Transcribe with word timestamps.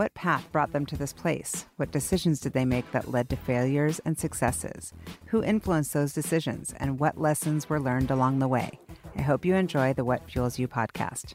What 0.00 0.14
path 0.14 0.50
brought 0.50 0.72
them 0.72 0.86
to 0.86 0.96
this 0.96 1.12
place? 1.12 1.66
What 1.76 1.90
decisions 1.90 2.40
did 2.40 2.54
they 2.54 2.64
make 2.64 2.90
that 2.92 3.10
led 3.10 3.28
to 3.28 3.36
failures 3.36 4.00
and 4.02 4.18
successes? 4.18 4.94
Who 5.26 5.44
influenced 5.44 5.92
those 5.92 6.14
decisions? 6.14 6.72
And 6.78 6.98
what 6.98 7.20
lessons 7.20 7.68
were 7.68 7.78
learned 7.78 8.10
along 8.10 8.38
the 8.38 8.48
way? 8.48 8.80
I 9.14 9.20
hope 9.20 9.44
you 9.44 9.54
enjoy 9.54 9.92
the 9.92 10.06
What 10.06 10.30
Fuels 10.30 10.58
You 10.58 10.68
podcast. 10.68 11.34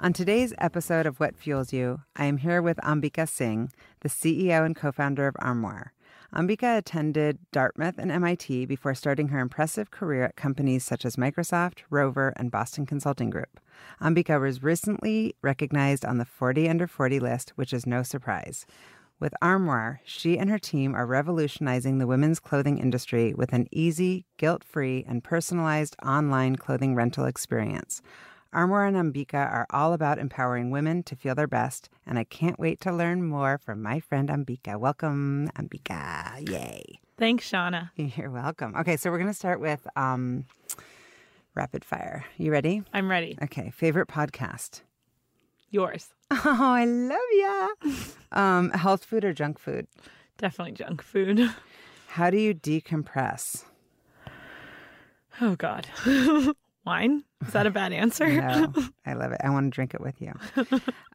On 0.00 0.12
today's 0.12 0.52
episode 0.58 1.06
of 1.06 1.20
What 1.20 1.36
Fuels 1.36 1.72
You, 1.72 2.00
I 2.16 2.24
am 2.24 2.38
here 2.38 2.60
with 2.60 2.78
Ambika 2.78 3.28
Singh, 3.28 3.70
the 4.00 4.08
CEO 4.08 4.66
and 4.66 4.74
co 4.74 4.90
founder 4.90 5.28
of 5.28 5.36
Armoire. 5.38 5.92
Ambika 6.34 6.78
attended 6.78 7.38
Dartmouth 7.50 7.98
and 7.98 8.12
MIT 8.12 8.66
before 8.66 8.94
starting 8.94 9.28
her 9.28 9.40
impressive 9.40 9.90
career 9.90 10.24
at 10.24 10.36
companies 10.36 10.84
such 10.84 11.04
as 11.04 11.16
Microsoft, 11.16 11.80
Rover, 11.90 12.32
and 12.36 12.52
Boston 12.52 12.86
Consulting 12.86 13.30
Group. 13.30 13.58
Ambika 14.00 14.40
was 14.40 14.62
recently 14.62 15.34
recognized 15.42 16.04
on 16.04 16.18
the 16.18 16.24
40 16.24 16.68
Under 16.68 16.86
40 16.86 17.18
list, 17.18 17.50
which 17.56 17.72
is 17.72 17.84
no 17.84 18.04
surprise. 18.04 18.64
With 19.18 19.34
Armoire, 19.42 20.00
she 20.04 20.38
and 20.38 20.48
her 20.48 20.58
team 20.58 20.94
are 20.94 21.04
revolutionizing 21.04 21.98
the 21.98 22.06
women's 22.06 22.40
clothing 22.40 22.78
industry 22.78 23.34
with 23.34 23.52
an 23.52 23.66
easy, 23.70 24.24
guilt 24.38 24.64
free, 24.64 25.04
and 25.06 25.24
personalized 25.24 25.96
online 26.02 26.56
clothing 26.56 26.94
rental 26.94 27.26
experience. 27.26 28.00
Armoire 28.52 28.86
and 28.86 28.96
Ambika 28.96 29.34
are 29.34 29.66
all 29.70 29.92
about 29.92 30.18
empowering 30.18 30.70
women 30.72 31.04
to 31.04 31.14
feel 31.14 31.36
their 31.36 31.46
best, 31.46 31.88
and 32.04 32.18
I 32.18 32.24
can't 32.24 32.58
wait 32.58 32.80
to 32.80 32.92
learn 32.92 33.22
more 33.22 33.58
from 33.58 33.80
my 33.80 34.00
friend 34.00 34.28
Ambika. 34.28 34.76
Welcome, 34.78 35.48
Ambika. 35.54 36.48
Yay. 36.50 36.98
Thanks, 37.16 37.48
Shauna. 37.48 37.90
You're 37.96 38.30
welcome. 38.30 38.74
Okay, 38.76 38.96
so 38.96 39.10
we're 39.10 39.18
going 39.18 39.30
to 39.30 39.34
start 39.34 39.60
with 39.60 39.86
um, 39.94 40.46
rapid 41.54 41.84
fire. 41.84 42.24
You 42.38 42.50
ready? 42.50 42.82
I'm 42.92 43.08
ready. 43.08 43.38
Okay, 43.40 43.70
favorite 43.70 44.08
podcast? 44.08 44.82
Yours. 45.70 46.08
Oh, 46.32 46.58
I 46.60 46.84
love 46.84 47.18
ya. 47.34 47.92
um, 48.32 48.70
health 48.70 49.04
food 49.04 49.24
or 49.24 49.32
junk 49.32 49.58
food? 49.58 49.88
Definitely 50.38 50.72
junk 50.72 51.02
food. 51.02 51.50
How 52.08 52.30
do 52.30 52.36
you 52.38 52.54
decompress? 52.54 53.64
Oh, 55.40 55.56
God. 55.56 55.88
Wine? 56.86 57.24
Is 57.46 57.52
that 57.52 57.66
a 57.66 57.70
bad 57.70 57.92
answer? 57.92 58.26
No, 58.40 58.72
I 59.06 59.12
love 59.14 59.32
it. 59.32 59.40
I 59.44 59.50
want 59.50 59.70
to 59.70 59.74
drink 59.74 59.94
it 59.94 60.00
with 60.00 60.20
you. 60.20 60.32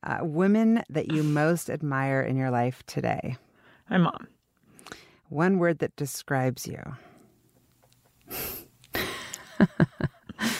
Uh, 0.03 0.19
women 0.21 0.83
that 0.89 1.11
you 1.11 1.23
most 1.23 1.69
admire 1.69 2.21
in 2.21 2.35
your 2.37 2.51
life 2.51 2.83
today? 2.85 3.37
My 3.89 3.97
mom. 3.97 4.27
One 5.29 5.57
word 5.57 5.79
that 5.79 5.95
describes 5.95 6.67
you. 6.67 6.79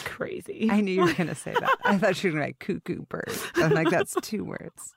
Crazy. 0.06 0.70
I 0.72 0.82
knew 0.82 0.94
you 0.94 1.02
were 1.02 1.14
going 1.14 1.28
to 1.28 1.36
say 1.36 1.54
that. 1.54 1.76
I 1.84 1.98
thought 1.98 2.24
you 2.24 2.32
were 2.32 2.40
going 2.40 2.54
to 2.54 2.58
be 2.58 2.66
cuckoo 2.74 3.04
bird. 3.04 3.32
I'm 3.56 3.72
like, 3.72 3.90
that's 3.90 4.16
two 4.22 4.44
words. 4.44 4.94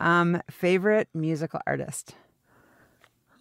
Um, 0.00 0.40
favorite 0.50 1.08
musical 1.14 1.60
artist? 1.66 2.14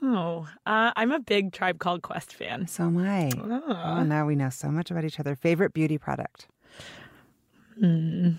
Oh, 0.05 0.47
uh, 0.65 0.91
I'm 0.97 1.11
a 1.13 1.19
big 1.19 1.53
Tribe 1.53 1.79
Called 1.79 2.01
Quest 2.01 2.33
fan. 2.33 2.67
So 2.67 2.83
am 2.83 2.97
I. 2.97 3.31
Oh, 3.37 4.03
now 4.03 4.25
we 4.25 4.35
know 4.35 4.49
so 4.49 4.69
much 4.69 4.91
about 4.91 5.05
each 5.05 5.17
other. 5.19 5.33
Favorite 5.35 5.73
beauty 5.73 5.97
product? 5.97 6.47
Uh, 7.81 8.31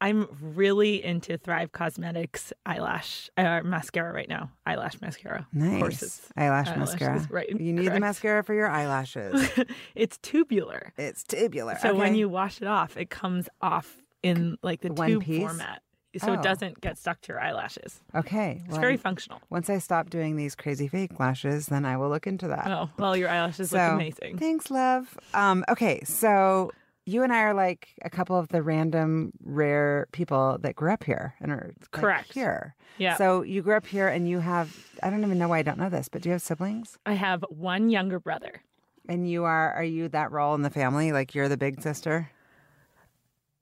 I'm 0.00 0.26
really 0.40 1.04
into 1.04 1.38
Thrive 1.38 1.70
Cosmetics 1.70 2.52
eyelash 2.66 3.30
uh, 3.36 3.60
mascara 3.62 4.12
right 4.12 4.28
now. 4.28 4.50
Eyelash 4.66 5.00
mascara. 5.00 5.46
Of 5.54 5.54
Nice. 5.54 5.80
course, 5.80 6.02
it's, 6.02 6.28
eyelash 6.36 6.76
mascara. 6.76 7.24
right, 7.30 7.48
You 7.48 7.72
need 7.72 7.92
the 7.92 8.00
mascara 8.00 8.42
for 8.42 8.54
your 8.54 8.68
eyelashes. 8.68 9.48
it's 9.94 10.18
tubular. 10.18 10.92
it's 10.98 11.22
tubular. 11.22 11.78
So 11.80 11.94
when 11.94 12.16
you 12.16 12.28
wash 12.28 12.60
it 12.60 12.66
off, 12.66 12.96
it 12.96 13.10
comes 13.10 13.48
off 13.62 13.96
in 14.24 14.58
like 14.62 14.80
the 14.80 14.92
One 14.92 15.08
tube 15.08 15.22
piece? 15.22 15.40
format. 15.42 15.82
So 16.18 16.28
Oh. 16.30 16.32
it 16.34 16.42
doesn't 16.42 16.80
get 16.80 16.96
stuck 16.98 17.20
to 17.22 17.32
your 17.32 17.40
eyelashes. 17.40 18.00
Okay. 18.14 18.60
It's 18.64 18.72
well, 18.72 18.80
very 18.80 18.96
functional. 18.96 19.40
Once 19.50 19.68
I 19.68 19.78
stop 19.78 20.10
doing 20.10 20.36
these 20.36 20.54
crazy 20.54 20.88
fake 20.88 21.18
lashes, 21.18 21.66
then 21.66 21.84
I 21.84 21.96
will 21.96 22.08
look 22.08 22.26
into 22.26 22.48
that. 22.48 22.66
Oh, 22.66 22.90
well, 22.98 23.16
your 23.16 23.28
eyelashes 23.28 23.72
look 23.72 23.80
amazing. 23.80 24.38
Thanks, 24.38 24.70
love. 24.70 25.18
Um, 25.34 25.64
okay, 25.68 26.00
so 26.04 26.70
you 27.06 27.22
and 27.22 27.32
I 27.32 27.40
are 27.42 27.54
like 27.54 27.88
a 28.02 28.08
couple 28.10 28.38
of 28.38 28.48
the 28.48 28.62
random 28.62 29.32
rare 29.42 30.06
people 30.12 30.56
that 30.62 30.74
grew 30.74 30.90
up 30.92 31.04
here 31.04 31.34
and 31.40 31.52
are 31.52 31.72
like, 31.76 31.90
Correct. 31.90 32.32
here. 32.32 32.74
Yeah. 32.96 33.16
So 33.16 33.42
you 33.42 33.60
grew 33.60 33.76
up 33.76 33.86
here 33.86 34.08
and 34.08 34.28
you 34.28 34.38
have 34.38 34.74
I 35.02 35.10
don't 35.10 35.22
even 35.24 35.38
know 35.38 35.48
why 35.48 35.58
I 35.58 35.62
don't 35.62 35.78
know 35.78 35.90
this, 35.90 36.08
but 36.08 36.22
do 36.22 36.28
you 36.28 36.32
have 36.32 36.42
siblings? 36.42 36.96
I 37.04 37.14
have 37.14 37.44
one 37.50 37.90
younger 37.90 38.18
brother. 38.20 38.62
And 39.08 39.28
you 39.28 39.44
are 39.44 39.72
are 39.74 39.84
you 39.84 40.08
that 40.10 40.30
role 40.32 40.54
in 40.54 40.62
the 40.62 40.70
family? 40.70 41.12
Like 41.12 41.34
you're 41.34 41.48
the 41.48 41.56
big 41.58 41.82
sister? 41.82 42.30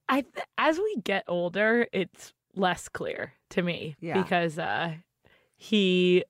I 0.08 0.20
th- 0.20 0.46
as 0.58 0.78
we 0.78 0.96
get 1.02 1.24
older, 1.26 1.86
it's 1.92 2.32
less 2.54 2.88
clear 2.88 3.32
to 3.50 3.62
me 3.62 3.96
Yeah. 4.00 4.20
because 4.22 4.58
uh, 4.58 4.94
he 5.56 6.24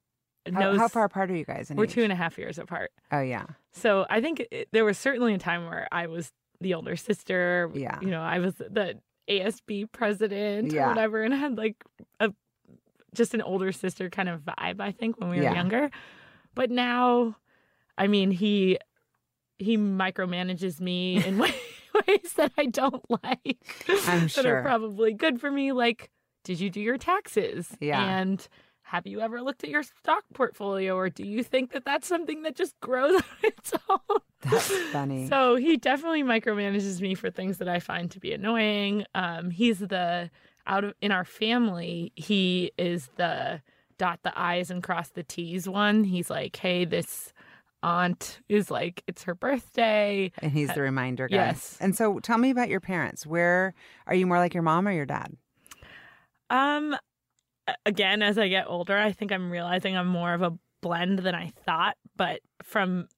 How, 0.52 0.60
knows 0.60 0.78
how 0.78 0.88
far 0.88 1.04
apart 1.04 1.30
are 1.30 1.36
you 1.36 1.44
guys? 1.44 1.70
In 1.70 1.76
we're 1.76 1.84
age? 1.84 1.92
two 1.92 2.02
and 2.02 2.12
a 2.12 2.16
half 2.16 2.38
years 2.38 2.58
apart. 2.58 2.90
Oh 3.10 3.20
yeah. 3.20 3.46
So 3.72 4.06
I 4.10 4.20
think 4.20 4.46
it, 4.50 4.68
there 4.72 4.84
was 4.84 4.98
certainly 4.98 5.34
a 5.34 5.38
time 5.38 5.64
where 5.66 5.88
I 5.90 6.06
was 6.06 6.32
the 6.60 6.74
older 6.74 6.96
sister. 6.96 7.70
Yeah. 7.74 7.98
you 8.00 8.08
know, 8.10 8.20
I 8.22 8.38
was 8.38 8.54
the 8.56 8.98
ASB 9.28 9.90
president 9.92 10.72
Yeah. 10.72 10.84
or 10.86 10.88
whatever, 10.88 11.22
and 11.22 11.32
had 11.34 11.56
like 11.56 11.76
a 12.20 12.32
just 13.14 13.34
an 13.34 13.42
older 13.42 13.72
sister 13.72 14.08
kind 14.10 14.28
of 14.28 14.40
vibe. 14.42 14.80
I 14.80 14.92
think 14.92 15.18
when 15.20 15.28
we 15.30 15.36
were 15.38 15.42
Yeah. 15.42 15.54
younger, 15.54 15.90
but 16.54 16.70
now, 16.70 17.36
I 17.98 18.06
mean, 18.06 18.30
he 18.30 18.78
he 19.58 19.76
micromanages 19.76 20.80
me 20.80 21.24
in 21.24 21.38
ways, 21.38 21.54
ways 22.08 22.32
that 22.36 22.52
I 22.58 22.66
don't 22.66 23.04
like. 23.10 23.58
I'm 24.06 24.28
sure. 24.28 24.42
that 24.42 24.48
are 24.48 24.62
probably 24.62 25.12
good 25.14 25.40
for 25.40 25.50
me. 25.50 25.72
Like, 25.72 26.10
did 26.44 26.60
you 26.60 26.70
do 26.70 26.80
your 26.80 26.98
taxes? 26.98 27.68
Yeah. 27.80 28.02
And 28.02 28.46
have 28.82 29.06
you 29.06 29.20
ever 29.20 29.40
looked 29.40 29.64
at 29.64 29.70
your 29.70 29.82
stock 29.82 30.24
portfolio, 30.34 30.94
or 30.96 31.08
do 31.08 31.24
you 31.24 31.42
think 31.42 31.72
that 31.72 31.84
that's 31.84 32.06
something 32.06 32.42
that 32.42 32.56
just 32.56 32.78
grows 32.80 33.14
on 33.16 33.22
its 33.42 33.72
own? 33.88 34.18
That's 34.42 34.70
funny. 34.90 35.28
So 35.28 35.56
he 35.56 35.76
definitely 35.76 36.22
micromanages 36.24 37.00
me 37.00 37.14
for 37.14 37.30
things 37.30 37.58
that 37.58 37.68
I 37.68 37.78
find 37.78 38.10
to 38.10 38.20
be 38.20 38.32
annoying. 38.32 39.04
Um, 39.14 39.50
he's 39.50 39.78
the 39.78 40.30
out 40.66 40.84
of 40.84 40.94
in 41.00 41.10
our 41.12 41.24
family. 41.24 42.12
He 42.16 42.72
is 42.76 43.08
the 43.16 43.62
dot 43.98 44.20
the 44.24 44.36
i's 44.38 44.70
and 44.70 44.82
cross 44.82 45.10
the 45.10 45.22
t's 45.22 45.68
one. 45.68 46.04
He's 46.04 46.28
like, 46.28 46.56
hey, 46.56 46.84
this 46.84 47.32
aunt 47.84 48.40
is 48.48 48.70
like, 48.70 49.02
it's 49.06 49.22
her 49.24 49.34
birthday. 49.34 50.32
and 50.38 50.52
he's 50.52 50.72
the 50.74 50.82
reminder 50.82 51.28
guy. 51.28 51.36
yes. 51.36 51.76
And 51.80 51.96
so 51.96 52.18
tell 52.20 52.38
me 52.38 52.50
about 52.50 52.68
your 52.68 52.80
parents. 52.80 53.26
Where 53.26 53.74
are 54.06 54.14
you 54.14 54.26
more 54.26 54.38
like 54.38 54.54
your 54.54 54.62
mom 54.62 54.86
or 54.86 54.92
your 54.92 55.06
dad? 55.06 55.36
Um, 56.52 56.96
again, 57.86 58.22
as 58.22 58.38
I 58.38 58.48
get 58.48 58.66
older, 58.68 58.96
I 58.96 59.12
think 59.12 59.32
I'm 59.32 59.50
realizing 59.50 59.96
I'm 59.96 60.06
more 60.08 60.34
of 60.34 60.42
a 60.42 60.52
blend 60.82 61.20
than 61.20 61.34
I 61.34 61.52
thought. 61.64 61.96
But 62.16 62.40
from 62.62 63.08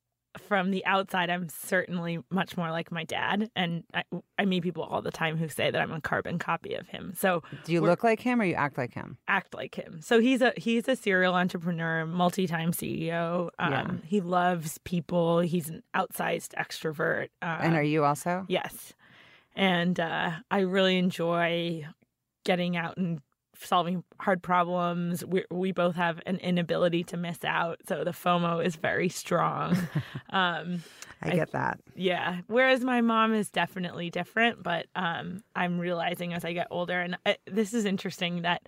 from 0.49 0.73
the 0.73 0.85
outside, 0.85 1.31
I'm 1.31 1.49
certainly 1.49 2.19
much 2.29 2.57
more 2.57 2.69
like 2.73 2.91
my 2.91 3.05
dad, 3.05 3.51
and 3.55 3.85
I, 3.95 4.03
I 4.37 4.45
meet 4.45 4.65
people 4.65 4.83
all 4.83 5.01
the 5.01 5.13
time 5.13 5.37
who 5.37 5.49
say 5.49 5.71
that 5.71 5.81
I'm 5.81 5.93
a 5.93 6.01
carbon 6.01 6.41
copy 6.41 6.75
of 6.75 6.89
him. 6.89 7.15
So 7.17 7.43
Do 7.65 7.73
you 7.73 7.81
look 7.81 8.03
like 8.03 8.19
him 8.19 8.41
or 8.41 8.45
you 8.45 8.55
act 8.55 8.77
like 8.77 8.95
him? 8.95 9.17
act 9.29 9.55
like 9.55 9.77
him. 9.77 10.01
So 10.03 10.19
he's 10.21 10.43
a 10.43 10.53
he's 10.57 10.89
a 10.89 10.97
serial 10.97 11.35
entrepreneur, 11.35 12.05
multi-time 12.05 12.73
CEO. 12.73 13.51
Um, 13.61 13.73
Yeah. 13.73 13.91
He 14.07 14.21
loves 14.21 14.79
people. 14.79 15.39
He's 15.41 15.69
an 15.71 15.83
outsized 15.95 16.49
extrovert. 16.55 17.29
Um, 17.41 17.59
And 17.61 17.75
are 17.77 17.83
you 17.83 18.05
also? 18.05 18.45
Yes. 18.49 18.93
And 19.55 20.01
uh, 20.01 20.33
I 20.51 20.61
really 20.61 20.99
enjoy 20.99 21.87
getting 22.45 22.77
out 22.77 22.97
and 22.97 23.21
solving 23.65 24.05
hard 24.21 24.43
problems. 24.43 25.25
We, 25.25 25.45
we 25.51 25.73
both 25.73 25.97
have 25.97 26.21
an 26.27 26.37
inability 26.39 27.05
to 27.05 27.17
miss 27.17 27.45
out. 27.45 27.81
So 27.89 28.05
the 28.05 28.11
FOMO 28.13 28.65
is 28.65 28.77
very 28.77 29.09
strong. 29.09 29.77
um, 30.31 30.83
I 31.23 31.31
I- 31.31 31.35
get 31.35 31.53
that. 31.53 31.81
yeah. 31.95 32.41
Whereas 32.47 32.83
my 32.83 33.01
mom 33.01 33.35
is 33.35 33.51
definitely 33.51 34.11
different, 34.11 34.63
but 34.63 34.87
um, 34.95 35.43
I'm 35.57 35.79
realizing 35.79 36.33
as 36.35 36.45
I 36.45 36.53
get 36.53 36.67
older, 36.71 37.01
and 37.01 37.17
uh, 37.27 37.35
this 37.47 37.73
is 37.75 37.85
interesting 37.85 38.43
that 38.43 38.63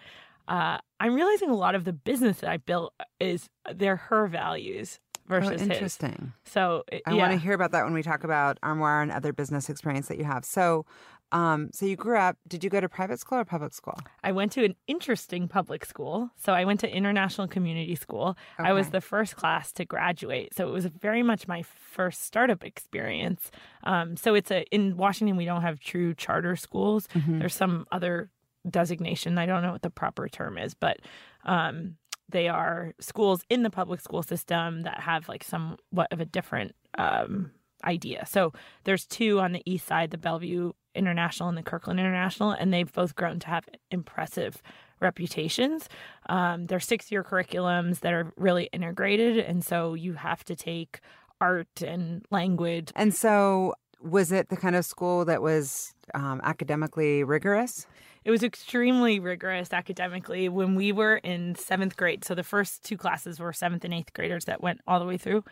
uh, 0.48 0.78
I'm 1.00 1.14
realizing 1.14 1.50
a 1.50 1.56
lot 1.56 1.75
of 1.75 1.84
the 1.84 1.92
business 1.92 2.38
that 2.40 2.50
I 2.50 2.56
built 2.58 2.94
is 3.20 3.49
they're 3.75 3.96
her 3.96 4.26
values 4.28 5.00
Oh, 5.28 5.28
versus 5.40 5.60
his. 5.60 5.70
interesting. 5.70 6.32
So 6.44 6.84
it- 6.92 7.02
I 7.04 7.10
yeah. 7.10 7.16
want 7.16 7.32
to 7.32 7.38
hear 7.38 7.52
about 7.52 7.72
that 7.72 7.82
when 7.82 7.92
we 7.92 8.04
talk 8.04 8.22
about 8.22 8.58
Armoire 8.62 9.02
and 9.02 9.10
other 9.10 9.32
business 9.32 9.69
experience 9.69 10.06
that 10.06 10.19
you 10.19 10.25
have. 10.25 10.44
So, 10.44 10.87
Um, 11.32 11.70
so 11.73 11.87
you 11.87 11.96
grew 11.96 12.17
up. 12.19 12.37
Did 12.46 12.62
you 12.62 12.70
go 12.70 12.81
to 12.81 12.88
private 12.88 13.19
school 13.19 13.38
or 13.38 13.44
public 13.44 13.73
school? 13.75 13.99
I 14.23 14.32
went 14.32 14.52
to 14.52 14.64
an 14.64 14.75
interesting 14.87 15.49
public 15.49 15.84
school. 15.84 16.31
So 16.37 16.52
I 16.52 16.64
went 16.64 16.81
to 16.81 16.88
International 16.88 17.49
Community 17.49 17.94
School. 17.96 18.37
I 18.58 18.73
was 18.73 18.90
the 18.90 19.00
first 19.00 19.37
class 19.37 19.73
to 19.73 19.84
graduate. 19.84 20.55
So 20.55 20.69
it 20.69 20.73
was 20.73 20.87
very 20.87 21.23
much 21.23 21.49
my 21.49 21.62
first 21.62 22.23
startup 22.23 22.64
experience. 22.64 23.50
Um, 23.84 24.17
so 24.17 24.34
it's 24.34 24.50
a 24.50 24.64
in 24.70 24.96
Washington 24.96 25.37
we 25.37 25.44
don't 25.44 25.62
have 25.62 25.81
true 25.81 26.14
charter 26.14 26.55
schools. 26.56 27.08
Mhm. 27.08 27.40
There's 27.40 27.55
some 27.55 27.87
other 27.90 28.31
designation. 28.69 29.38
I 29.38 29.46
don't 29.46 29.62
know 29.62 29.73
what 29.73 29.82
the 29.82 29.90
proper 29.90 30.28
term 30.28 30.58
is, 30.58 30.75
but 30.75 30.99
um, 31.44 31.96
they 32.28 32.49
are 32.49 32.93
schools 33.00 33.43
in 33.49 33.62
the 33.62 33.70
public 33.70 34.00
school 34.00 34.23
system 34.23 34.82
that 34.82 35.00
have 35.00 35.28
like 35.28 35.44
somewhat 35.44 36.08
of 36.11 36.20
a 36.20 36.25
different 36.25 36.75
um, 36.99 37.50
idea. 37.87 38.27
So 38.27 38.53
there's 38.85 39.06
two 39.06 39.41
on 39.41 39.53
the 39.53 39.62
east 39.65 39.87
side, 39.87 40.11
the 40.11 40.19
Bellevue 40.19 40.73
International 40.94 41.49
and 41.49 41.56
the 41.56 41.62
Kirkland 41.62 42.00
International, 42.00 42.50
and 42.50 42.73
they've 42.73 42.93
both 42.93 43.15
grown 43.15 43.38
to 43.41 43.47
have 43.49 43.69
impressive 43.91 44.62
reputations. 45.00 45.88
Um, 46.29 46.67
they're 46.67 46.81
six 46.81 47.12
year 47.12 47.23
curriculums 47.23 48.00
that 48.00 48.12
are 48.12 48.33
really 48.37 48.65
integrated, 48.73 49.38
and 49.38 49.65
so 49.65 49.94
you 49.94 50.15
have 50.15 50.44
to 50.44 50.56
take 50.56 51.00
art 51.41 51.83
and 51.83 52.25
language. 52.31 52.93
And 52.97 53.15
so, 53.15 53.75
was 54.00 54.33
it 54.33 54.49
the 54.49 54.56
kind 54.56 54.77
of 54.77 54.85
school 54.85 55.25
that 55.25 55.43
was 55.43 55.94
um, 56.15 56.41
academically 56.44 57.25
rigorous? 57.25 57.87
It 58.25 58.31
was 58.31 58.43
extremely 58.43 59.21
rigorous 59.21 59.73
academically 59.73 60.49
when 60.49 60.75
we 60.75 60.91
were 60.91 61.19
in 61.19 61.55
seventh 61.55 61.97
grade. 61.97 62.25
So 62.25 62.35
the 62.35 62.43
first 62.43 62.85
two 62.85 62.97
classes 62.97 63.38
were 63.38 63.53
seventh 63.53 63.85
and 63.85 63.94
eighth 63.94 64.12
graders 64.12 64.47
that 64.47 64.61
went 64.61 64.81
all 64.87 64.99
the 64.99 65.06
way 65.06 65.17
through. 65.17 65.44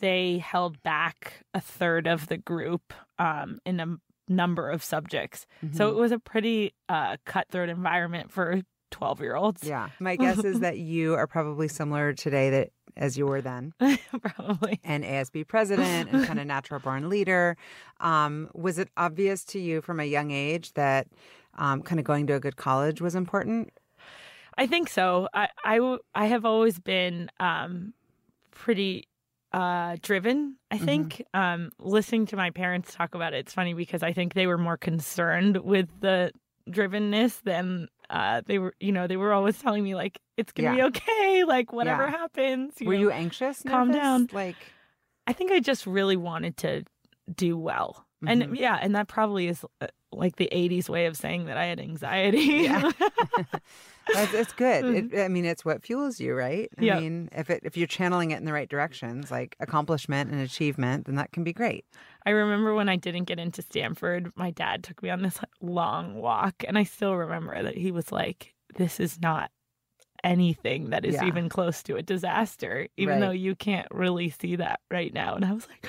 They 0.00 0.38
held 0.38 0.82
back 0.82 1.42
a 1.54 1.60
third 1.60 2.06
of 2.06 2.26
the 2.28 2.36
group 2.38 2.92
um, 3.18 3.58
in 3.64 3.80
a 3.80 3.96
number 4.28 4.70
of 4.70 4.82
subjects. 4.82 5.46
So 5.72 5.88
Mhm. 5.88 5.92
it 5.92 5.96
was 5.96 6.12
a 6.12 6.18
pretty 6.18 6.74
uh, 6.88 7.16
cutthroat 7.24 7.68
environment 7.68 8.30
for 8.32 8.62
12 8.90 9.20
year 9.20 9.36
olds. 9.36 9.62
yeah, 9.64 9.90
my 10.00 10.16
guess 10.16 10.42
is 10.44 10.60
that 10.66 10.78
you 10.78 11.14
are 11.14 11.26
probably 11.26 11.68
similar 11.68 12.12
today 12.12 12.50
that 12.50 12.70
as 12.96 13.16
you 13.16 13.24
were 13.26 13.40
then, 13.40 13.72
Probably. 14.20 14.80
an 14.84 15.02
ASB 15.04 15.46
president 15.46 16.10
and 16.10 16.26
kind 16.26 16.40
of 16.40 16.46
natural 16.56 16.80
born 16.80 17.08
leader. 17.08 17.56
Um, 18.00 18.50
was 18.52 18.78
it 18.78 18.88
obvious 18.96 19.44
to 19.46 19.60
you 19.60 19.80
from 19.80 20.00
a 20.00 20.04
young 20.04 20.30
age 20.32 20.72
that 20.74 21.06
um, 21.56 21.82
kind 21.82 21.98
of 22.00 22.04
going 22.04 22.26
to 22.26 22.34
a 22.34 22.40
good 22.40 22.56
college 22.56 23.00
was 23.00 23.14
important? 23.14 23.70
I 24.58 24.66
think 24.66 24.88
so. 24.88 25.28
I 25.32 25.48
I 26.14 26.26
have 26.26 26.44
always 26.44 26.78
been 26.80 27.30
um, 27.38 27.94
pretty 28.50 29.06
uh, 29.52 29.96
driven, 30.02 30.56
I 30.70 30.78
Mhm. 30.78 30.84
think. 30.84 31.22
Um, 31.34 31.70
listening 31.78 32.26
to 32.26 32.36
my 32.36 32.50
parents 32.50 32.94
talk 32.94 33.14
about 33.14 33.34
it, 33.34 33.38
it's 33.38 33.52
funny 33.54 33.74
because 33.74 34.02
I 34.02 34.12
think 34.12 34.34
they 34.34 34.46
were 34.46 34.58
more 34.58 34.76
concerned 34.76 35.58
with 35.58 35.88
the 36.00 36.32
drivenness 36.68 37.42
than 37.42 37.88
uh, 38.10 38.42
they 38.46 38.58
were, 38.58 38.74
you 38.80 38.90
know, 38.92 39.06
they 39.06 39.16
were 39.16 39.32
always 39.32 39.58
telling 39.60 39.84
me, 39.84 39.94
like, 39.94 40.18
it's 40.36 40.52
going 40.52 40.70
to 40.70 40.76
Yeah. 40.76 40.88
be 40.88 40.98
okay. 40.98 41.44
Like, 41.44 41.72
whatever 41.72 42.04
Yeah. 42.04 42.10
happens. 42.10 42.74
were 42.80 42.94
know. 42.94 43.00
you 43.00 43.10
anxious? 43.10 43.62
calm 43.62 43.88
nervous? 43.88 44.02
down. 44.02 44.28
Like, 44.32 44.72
I 45.26 45.32
think 45.32 45.52
I 45.52 45.60
just 45.60 45.86
really 45.86 46.16
wanted 46.16 46.56
to 46.58 46.82
do 47.32 47.56
well. 47.56 48.04
And 48.26 48.42
Mhm. 48.42 48.58
yeah, 48.58 48.78
and 48.82 48.94
that 48.96 49.06
probably 49.08 49.46
is 49.48 49.64
uh, 49.80 49.86
like 50.12 50.36
the 50.36 50.48
80s 50.52 50.88
way 50.88 51.06
of 51.06 51.16
saying 51.16 51.46
that 51.46 51.56
I 51.56 51.66
had 51.66 51.80
anxiety. 51.80 52.38
Yeah. 52.38 52.90
It's, 54.12 54.34
it's 54.34 54.52
good. 54.54 54.84
It, 55.12 55.20
I 55.20 55.28
mean, 55.28 55.44
it's 55.44 55.64
what 55.64 55.84
fuels 55.84 56.18
you, 56.18 56.34
right? 56.34 56.68
I 56.76 56.80
Mm-hmm. 56.80 56.96
Mean, 56.96 57.28
if 57.30 57.48
it 57.48 57.60
if 57.62 57.76
you're 57.76 57.86
channeling 57.86 58.32
it 58.32 58.38
in 58.38 58.44
the 58.44 58.52
right 58.52 58.68
directions, 58.68 59.30
like 59.30 59.54
accomplishment 59.60 60.32
and 60.32 60.40
achievement, 60.40 61.06
then 61.06 61.14
that 61.14 61.30
can 61.30 61.44
be 61.44 61.52
great. 61.52 61.84
I 62.26 62.30
remember 62.30 62.74
when 62.74 62.88
I 62.88 62.96
didn't 62.96 63.26
get 63.26 63.38
into 63.38 63.62
Stanford, 63.62 64.32
my 64.34 64.50
dad 64.50 64.82
took 64.82 65.00
me 65.00 65.10
on 65.10 65.22
this 65.22 65.38
long 65.60 66.16
walk, 66.16 66.64
and 66.66 66.76
I 66.76 66.82
still 66.82 67.14
remember 67.14 67.62
that 67.62 67.76
he 67.76 67.92
was 67.92 68.10
like, 68.10 68.52
"This 68.74 68.98
is 68.98 69.20
not 69.20 69.52
anything 70.24 70.90
that 70.90 71.04
is 71.04 71.14
Yeah. 71.14 71.26
even 71.26 71.48
close 71.48 71.80
to 71.84 71.94
a 71.94 72.02
disaster, 72.02 72.88
even 72.96 73.20
Right. 73.20 73.26
though 73.26 73.30
you 73.30 73.54
can't 73.54 73.86
really 73.92 74.30
see 74.30 74.56
that 74.56 74.80
right 74.90 75.14
now." 75.14 75.36
And 75.36 75.44
I 75.44 75.52
was 75.52 75.68
like, 75.68 75.86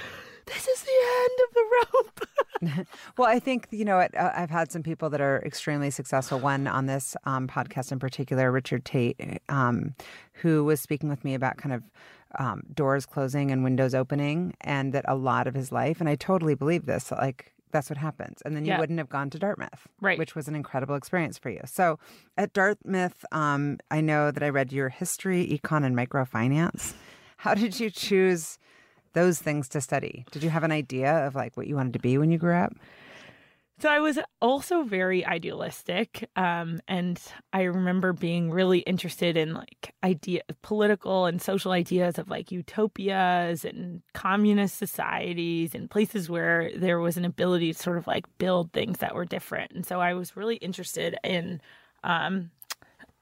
"This 0.54 0.68
is 0.68 0.84
the 0.84 1.00
end 1.24 1.40
of 1.48 1.54
the 1.54 1.66
rope." 1.76 2.28
Well, 3.18 3.28
I 3.28 3.40
think 3.40 3.68
you 3.72 3.84
know 3.86 3.98
I've 4.18 4.50
had 4.52 4.72
some 4.72 4.84
people 4.84 5.10
that 5.10 5.20
are 5.22 5.42
extremely 5.44 5.90
successful. 5.90 6.40
One 6.40 6.68
on 6.68 6.86
this 6.86 7.16
um, 7.26 7.48
podcast 7.48 7.92
in 7.92 7.98
particular, 8.00 8.52
Richard 8.52 8.86
Tate, 8.86 9.20
um, 9.50 9.96
who 10.34 10.64
was 10.64 10.80
speaking 10.80 11.10
with 11.10 11.24
me 11.26 11.34
about 11.34 11.58
kind 11.58 11.74
of 11.74 11.84
um, 12.40 12.62
doors 12.74 13.06
closing 13.06 13.50
and 13.52 13.64
windows 13.64 13.96
opening, 13.96 14.54
and 14.62 14.94
that 14.94 15.06
a 15.08 15.16
lot 15.16 15.48
of 15.48 15.56
his 15.56 15.72
life, 15.72 16.00
and 16.00 16.08
I 16.08 16.16
totally 16.16 16.54
believe 16.56 16.86
this, 16.86 17.12
like 17.12 17.52
that's 17.72 17.90
what 17.90 17.98
happens, 17.98 18.42
and 18.46 18.56
then 18.56 18.64
you 18.66 18.72
Yeah. 18.74 18.80
wouldn't 18.80 19.00
have 19.00 19.10
gone 19.10 19.30
to 19.32 19.40
Dartmouth, 19.40 19.88
Right. 20.02 20.20
Which 20.20 20.36
was 20.36 20.48
an 20.48 20.56
incredible 20.56 20.96
experience 20.96 21.38
for 21.38 21.50
you. 21.50 21.62
So 21.66 22.00
at 22.38 22.54
Dartmouth, 22.54 23.26
um, 23.32 23.78
I 23.90 24.02
know 24.02 24.30
that 24.30 24.44
I 24.44 24.50
read 24.50 24.72
your 24.72 24.90
history, 24.90 25.48
econ, 25.48 25.84
and 25.86 25.96
microfinance. 25.96 26.94
How 27.38 27.54
did 27.56 27.80
you 27.80 27.90
choose? 27.90 28.60
Those 29.14 29.40
things 29.40 29.68
to 29.70 29.82
study. 29.82 30.26
Did 30.32 30.44
you 30.44 30.50
have 30.50 30.64
an 30.64 30.72
idea 30.72 31.28
of 31.28 31.36
like 31.36 31.58
what 31.58 31.68
you 31.68 31.76
wanted 31.76 31.94
to 31.94 32.00
be 32.00 32.18
when 32.18 32.32
you 32.32 32.38
grew 32.38 32.56
up? 32.56 32.74
So 33.82 33.90
I 33.90 33.98
was 33.98 34.20
also 34.44 34.84
very 34.84 35.26
idealistic, 35.26 36.30
um, 36.36 36.82
and 36.88 37.20
I 37.52 37.64
remember 37.64 38.14
being 38.14 38.52
really 38.52 38.80
interested 38.80 39.36
in 39.36 39.56
like 39.56 39.96
idea, 40.04 40.44
political 40.62 41.26
and 41.26 41.42
social 41.42 41.72
ideas 41.72 42.20
of 42.20 42.30
like 42.30 42.52
utopias 42.52 43.66
and 43.66 44.04
communist 44.14 44.78
societies 44.78 45.74
and 45.74 45.90
places 45.90 46.30
where 46.30 46.70
there 46.78 47.00
was 47.00 47.18
an 47.18 47.26
ability 47.26 47.74
to 47.74 47.80
sort 47.80 47.98
of 47.98 48.06
like 48.06 48.26
build 48.38 48.72
things 48.72 49.00
that 49.00 49.16
were 49.16 49.26
different. 49.26 49.72
And 49.72 49.84
so 49.84 50.00
I 50.00 50.14
was 50.14 50.38
really 50.38 50.58
interested 50.58 51.18
in 51.24 51.60
um, 52.04 52.52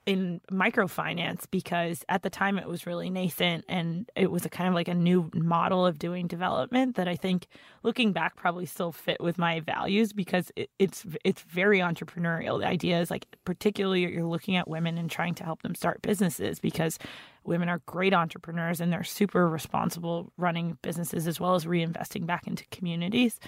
in 0.09 0.41
microfinance 0.51 1.43
because 1.51 2.03
at 2.09 2.23
the 2.23 2.31
time 2.31 2.57
it 2.57 2.67
was 2.67 2.87
really 2.87 3.11
nascent 3.11 3.63
and 3.69 4.09
it 4.15 4.31
was 4.31 4.43
a 4.43 4.49
kind 4.49 4.67
of 4.67 4.73
like 4.73 4.87
a 4.87 4.93
new 4.95 5.29
model 5.35 5.85
of 5.85 5.99
doing 5.99 6.25
development 6.25 6.95
that 6.95 7.07
I 7.07 7.15
think 7.15 7.45
looking 7.83 8.11
back 8.11 8.35
probably 8.35 8.65
still 8.65 8.91
fit 8.91 9.21
with 9.21 9.37
my 9.37 9.59
values 9.59 10.11
because 10.11 10.51
it, 10.55 10.71
it's 10.79 11.05
it's 11.23 11.43
very 11.43 11.77
entrepreneurial. 11.77 12.59
The 12.59 12.65
idea 12.65 12.99
is 12.99 13.11
like 13.11 13.27
particularly 13.45 14.11
you're 14.11 14.25
looking 14.25 14.55
at 14.55 14.67
women 14.67 14.97
and 14.97 15.11
trying 15.11 15.35
to 15.35 15.43
help 15.43 15.61
them 15.61 15.75
start 15.75 16.01
businesses 16.01 16.59
because 16.59 16.97
women 17.43 17.69
are 17.69 17.83
great 17.85 18.15
entrepreneurs 18.15 18.81
and 18.81 18.91
they're 18.91 19.03
super 19.03 19.47
responsible 19.47 20.33
running 20.37 20.79
businesses 20.81 21.27
as 21.27 21.39
well 21.39 21.53
as 21.53 21.65
reinvesting 21.65 22.25
back 22.25 22.47
into 22.47 22.65
communities. 22.71 23.39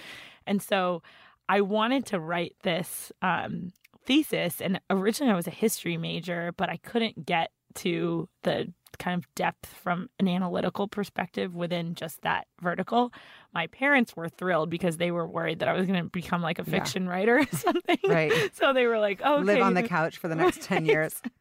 And 0.46 0.62
so 0.62 1.02
I 1.48 1.60
wanted 1.60 2.06
to 2.06 2.20
write 2.20 2.54
this 2.62 3.10
um, 3.20 3.72
thesis, 4.04 4.60
and 4.60 4.80
originally 4.90 5.32
I 5.32 5.36
was 5.36 5.46
a 5.46 5.50
history 5.50 5.96
major, 5.96 6.52
but 6.56 6.68
I 6.68 6.76
couldn't 6.78 7.24
get 7.26 7.50
to 7.76 8.28
the 8.42 8.72
kind 8.98 9.18
of 9.18 9.34
depth 9.34 9.66
from 9.82 10.10
an 10.20 10.28
analytical 10.28 10.86
perspective 10.86 11.54
within 11.54 11.94
just 11.94 12.20
that 12.22 12.46
vertical. 12.60 13.10
My 13.54 13.66
parents 13.68 14.14
were 14.14 14.28
thrilled 14.28 14.68
because 14.68 14.98
they 14.98 15.10
were 15.10 15.26
worried 15.26 15.60
that 15.60 15.68
I 15.68 15.72
was 15.72 15.86
going 15.86 16.02
to 16.02 16.10
become 16.10 16.42
like 16.42 16.58
a 16.58 16.64
Yeah. 16.66 16.70
fiction 16.78 17.08
writer 17.08 17.38
or 17.38 17.46
something. 17.56 17.98
Right. 18.06 18.32
So 18.54 18.72
they 18.74 18.86
were 18.86 18.98
like, 18.98 19.20
"Oh, 19.24 19.36
okay. 19.36 19.44
Live 19.44 19.62
on 19.62 19.74
the 19.74 19.82
couch 19.82 20.18
for 20.18 20.28
the 20.28 20.34
next 20.34 20.62
10 20.62 20.84
years. 20.84 21.20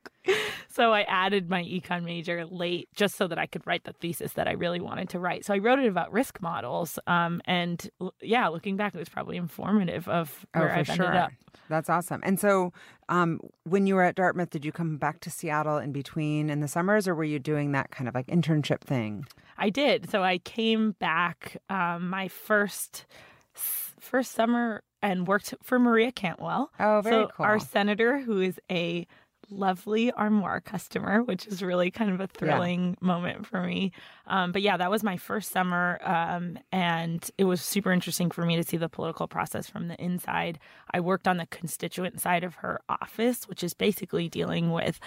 So 0.70 0.94
I 0.94 1.02
added 1.02 1.50
my 1.50 1.62
econ 1.64 2.04
major 2.04 2.46
late 2.46 2.88
just 2.96 3.16
so 3.16 3.28
that 3.28 3.38
I 3.38 3.46
could 3.46 3.68
write 3.68 3.84
the 3.84 3.92
thesis 3.92 4.34
that 4.34 4.48
I 4.48 4.52
really 4.54 4.80
wanted 4.80 5.10
to 5.10 5.20
write. 5.20 5.44
So 5.44 5.54
I 5.54 5.58
wrote 5.58 5.80
it 5.80 5.88
about 5.88 6.14
risk 6.14 6.42
models. 6.42 6.98
Um, 7.08 7.42
and 7.46 7.90
yeah, 8.22 8.48
looking 8.48 8.78
back, 8.78 8.96
it 8.96 8.98
was 8.98 9.10
probably 9.10 9.36
informative 9.36 10.08
of 10.08 10.46
Oh, 10.56 10.62
where 10.62 10.70
for 10.70 10.76
I've 10.76 10.86
sure. 10.88 11.06
ended 11.06 11.16
up. 11.20 11.32
That's 11.68 11.90
awesome. 11.90 12.22
And 12.24 12.40
so, 12.40 12.72
um, 13.10 13.42
when 13.64 13.86
you 13.86 13.96
were 13.96 14.04
at 14.04 14.16
Dartmouth, 14.16 14.50
did 14.50 14.64
you 14.64 14.72
come 14.72 14.96
back 14.98 15.20
to 15.22 15.30
Seattle 15.30 15.78
in 15.78 15.92
between 15.92 16.50
in 16.50 16.62
the 16.62 16.68
summers, 16.70 17.08
or 17.08 17.16
were 17.16 17.24
you 17.26 17.40
doing 17.40 17.74
that 17.74 17.92
kind 17.92 18.08
of 18.08 18.16
like 18.16 18.28
internship 18.28 18.80
thing? 18.82 19.26
I 19.58 19.70
did. 19.70 20.10
So 20.10 20.24
I 20.24 20.38
came 20.38 20.92
back 21.00 21.58
um, 21.70 22.10
my 22.10 22.30
first 22.30 23.06
first 23.54 24.32
summer 24.32 24.84
and 25.02 25.28
worked 25.28 25.54
for 25.62 25.80
Maria 25.80 26.12
Cantwell. 26.12 26.72
Oh, 26.80 27.02
very 27.04 27.24
so 27.26 27.30
cool. 27.36 27.46
Our 27.46 27.60
senator, 27.60 28.20
who 28.20 28.40
is 28.40 28.60
a 28.72 29.06
lovely 29.52 30.12
Armoire 30.12 30.62
customer, 30.62 31.24
which 31.24 31.46
is 31.46 31.62
really 31.62 31.92
kind 31.92 32.12
of 32.12 32.20
a 32.20 32.28
thrilling 32.28 32.98
moment 33.02 33.46
for 33.46 33.62
me. 33.62 33.92
Um, 34.28 34.52
but 34.52 34.62
yeah, 34.62 34.78
that 34.78 34.90
was 34.90 35.04
my 35.04 35.18
first 35.18 35.52
summer, 35.52 36.00
um, 36.04 36.58
and 36.72 37.30
it 37.38 37.44
was 37.44 37.62
super 37.62 37.92
interesting 37.92 38.32
for 38.32 38.46
me 38.46 38.56
to 38.56 38.64
see 38.64 38.78
the 38.78 38.90
political 38.90 39.28
process 39.28 39.70
from 39.70 39.88
the 39.88 40.02
inside. 40.02 40.60
I 40.94 41.00
worked 41.00 41.28
on 41.28 41.38
the 41.38 41.48
constituent 41.48 42.22
side 42.22 42.44
of 42.44 42.56
her 42.56 42.82
office, 42.90 43.48
which 43.48 43.64
is 43.64 43.74
basically 43.74 44.30
dealing 44.30 44.72
with 44.72 45.00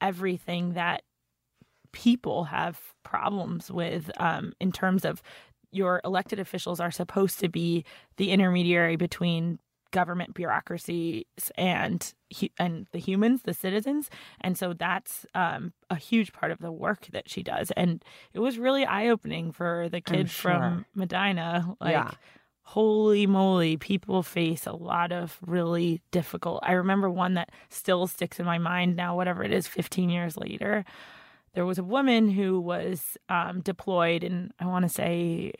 everything 0.00 0.74
that 0.74 1.02
people 1.92 2.44
have 2.44 2.80
problems 3.04 3.70
with 3.70 4.10
um, 4.18 4.52
in 4.60 4.72
terms 4.72 5.04
of 5.04 5.22
your 5.70 6.00
elected 6.04 6.38
officials 6.38 6.80
are 6.80 6.90
supposed 6.90 7.40
to 7.40 7.48
be 7.48 7.84
the 8.16 8.30
intermediary 8.30 8.96
between 8.96 9.58
government 9.94 10.34
bureaucracies 10.34 11.24
and 11.56 12.12
and 12.58 12.86
the 12.90 12.98
humans, 12.98 13.42
the 13.44 13.54
citizens, 13.54 14.10
and 14.40 14.58
so 14.58 14.72
that's 14.72 15.24
um, 15.34 15.72
a 15.88 15.94
huge 15.94 16.32
part 16.32 16.50
of 16.50 16.58
the 16.58 16.72
work 16.72 17.06
that 17.12 17.30
she 17.30 17.42
does. 17.44 17.70
And 17.76 18.04
it 18.32 18.40
was 18.40 18.58
really 18.58 18.84
eye 18.84 19.08
opening 19.08 19.52
for 19.52 19.88
the 19.88 20.00
kid 20.00 20.28
sure. 20.28 20.50
from 20.50 20.84
Medina. 20.94 21.76
Like, 21.80 21.92
Yeah. 21.92 22.10
holy 22.62 23.26
moly, 23.26 23.76
people 23.76 24.22
face 24.24 24.66
a 24.66 24.72
lot 24.72 25.12
of 25.12 25.38
really 25.46 26.00
difficult. 26.10 26.58
I 26.64 26.72
remember 26.72 27.08
one 27.08 27.34
that 27.34 27.50
still 27.68 28.08
sticks 28.08 28.40
in 28.40 28.46
my 28.46 28.58
mind 28.58 28.96
now, 28.96 29.14
whatever 29.14 29.44
it 29.44 29.52
is, 29.52 29.68
15 29.68 30.10
years 30.10 30.36
later. 30.36 30.84
There 31.54 31.64
was 31.66 31.78
a 31.78 31.84
woman 31.84 32.30
who 32.30 32.58
was 32.58 33.16
um, 33.28 33.60
deployed 33.60 34.24
in, 34.24 34.50
I 34.58 34.66
want 34.66 34.84
to 34.84 34.88
say, 34.88 35.52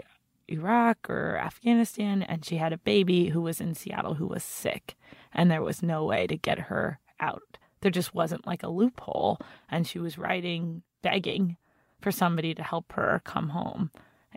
Iraq 0.49 1.09
or 1.11 1.37
Afghanistan, 1.39 2.23
and 2.23 2.45
she 2.45 2.57
had 2.57 2.73
a 2.73 2.79
baby 2.79 3.29
who 3.29 3.41
was 3.41 3.61
in 3.61 3.75
Seattle 3.75 4.15
who 4.15 4.27
was 4.27 4.43
sick, 4.45 4.95
and 5.33 5.51
there 5.51 5.63
was 5.63 5.83
no 5.83 6.05
way 6.05 6.27
to 6.27 6.37
get 6.37 6.59
her 6.59 6.99
out. 7.21 7.59
There 7.81 7.91
just 7.91 8.15
wasn't 8.15 8.47
like 8.47 8.63
a 8.63 8.69
loophole, 8.69 9.39
and 9.71 9.87
she 9.87 9.99
was 9.99 10.17
writing, 10.19 10.83
begging 11.03 11.57
for 12.01 12.11
somebody 12.13 12.55
to 12.55 12.63
help 12.63 12.93
her 12.93 13.21
come 13.25 13.49
home 13.51 13.91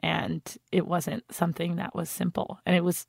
and 0.03 0.57
it 0.71 0.85
wasn't 0.87 1.23
something 1.31 1.77
that 1.77 1.93
was 1.95 2.09
simple 2.09 2.59
and 2.65 2.75
it 2.75 2.83
was 2.83 3.07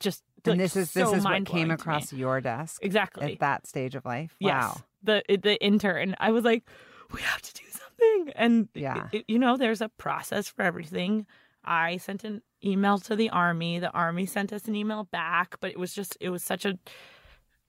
just 0.00 0.22
and 0.44 0.52
like, 0.52 0.58
this 0.58 0.74
is 0.74 0.90
so 0.90 1.10
this 1.10 1.18
is 1.18 1.24
what 1.24 1.44
came 1.44 1.70
across 1.70 2.12
your 2.12 2.40
desk 2.40 2.80
exactly 2.82 3.34
at 3.34 3.38
that 3.40 3.66
stage 3.66 3.94
of 3.94 4.04
life. 4.04 4.34
yes 4.40 4.52
Wow. 4.64 4.76
the 5.02 5.22
the 5.28 5.62
intern 5.62 6.16
i 6.18 6.30
was 6.32 6.42
like 6.42 6.64
we 7.12 7.20
have 7.20 7.42
to 7.42 7.54
do 7.54 7.62
something 7.70 8.32
and 8.34 8.68
Yeah. 8.74 9.08
it- 9.12 9.24
you 9.28 9.38
know 9.38 9.56
there's 9.56 9.80
a 9.82 9.88
process 9.90 10.48
for 10.48 10.62
everything 10.62 11.26
i 11.66 11.96
sent 11.96 12.24
an 12.24 12.40
email 12.64 12.98
to 12.98 13.14
the 13.16 13.28
army 13.30 13.78
the 13.78 13.90
army 13.92 14.24
sent 14.26 14.52
us 14.52 14.66
an 14.66 14.74
email 14.74 15.04
back 15.04 15.56
but 15.60 15.70
it 15.70 15.78
was 15.78 15.92
just 15.94 16.16
it 16.20 16.30
was 16.30 16.42
such 16.42 16.64
a 16.64 16.78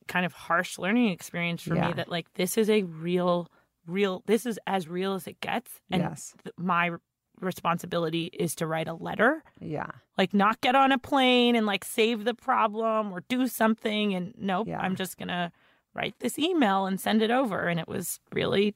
kind 0.08 0.26
of 0.26 0.32
harsh 0.34 0.78
learning 0.78 1.10
experience 1.10 1.62
for 1.62 1.76
Yeah. 1.76 1.88
me 1.88 1.94
that 1.94 2.10
like 2.10 2.34
this 2.36 2.58
is 2.58 2.70
a 2.70 2.84
real 2.84 3.50
real 3.86 4.24
this 4.26 4.46
is 4.46 4.58
as 4.68 4.88
real 4.88 5.14
as 5.16 5.28
it 5.28 5.40
gets 5.42 5.82
and 5.92 6.02
yes. 6.02 6.34
th- 6.44 6.54
my 6.58 6.92
responsibility 7.40 8.26
is 8.34 8.56
to 8.56 8.66
write 8.68 8.88
a 8.88 8.94
letter 8.94 9.44
Yeah. 9.60 9.88
like 10.18 10.34
not 10.34 10.60
get 10.62 10.76
on 10.76 10.92
a 10.92 10.98
plane 10.98 11.56
and 11.56 11.66
like 11.66 11.86
save 11.86 12.24
the 12.24 12.34
problem 12.34 13.12
or 13.14 13.22
do 13.30 13.48
something 13.48 14.14
and 14.16 14.34
nope 14.38 14.68
Yeah. 14.68 14.80
i'm 14.80 14.96
just 14.96 15.18
gonna 15.18 15.52
write 15.94 16.16
this 16.20 16.38
email 16.40 16.86
and 16.86 17.00
send 17.00 17.22
it 17.22 17.32
over 17.32 17.68
and 17.68 17.80
it 17.80 17.88
was 17.88 18.20
really 18.34 18.76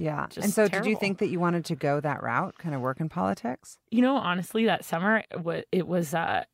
Yeah. 0.00 0.26
Just 0.30 0.44
and 0.44 0.52
so 0.52 0.66
did 0.66 0.86
you 0.86 0.96
think 0.96 1.18
that 1.18 1.28
you 1.28 1.38
wanted 1.38 1.66
to 1.66 1.76
go 1.76 2.00
that 2.00 2.22
route, 2.22 2.56
kind 2.58 2.74
of 2.74 2.80
work 2.80 3.00
in 3.00 3.08
politics? 3.08 3.78
you 3.90 4.00
know 4.02 4.16
honestly 4.16 4.64
that 4.64 4.84
summer 4.84 5.22
it 5.30 5.42
was, 5.44 5.64
it 5.72 5.86
was 5.86 6.14
uh 6.14 6.44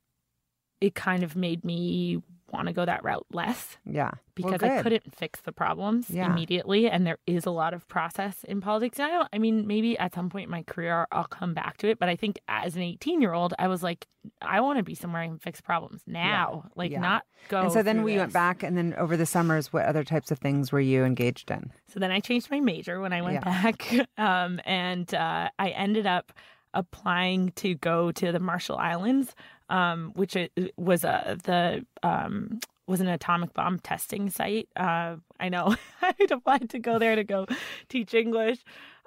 it 0.81 0.95
kind 0.95 1.23
of 1.23 1.37
made 1.37 1.65
me 1.65 2.23
want 2.53 2.69
to 2.69 2.73
go 2.73 2.85
that 2.85 3.03
route 3.05 3.27
less 3.33 3.77
Yeah. 3.85 4.11
Well, 4.39 4.53
because 4.53 4.63
I 4.63 4.83
couldn't 4.83 5.15
fix 5.17 5.41
the 5.41 5.53
problems 5.53 6.11
Yeah. 6.11 6.27
immediately 6.31 6.89
and 6.89 7.07
there 7.07 7.19
is 7.27 7.47
a 7.47 7.51
lot 7.51 7.73
of 7.75 7.89
process 7.89 8.45
in 8.45 8.61
politics. 8.61 8.99
And 8.99 9.09
I 9.09 9.11
don't 9.11 9.29
I 9.33 9.39
mean 9.39 9.67
maybe 9.67 9.99
at 9.99 10.15
some 10.15 10.29
point 10.31 10.45
in 10.45 10.51
my 10.51 10.63
career 10.63 11.07
I'll 11.11 11.25
come 11.25 11.55
back 11.55 11.79
to 11.79 11.89
it, 11.89 11.99
but 11.99 12.09
I 12.09 12.17
think 12.17 12.39
as 12.49 12.77
an 12.77 12.83
18-year-old 12.83 13.55
I 13.59 13.67
was 13.69 13.83
like 13.83 14.07
I 14.43 14.61
want 14.61 14.79
to 14.79 14.83
be 14.85 14.95
somewhere 14.95 15.23
I 15.23 15.27
can 15.29 15.39
fix 15.39 15.61
problems 15.61 16.03
now, 16.07 16.65
like 16.77 16.91
Yeah. 16.93 17.01
not 17.01 17.25
go 17.49 17.63
And 17.63 17.73
so 17.73 17.83
then 17.83 18.03
we 18.03 18.17
went 18.17 18.33
back, 18.33 18.63
and 18.63 18.77
then 18.77 18.93
over 18.99 19.17
the 19.17 19.27
summers, 19.27 19.73
what 19.73 19.87
other 19.87 20.03
types 20.05 20.31
of 20.33 20.39
things 20.41 20.73
were 20.73 20.81
you 20.81 21.05
engaged 21.05 21.51
in? 21.51 21.71
So 21.89 22.01
then 22.01 22.11
I 22.11 22.19
changed 22.21 22.51
my 22.51 22.59
major 22.61 23.01
when 23.01 23.13
I 23.13 23.23
went 23.23 23.35
Yeah. 23.35 23.45
back, 23.73 24.09
um, 24.19 24.61
and 24.65 25.13
uh, 25.15 25.49
I 25.59 25.69
ended 25.71 26.07
up 26.07 26.33
applying 26.75 27.51
to 27.53 27.75
go 27.77 28.13
to 28.13 28.33
the 28.33 28.41
Marshall 28.41 28.77
Islands, 28.77 29.35
um, 29.69 30.13
which 30.15 30.37
it 30.37 30.53
was 30.77 31.05
a 31.05 31.39
the 31.45 31.85
um, 32.03 32.61
was 32.87 33.01
an 33.01 33.09
atomic 33.09 33.53
bomb 33.53 33.79
testing 33.79 34.31
site. 34.31 34.69
Uh, 34.77 35.17
I 35.41 35.49
know 35.49 35.77
I 36.03 36.15
applied 36.31 36.71
to 36.71 36.79
go 36.79 36.99
there 36.99 37.17
to 37.17 37.25
go 37.25 37.47
teach 37.89 38.15
English. 38.15 38.59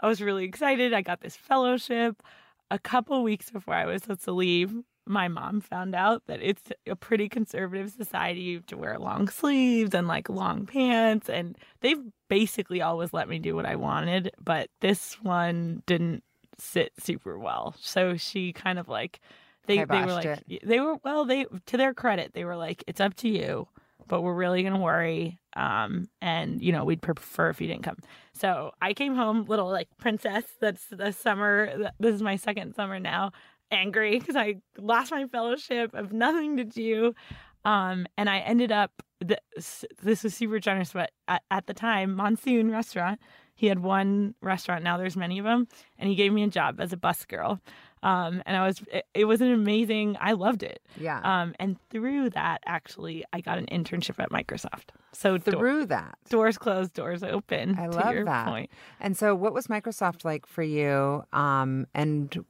I 0.02 0.08
was 0.08 0.22
really 0.22 0.46
excited. 0.46 0.94
I 0.94 1.02
got 1.02 1.22
this 1.22 1.36
fellowship. 1.36 2.22
A 2.72 2.80
couple 2.80 3.24
weeks 3.24 3.50
before 3.50 3.74
I 3.74 3.86
was 3.86 4.04
supposed 4.04 4.26
to 4.26 4.32
leave, 4.32 4.74
my 5.08 5.28
mom 5.28 5.60
found 5.60 5.96
out 5.96 6.22
that 6.28 6.40
it's 6.42 6.72
a 6.88 6.96
pretty 6.96 7.28
conservative 7.28 7.92
society. 7.92 8.42
You 8.42 8.58
have 8.58 8.66
to 8.68 8.78
wear 8.78 9.00
long 9.00 9.28
sleeves 9.28 9.96
and 9.96 10.08
like 10.08 10.30
long 10.30 10.68
pants, 10.68 11.30
and 11.30 11.58
they've 11.82 12.02
basically 12.30 12.82
always 12.82 13.12
let 13.12 13.28
me 13.28 13.40
do 13.40 13.56
what 13.56 13.66
I 13.66 13.76
wanted, 13.76 14.32
but 14.40 14.70
this 14.82 15.16
one 15.24 15.82
didn't 15.88 16.24
sit 16.60 16.92
super 17.00 17.40
well. 17.40 17.74
So 17.80 18.18
she 18.18 18.54
kind 18.54 18.78
of 18.78 18.88
like 18.88 19.20
they 19.70 19.84
they 19.84 20.02
were 20.02 20.14
like 20.14 20.44
they 20.64 20.80
were 20.80 20.96
well 21.04 21.26
they 21.26 21.46
to 21.68 21.78
their 21.78 21.94
credit 21.94 22.34
they 22.34 22.44
were 22.44 22.56
like 22.56 22.84
it's 22.88 23.00
up 23.00 23.14
to 23.16 23.30
you, 23.30 23.68
but 24.08 24.22
we're 24.22 24.34
really 24.34 24.64
gonna 24.64 24.80
worry. 24.80 25.40
Um, 25.56 26.10
and 26.22 26.62
you 26.62 26.72
know 26.72 26.84
we'd 26.84 27.02
prefer 27.02 27.50
if 27.50 27.62
you 27.62 27.68
didn't 27.68 27.84
come. 27.84 27.98
So 28.34 28.72
I 28.82 28.94
came 28.94 29.16
home, 29.16 29.46
little 29.46 29.70
like 29.70 29.88
princess. 29.98 30.44
That's 30.60 30.86
the 30.88 31.12
summer. 31.12 31.92
This 32.00 32.16
is 32.16 32.22
my 32.22 32.36
second 32.36 32.76
summer 32.76 33.00
now. 33.00 33.32
Angry 33.72 34.18
because 34.18 34.36
I 34.36 34.56
lost 34.78 35.12
my 35.12 35.26
fellowship. 35.28 35.92
I 35.94 35.98
have 35.98 36.12
nothing 36.12 36.58
to 36.58 36.64
do. 36.64 37.14
Um, 37.66 38.08
and 38.18 38.30
I 38.30 38.40
ended 38.40 38.72
up. 38.72 38.92
This, 39.22 39.84
this 40.02 40.24
was 40.24 40.34
super 40.34 40.60
generous, 40.60 40.94
but 40.94 41.12
at, 41.28 41.44
at 41.52 41.68
the 41.68 41.74
time, 41.74 42.16
Monsoon 42.16 42.72
Restaurant. 42.72 43.20
He 43.54 43.68
had 43.68 43.80
one 43.80 44.36
restaurant. 44.42 44.86
Now 44.86 44.96
there's 44.98 45.18
many 45.18 45.38
of 45.38 45.44
them, 45.44 45.68
and 45.98 46.10
he 46.10 46.16
gave 46.16 46.32
me 46.32 46.44
a 46.44 46.48
job 46.48 46.80
as 46.80 46.94
a 46.94 46.98
bus 46.98 47.26
girl. 47.26 47.60
Um, 48.02 48.42
and 48.46 48.56
I 48.56 48.66
was. 48.66 48.82
It, 48.92 49.06
it 49.14 49.26
was 49.26 49.42
an 49.42 49.52
amazing. 49.52 50.18
I 50.20 50.34
loved 50.34 50.64
it. 50.64 50.82
Yeah. 51.00 51.20
Um, 51.24 51.54
and 51.60 51.78
through 51.90 52.30
that, 52.32 52.62
actually, 52.66 53.26
I 53.34 53.42
got 53.42 53.58
an 53.58 53.66
internship 53.68 54.20
at 54.20 54.30
Microsoft. 54.32 54.90
So 55.12 55.38
Through 55.38 55.88
that. 55.88 56.18
doors 56.30 56.58
closed, 56.58 56.94
doors 56.94 57.24
open. 57.24 57.78
I 57.78 57.88
to 57.88 57.98
love 57.98 58.14
your 58.14 58.26
that. 58.26 58.48
Point. 58.48 58.72
And 59.00 59.18
so, 59.18 59.36
what 59.36 59.54
was 59.54 59.68
Microsoft 59.68 60.24
like 60.24 60.46
for 60.46 60.64
you? 60.64 61.24
Um, 61.34 61.88
and 61.94 62.46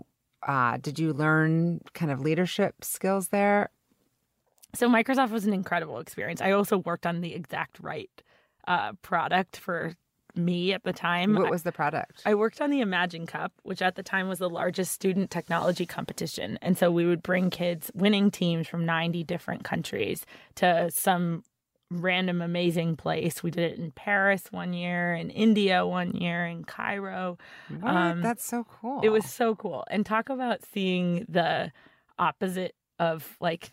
uh, 0.47 0.77
did 0.77 0.99
you 0.99 1.13
learn 1.13 1.81
kind 1.93 2.11
of 2.11 2.19
leadership 2.21 2.83
skills 2.83 3.29
there? 3.29 3.69
So 4.75 4.87
Microsoft 4.87 5.31
was 5.31 5.45
an 5.45 5.53
incredible 5.53 5.99
experience. 5.99 6.41
I 6.41 6.51
also 6.51 6.77
worked 6.77 7.05
on 7.05 7.21
the 7.21 7.33
exact 7.33 7.79
right 7.79 8.11
uh, 8.67 8.93
product 9.01 9.57
for 9.57 9.93
me 10.35 10.73
at 10.73 10.83
the 10.83 10.93
time. 10.93 11.35
What 11.35 11.49
was 11.49 11.63
the 11.63 11.71
product? 11.71 12.21
I 12.25 12.35
worked 12.35 12.61
on 12.61 12.69
the 12.69 12.81
Imagine 12.81 13.25
Cup, 13.25 13.51
which 13.63 13.81
at 13.81 13.95
the 13.95 14.03
time 14.03 14.27
was 14.27 14.39
the 14.39 14.49
largest 14.49 14.91
student 14.91 15.31
technology 15.31 15.85
competition. 15.85 16.57
And 16.61 16.77
so 16.77 16.91
we 16.91 17.05
would 17.05 17.23
bring 17.23 17.49
kids, 17.49 17.91
winning 17.93 18.31
teams 18.31 18.67
from 18.67 18.85
90 18.85 19.23
different 19.23 19.63
countries, 19.63 20.25
to 20.55 20.89
some 20.91 21.43
random 21.91 22.41
amazing 22.41 22.95
place. 22.95 23.41
We 23.41 23.51
did 23.51 23.71
it 23.71 23.79
in 23.79 23.91
Paris 23.91 24.43
one 24.51 24.73
year, 24.73 25.13
in 25.13 25.29
India 25.29 25.85
one 25.85 26.11
year, 26.11 26.45
in 26.45 26.63
Cairo. 26.63 27.37
Um, 27.83 28.21
That's 28.21 28.45
so 28.45 28.63
cool. 28.63 29.01
It 29.03 29.09
was 29.09 29.25
so 29.25 29.55
cool. 29.55 29.83
And 29.89 30.05
talk 30.05 30.29
about 30.29 30.63
seeing 30.71 31.25
the 31.27 31.71
opposite 32.17 32.75
of 32.99 33.37
like 33.39 33.71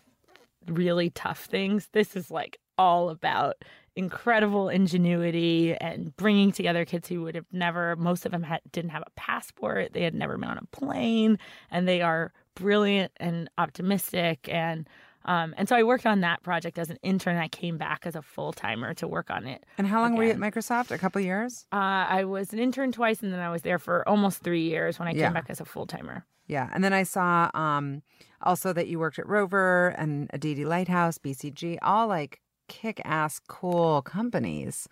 really 0.67 1.09
tough 1.11 1.45
things. 1.45 1.89
This 1.91 2.15
is 2.15 2.31
like 2.31 2.57
all 2.77 3.09
about 3.09 3.63
incredible 3.97 4.69
ingenuity 4.69 5.75
and 5.75 6.15
bringing 6.15 6.51
together 6.51 6.85
kids 6.85 7.07
who 7.09 7.21
would 7.23 7.35
have 7.35 7.45
never 7.51 7.95
most 7.95 8.25
of 8.25 8.31
them 8.31 8.43
had, 8.43 8.61
didn't 8.71 8.91
have 8.91 9.03
a 9.05 9.09
passport 9.15 9.93
they 9.93 10.03
had 10.03 10.13
never 10.13 10.37
been 10.37 10.49
on 10.49 10.57
a 10.57 10.65
plane 10.67 11.37
and 11.71 11.87
they 11.87 12.01
are 12.01 12.31
brilliant 12.55 13.11
and 13.17 13.49
optimistic 13.57 14.47
and 14.49 14.87
um, 15.25 15.53
and 15.57 15.67
so 15.67 15.75
I 15.75 15.83
worked 15.83 16.05
on 16.05 16.21
that 16.21 16.41
project 16.41 16.79
as 16.79 16.89
an 16.89 16.99
intern. 17.03 17.35
I 17.35 17.49
came 17.49 17.77
back 17.77 18.05
as 18.05 18.15
a 18.15 18.21
full 18.21 18.53
timer 18.53 18.93
to 18.93 19.09
work 19.09 19.29
on 19.29 19.45
it. 19.45 19.65
And 19.77 19.85
how 19.85 19.99
long 19.99 20.15
were 20.15 20.23
you 20.23 20.29
at. 20.31 20.37
Microsoft? 20.37 20.89
A 20.89 20.97
couple 20.97 21.19
years? 21.19 21.65
Uh, 21.73 22.07
I 22.07 22.23
was 22.23 22.53
an 22.53 22.59
intern 22.59 22.93
twice, 22.93 23.21
and 23.21 23.33
then 23.33 23.41
I 23.41 23.49
was 23.49 23.61
there 23.63 23.77
for 23.77 24.07
almost 24.07 24.41
three 24.41 24.61
years 24.61 24.97
when 24.99 25.09
I 25.09 25.11
Yeah. 25.11 25.25
came 25.25 25.33
back 25.33 25.49
as 25.49 25.59
a 25.59 25.65
full 25.65 25.85
timer. 25.85 26.23
Yeah. 26.45 26.69
And 26.73 26.81
then 26.81 26.93
I 26.93 27.03
saw 27.03 27.51
um, 27.53 28.03
also 28.41 28.71
that 28.71 28.87
you 28.87 28.99
worked 28.99 29.19
at 29.19 29.27
Rover 29.27 29.89
and 29.97 30.29
Aditi 30.31 30.63
Lighthouse, 30.63 31.17
BCG, 31.17 31.77
all 31.81 32.07
like 32.07 32.39
kick 32.67 33.01
ass 33.05 33.39
cool 33.47 34.01
companies. 34.01 34.87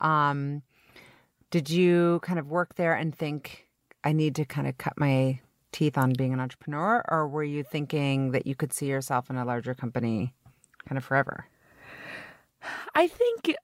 Um, 0.00 0.62
did 1.50 1.70
you 1.70 2.20
kind 2.22 2.38
of 2.38 2.50
work 2.50 2.74
there 2.74 2.94
and 2.94 3.14
think, 3.14 3.66
I 4.04 4.12
need 4.12 4.34
to 4.36 4.44
kind 4.44 4.66
of 4.66 4.78
cut 4.78 4.94
my 4.96 5.40
teeth 5.72 5.96
on 5.98 6.12
being 6.12 6.32
an 6.32 6.40
entrepreneur? 6.40 7.04
Or 7.08 7.26
were 7.28 7.44
you 7.44 7.62
thinking 7.62 8.32
that 8.32 8.46
you 8.46 8.54
could 8.54 8.72
see 8.72 8.86
yourself 8.86 9.30
in 9.30 9.36
a 9.36 9.44
larger 9.44 9.74
company 9.74 10.34
kind 10.86 10.98
of 10.98 11.04
forever? 11.04 11.46
I 12.94 13.06
think 13.06 13.56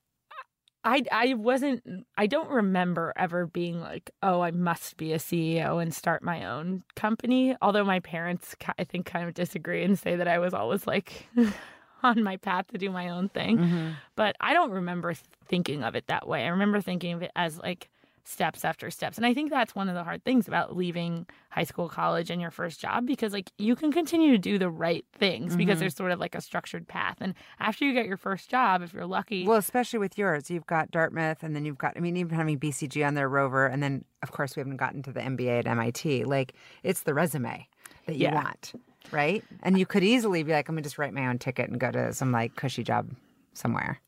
I 0.83 1.03
I 1.11 1.33
wasn't 1.33 2.05
I 2.17 2.27
don't 2.27 2.49
remember 2.49 3.11
ever 3.15 3.47
being 3.47 3.81
like, 3.81 4.11
"Oh, 4.21 4.41
I 4.41 4.51
must 4.51 4.97
be 4.97 5.13
a 5.13 5.17
CEO 5.19 5.81
and 5.81 5.93
start 5.93 6.23
my 6.23 6.45
own 6.45 6.83
company." 6.95 7.55
Although 7.61 7.83
my 7.83 7.99
parents 7.99 8.55
I 8.77 8.83
think 8.83 9.05
kind 9.05 9.27
of 9.27 9.33
disagree 9.33 9.83
and 9.83 9.97
say 9.97 10.15
that 10.15 10.27
I 10.27 10.37
was 10.39 10.53
always 10.53 10.85
like 10.87 11.27
on 12.05 12.23
my 12.23 12.37
path 12.37 12.67
to 12.67 12.77
do 12.77 12.89
my 12.89 13.09
own 13.09 13.29
thing. 13.29 13.57
Mm-hmm. 13.57 13.89
But 14.15 14.35
I 14.39 14.53
don't 14.53 14.71
remember 14.71 15.13
thinking 15.47 15.83
of 15.83 15.95
it 15.95 16.07
that 16.07 16.27
way. 16.27 16.43
I 16.43 16.47
remember 16.47 16.81
thinking 16.81 17.13
of 17.13 17.21
it 17.21 17.31
as 17.35 17.57
like 17.59 17.89
steps 18.25 18.65
after 18.65 18.89
steps. 18.89 19.17
And 19.17 19.25
I 19.25 19.33
think 19.33 19.51
that's 19.51 19.75
one 19.75 19.87
of 19.87 19.95
the 19.95 20.03
hard 20.03 20.23
things 20.23 20.47
about 20.47 20.75
leaving 20.75 21.27
high 21.49 21.63
school, 21.63 21.87
college, 21.87 22.29
and 22.29 22.41
your 22.41 22.51
first 22.51 22.81
job 22.81 23.05
because 23.05 23.31
like 23.31 23.51
you 23.57 23.75
can 23.75 23.91
continue 23.91 24.31
to 24.31 24.37
do 24.37 24.57
the 24.57 24.69
right 24.69 25.05
things 25.13 25.55
because 25.55 25.73
mm-hmm. 25.73 25.81
there's 25.81 25.95
sort 25.95 26.11
of 26.11 26.19
like 26.19 26.35
a 26.35 26.41
structured 26.41 26.87
path. 26.87 27.17
And 27.21 27.35
after 27.59 27.85
you 27.85 27.93
get 27.93 28.07
your 28.07 28.17
first 28.17 28.49
job, 28.49 28.81
if 28.81 28.93
you're 28.93 29.05
lucky, 29.05 29.45
Well, 29.45 29.57
especially 29.57 29.99
with 29.99 30.17
yours, 30.17 30.49
you've 30.49 30.65
got 30.65 30.91
Dartmouth, 30.91 31.43
and 31.43 31.55
then 31.55 31.65
you've 31.65 31.77
got, 31.77 31.93
I 31.95 31.99
mean, 31.99 32.17
even 32.17 32.35
having 32.35 32.59
BCG 32.59 33.05
on 33.05 33.13
their 33.13 33.29
rover, 33.29 33.67
and 33.67 33.81
then, 33.81 34.03
of 34.23 34.31
course, 34.31 34.55
we 34.55 34.59
haven't 34.59 34.77
gotten 34.77 35.03
to 35.03 35.11
the 35.11 35.21
MBA 35.21 35.59
at 35.59 35.67
MIT. 35.67 36.25
Like, 36.25 36.53
it's 36.83 37.03
the 37.03 37.13
resume 37.13 37.67
that 38.07 38.15
you 38.15 38.23
Yeah. 38.23 38.35
want. 38.35 38.73
Right? 39.11 39.43
And 39.63 39.77
you 39.79 39.85
could 39.85 40.03
easily 40.03 40.43
be 40.43 40.51
like, 40.51 40.67
I'm 40.69 40.75
gonna 40.75 40.83
just 40.83 40.97
write 40.97 41.13
my 41.13 41.27
own 41.27 41.37
ticket 41.39 41.69
and 41.69 41.79
go 41.79 41.91
to 41.91 42.13
some 42.13 42.31
like 42.31 42.55
cushy 42.55 42.83
job 42.83 43.09
somewhere. 43.53 43.99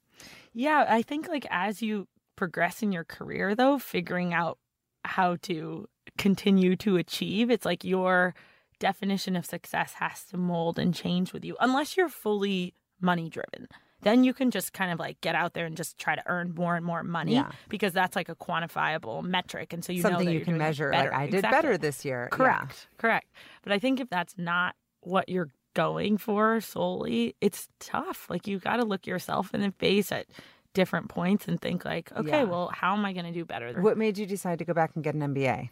Yeah, 0.54 0.86
I 0.90 1.02
think 1.02 1.28
like 1.28 1.46
as 1.52 1.82
you 1.82 2.08
progress 2.36 2.82
in 2.84 2.92
your 2.92 3.04
career 3.04 3.56
though, 3.56 3.78
figuring 3.80 4.34
out 4.34 4.58
how 5.06 5.38
to 5.44 5.88
continue 6.18 6.76
to 6.78 6.98
achieve, 6.98 7.50
it's 7.52 7.66
like 7.66 7.84
your 7.84 8.34
definition 8.80 9.36
of 9.36 9.46
success 9.46 9.94
has 9.94 10.24
to 10.26 10.38
mold 10.38 10.78
and 10.78 10.94
change 10.94 11.34
with 11.34 11.44
you 11.44 11.56
unless 11.60 11.98
you're 11.98 12.10
fully 12.10 12.74
money 13.02 13.28
driven 13.28 13.68
then 14.04 14.24
you 14.24 14.32
can 14.32 14.52
just 14.52 14.72
kind 14.74 14.92
of 14.92 15.00
like 15.00 15.20
get 15.22 15.34
out 15.34 15.56
there 15.56 15.66
and 15.66 15.76
just 15.76 15.98
try 15.98 16.14
to 16.16 16.22
earn 16.28 16.54
more 16.54 16.76
and 16.76 16.86
more 16.86 17.04
money 17.04 17.34
Yeah. 17.34 17.50
because 17.70 17.92
that's 17.94 18.16
like 18.16 18.30
a 18.30 18.36
quantifiable 18.36 19.24
metric 19.24 19.74
and 19.74 19.84
so 19.84 19.92
you 19.92 20.04
know 20.04 20.10
Something 20.10 20.28
that 20.28 20.34
you 20.36 20.42
can 20.42 20.60
measure. 20.60 20.92
Like 20.92 21.12
I 21.12 21.26
did 21.26 21.38
Exactly. 21.38 21.58
better 21.58 21.78
this 21.80 22.06
year. 22.06 22.30
Yeah. 22.32 22.38
correct 22.38 22.88
correct 23.00 23.32
but 23.64 23.72
i 23.72 23.80
think 23.80 24.00
if 24.00 24.08
that's 24.12 24.36
not 24.38 24.76
what 25.08 25.30
you're 25.30 25.50
going 25.74 26.18
for 26.18 26.60
solely 26.60 27.36
it's 27.40 27.68
tough 27.80 28.28
like 28.30 28.48
you 28.48 28.58
got 28.60 28.78
to 28.78 28.84
look 28.86 29.06
yourself 29.06 29.54
in 29.54 29.62
the 29.62 29.72
face 29.78 30.12
at 30.12 30.26
different 30.74 31.08
points 31.08 31.48
and 31.48 31.62
think 31.62 31.86
like 31.86 32.12
okay 32.14 32.30
Yeah. 32.40 32.44
well 32.44 32.70
how 32.74 32.94
am 32.96 33.06
i 33.06 33.14
going 33.14 33.26
to 33.26 33.32
do 33.32 33.46
better 33.46 33.74
What 33.82 33.98
made 33.98 34.18
you 34.18 34.26
decide 34.26 34.58
to 34.60 34.66
go 34.66 34.74
back 34.74 34.92
and 34.96 35.04
get 35.04 35.14
an 35.16 35.22
MBA? 35.22 35.70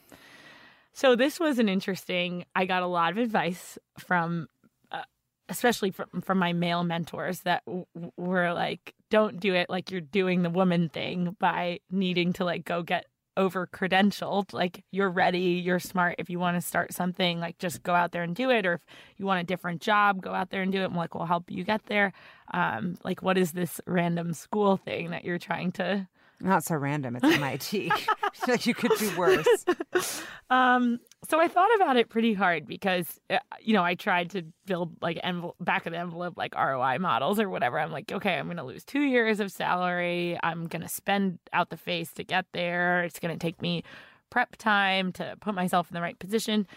So 0.94 1.16
this 1.18 1.40
was 1.42 1.60
an 1.60 1.68
interesting. 1.68 2.46
I 2.56 2.66
got 2.66 2.82
a 2.82 2.88
lot 2.88 3.12
of 3.12 3.18
advice 3.18 3.78
from, 4.00 4.48
uh, 4.94 5.02
especially 5.50 5.92
from 5.92 6.22
from 6.22 6.38
my 6.38 6.54
male 6.54 6.84
mentors 6.86 7.42
that 7.42 7.66
w- 7.66 7.86
w- 7.94 8.14
were 8.16 8.54
like, 8.54 8.94
"Don't 9.10 9.38
do 9.40 9.54
it 9.54 9.70
like 9.70 9.92
you're 9.92 10.00
doing 10.00 10.42
the 10.44 10.50
woman 10.50 10.88
thing 10.88 11.36
by 11.38 11.80
needing 11.92 12.32
to 12.34 12.46
like 12.46 12.64
go 12.64 12.82
get 12.82 13.08
over 13.38 13.68
credentialed. 13.68 14.54
Like 14.54 14.84
you're 14.92 15.10
ready, 15.10 15.62
you're 15.64 15.80
smart. 15.80 16.16
If 16.18 16.30
you 16.30 16.40
want 16.40 16.58
to 16.58 16.62
start 16.62 16.94
something, 16.94 17.40
like 17.40 17.58
just 17.58 17.84
go 17.84 17.94
out 17.94 18.12
there 18.12 18.24
and 18.24 18.36
do 18.36 18.50
it. 18.50 18.66
Or 18.66 18.74
if 18.76 18.82
you 19.18 19.26
want 19.26 19.42
a 19.42 19.46
different 19.46 19.82
job, 19.82 20.22
go 20.22 20.34
out 20.34 20.50
there 20.50 20.62
and 20.62 20.72
do 20.72 20.82
it. 20.82 20.86
I'm 20.86 20.96
like, 20.96 21.16
we'll 21.16 21.26
help 21.26 21.52
you 21.52 21.64
get 21.64 21.86
there. 21.88 22.14
Um, 22.54 22.98
like 23.04 23.22
what 23.22 23.38
is 23.38 23.52
this 23.52 23.82
random 23.86 24.34
school 24.34 24.78
thing 24.78 25.12
that 25.12 25.26
you're 25.26 25.40
trying 25.40 25.72
to 25.74 26.08
Not 26.40 26.64
so 26.64 26.76
random. 26.76 27.16
It's 27.16 27.26
MIT. 27.26 27.92
like 28.48 28.66
you 28.66 28.74
could 28.74 28.92
do 28.98 29.18
worse. 29.18 29.66
Um, 30.52 31.00
so 31.30 31.40
I 31.40 31.48
thought 31.48 31.74
about 31.76 31.98
it 31.98 32.10
pretty 32.10 32.34
hard 32.34 32.68
because, 32.68 33.20
uh, 33.30 33.40
you 33.62 33.74
know, 33.74 33.84
I 33.84 33.96
tried 33.96 34.30
to 34.32 34.44
build 34.66 34.96
like 35.02 35.20
envelope, 35.24 35.56
back 35.60 35.86
of 35.86 35.94
the 35.94 36.00
envelope, 36.00 36.36
like 36.38 36.56
ROI 36.56 37.00
models 37.00 37.40
or 37.40 37.50
whatever. 37.50 37.80
I'm 37.80 37.92
like, 37.92 38.12
okay, 38.12 38.36
I'm 38.36 38.46
going 38.46 38.58
to 38.58 38.64
lose 38.64 38.84
two 38.84 39.02
years 39.02 39.40
of 39.40 39.52
salary. 39.52 40.38
I'm 40.44 40.68
going 40.68 40.82
to 40.82 40.88
spend 40.88 41.40
out 41.54 41.70
the 41.70 41.78
face 41.78 42.12
to 42.14 42.24
get 42.24 42.46
there. 42.54 43.04
It's 43.04 43.20
going 43.20 43.38
to 43.38 43.44
take 43.44 43.62
me 43.62 43.84
prep 44.30 44.56
time 44.58 45.12
to 45.14 45.36
put 45.40 45.56
myself 45.56 45.90
in 45.90 45.96
the 45.96 46.02
right 46.02 46.18
position. 46.20 46.68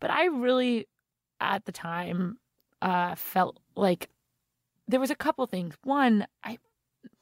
But 0.00 0.10
I 0.10 0.26
really, 0.26 0.86
at 1.40 1.64
the 1.64 1.72
time, 1.72 2.38
uh, 2.82 3.14
felt 3.14 3.58
like 3.74 4.10
there 4.88 5.00
was 5.00 5.10
a 5.10 5.16
couple 5.16 5.46
things. 5.46 5.74
One, 5.82 6.26
I 6.44 6.58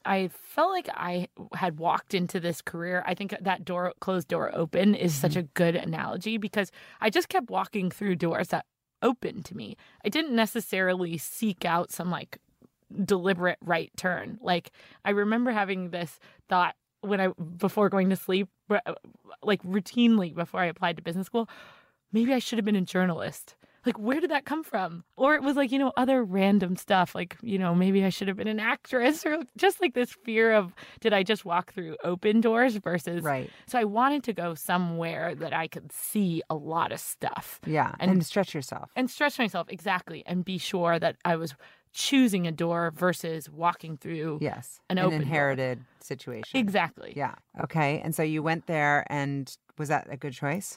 I 0.05 0.29
felt 0.29 0.71
like 0.71 0.89
I 0.93 1.29
had 1.55 1.79
walked 1.79 2.15
into 2.15 2.41
this 2.41 2.61
career. 2.61 3.03
I 3.07 3.15
think 3.15 3.35
that 3.41 3.65
door 3.65 3.95
closed 4.01 4.29
door 4.29 4.51
open 4.55 4.95
is 4.95 5.15
such 5.15 5.33
mm-hmm. 5.33 5.41
a 5.41 5.55
good 5.55 5.77
analogy 5.77 6.37
because 6.37 6.71
I 7.01 7.11
just 7.11 7.29
kept 7.29 7.51
walking 7.51 7.91
through 7.91 8.17
doors 8.17 8.49
that 8.49 8.67
opened 9.03 9.45
to 9.47 9.57
me. 9.57 9.77
I 10.05 10.09
didn't 10.09 10.35
necessarily 10.35 11.19
seek 11.19 11.65
out 11.65 11.91
some 11.91 12.11
like 12.11 12.39
deliberate 13.05 13.59
right 13.63 13.91
turn. 13.97 14.39
Like 14.41 14.71
I 15.05 15.11
remember 15.11 15.53
having 15.53 15.91
this 15.91 16.19
thought 16.49 16.75
when 17.01 17.21
I 17.21 17.29
before 17.29 17.89
going 17.89 18.11
to 18.11 18.17
sleep 18.17 18.49
like 19.43 19.63
routinely 19.63 20.35
before 20.35 20.61
I 20.61 20.67
applied 20.67 20.97
to 20.97 21.03
business 21.03 21.27
school, 21.27 21.49
maybe 22.13 22.33
I 22.33 22.39
should 22.39 22.59
have 22.59 22.65
been 22.65 22.77
a 22.77 22.81
journalist. 22.83 23.57
Like, 23.87 23.99
where 23.99 24.21
did 24.21 24.31
that 24.31 24.45
come 24.45 24.63
from? 24.65 25.05
Or 25.17 25.35
it 25.35 25.43
was 25.43 25.57
like, 25.57 25.71
you 25.73 25.79
know, 25.79 25.93
other 25.97 26.25
random 26.25 26.77
stuff. 26.77 27.15
Like, 27.15 27.37
you 27.43 27.59
know, 27.59 27.75
maybe 27.75 28.05
I 28.05 28.09
should 28.09 28.29
have 28.29 28.37
been 28.37 28.49
an 28.49 28.61
actress 28.61 29.25
or 29.27 29.39
just 29.57 29.81
like 29.81 29.95
this 29.95 30.13
fear 30.25 30.53
of 30.53 30.73
did 31.01 31.13
I 31.13 31.23
just 31.23 31.45
walk 31.45 31.73
through 31.73 31.97
open 32.05 32.41
doors 32.41 32.77
versus. 32.77 33.23
Right. 33.23 33.51
So 33.67 33.79
I 33.79 33.85
wanted 33.85 34.25
to 34.25 34.33
go 34.33 34.55
somewhere 34.55 35.35
that 35.35 35.53
I 35.53 35.67
could 35.69 35.93
see 35.93 36.43
a 36.49 36.55
lot 36.55 36.93
of 36.93 37.01
stuff 37.01 37.61
Yeah. 37.67 37.95
And, 38.01 38.11
And- 38.11 38.27
stretch 38.27 38.55
yourself. 38.55 38.91
and 38.97 39.11
stretch 39.11 39.39
myself 39.39 39.69
exactly 39.71 40.23
and 40.27 40.45
be 40.45 40.59
sure 40.59 40.99
that 40.99 41.17
I 41.25 41.37
was 41.37 41.55
choosing 41.93 42.45
a 42.47 42.53
door 42.53 42.93
versus 42.97 43.49
walking 43.49 43.97
through. 43.97 44.39
Yes. 44.41 44.81
An 44.91 44.99
An 44.99 45.05
open 45.05 45.19
door. 45.19 45.23
inherited 45.23 45.85
situation. 46.01 46.59
Exactly. 46.59 47.13
Yeah. 47.17 47.35
Okay. 47.63 48.01
And 48.01 48.15
so 48.15 48.23
you 48.25 48.43
went 48.43 48.67
there 48.67 49.07
and 49.11 49.57
was 49.79 49.89
that 49.91 50.09
a 50.11 50.17
good 50.17 50.33
choice? 50.33 50.77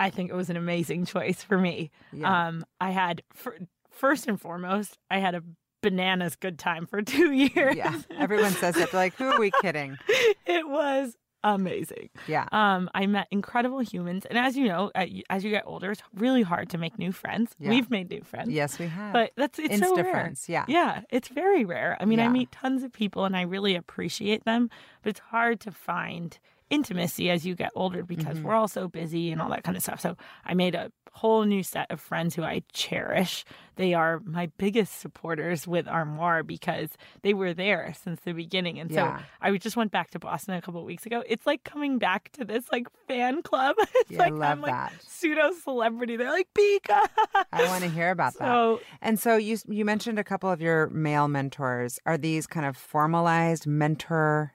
I 0.00 0.10
think 0.10 0.30
it 0.30 0.34
was 0.34 0.50
an 0.50 0.56
amazing 0.56 1.04
choice 1.14 1.42
for 1.44 1.58
me. 1.58 1.90
Yeah. 2.12 2.48
Um, 2.48 2.64
I 2.80 2.90
had 2.90 3.22
fir- 3.32 3.58
first 3.90 4.26
and 4.26 4.40
foremost, 4.40 4.98
I 5.10 5.18
had 5.18 5.34
a 5.36 5.42
bananas 5.82 6.34
good 6.36 6.58
time 6.58 6.86
for 6.86 7.00
two 7.16 7.30
years. 7.32 7.76
yeah. 7.76 8.00
Everyone 8.18 8.50
says 8.52 8.74
that. 8.74 8.90
They're 8.90 9.00
like, 9.00 9.14
who 9.14 9.26
are 9.26 9.38
we 9.38 9.50
kidding? 9.62 9.96
it 10.46 10.68
was 10.68 11.16
amazing. 11.42 12.10
Yeah. 12.26 12.46
Um, 12.52 12.90
I 12.94 13.06
met 13.06 13.26
incredible 13.30 13.78
humans, 13.80 14.26
and 14.26 14.38
as 14.38 14.58
you 14.58 14.68
know, 14.68 14.90
as 14.94 15.42
you 15.42 15.50
get 15.50 15.64
older, 15.66 15.90
it's 15.90 16.02
really 16.14 16.42
hard 16.42 16.68
to 16.70 16.78
make 16.78 16.98
new 16.98 17.12
friends. 17.12 17.54
Yeah. 17.58 17.70
We've 17.70 17.90
made 17.90 18.10
new 18.10 18.20
friends, 18.22 18.50
Yes, 18.50 18.78
we 18.78 18.88
have. 18.88 19.14
but 19.14 19.32
that's 19.36 19.58
it's 19.58 19.78
so 19.78 19.94
Insta 19.96 20.02
rare. 20.04 20.12
friends. 20.12 20.48
Yeah. 20.50 20.66
Yeah, 20.68 21.00
it's 21.10 21.28
very 21.28 21.64
rare. 21.64 21.96
I 21.98 22.04
mean, 22.04 22.20
I 22.20 22.28
meet 22.28 22.52
tons 22.52 22.82
of 22.82 22.92
people 22.92 23.24
and 23.24 23.34
I 23.34 23.42
really 23.42 23.74
appreciate 23.74 24.44
them, 24.44 24.68
but 25.02 25.10
it's 25.10 25.20
hard 25.20 25.60
to 25.60 25.70
find 25.70 26.38
intimacy 26.70 27.30
as 27.30 27.44
you 27.44 27.54
get 27.54 27.70
older 27.74 28.02
because 28.04 28.36
Mm-hmm. 28.36 28.46
we're 28.46 28.54
all 28.54 28.68
so 28.68 28.88
busy 28.88 29.32
and 29.32 29.42
all 29.42 29.50
that 29.50 29.64
kind 29.64 29.76
of 29.76 29.82
stuff. 29.82 30.00
So 30.00 30.16
I 30.44 30.54
made 30.54 30.74
a 30.74 30.90
whole 31.12 31.42
new 31.44 31.62
set 31.64 31.90
of 31.90 32.00
friends 32.00 32.36
who 32.36 32.44
I 32.44 32.62
cherish. 32.72 33.44
They 33.74 33.94
are 33.94 34.20
my 34.24 34.50
biggest 34.58 35.00
supporters 35.00 35.66
with 35.66 35.88
Armoire 35.88 36.44
because 36.44 36.90
they 37.22 37.34
were 37.34 37.52
there 37.52 37.94
since 38.00 38.20
the 38.20 38.32
beginning. 38.32 38.78
And 38.78 38.92
so 38.92 39.16
I 39.40 39.56
just 39.56 39.76
went 39.76 39.90
back 39.90 40.10
to 40.10 40.18
Boston 40.20 40.54
a 40.54 40.62
couple 40.62 40.80
of 40.80 40.86
weeks 40.86 41.06
ago. 41.06 41.24
It's 41.26 41.46
like 41.46 41.64
coming 41.64 41.98
back 41.98 42.30
to 42.32 42.44
this 42.44 42.64
like 42.70 42.86
fan 43.08 43.42
club. 43.42 43.74
It's 43.94 44.10
Yeah, 44.12 44.22
I 44.22 44.24
like 44.26 44.32
love 44.34 44.42
I'm 44.52 44.60
like 44.60 44.70
that. 44.72 44.92
pseudo 45.02 45.52
celebrity. 45.64 46.16
They're 46.16 46.30
like 46.30 46.48
Pika. 46.56 47.06
I 47.52 47.64
want 47.64 47.82
to 47.84 47.90
hear 47.90 48.10
about 48.16 48.34
that. 48.38 48.78
And 49.02 49.18
so 49.18 49.36
you 49.36 49.58
you 49.66 49.84
mentioned 49.84 50.18
a 50.18 50.24
couple 50.24 50.50
of 50.50 50.60
your 50.60 50.88
male 50.90 51.26
mentors. 51.26 51.98
Are 52.06 52.16
these 52.18 52.46
kind 52.46 52.66
of 52.66 52.76
formalized 52.76 53.66
mentor 53.66 54.52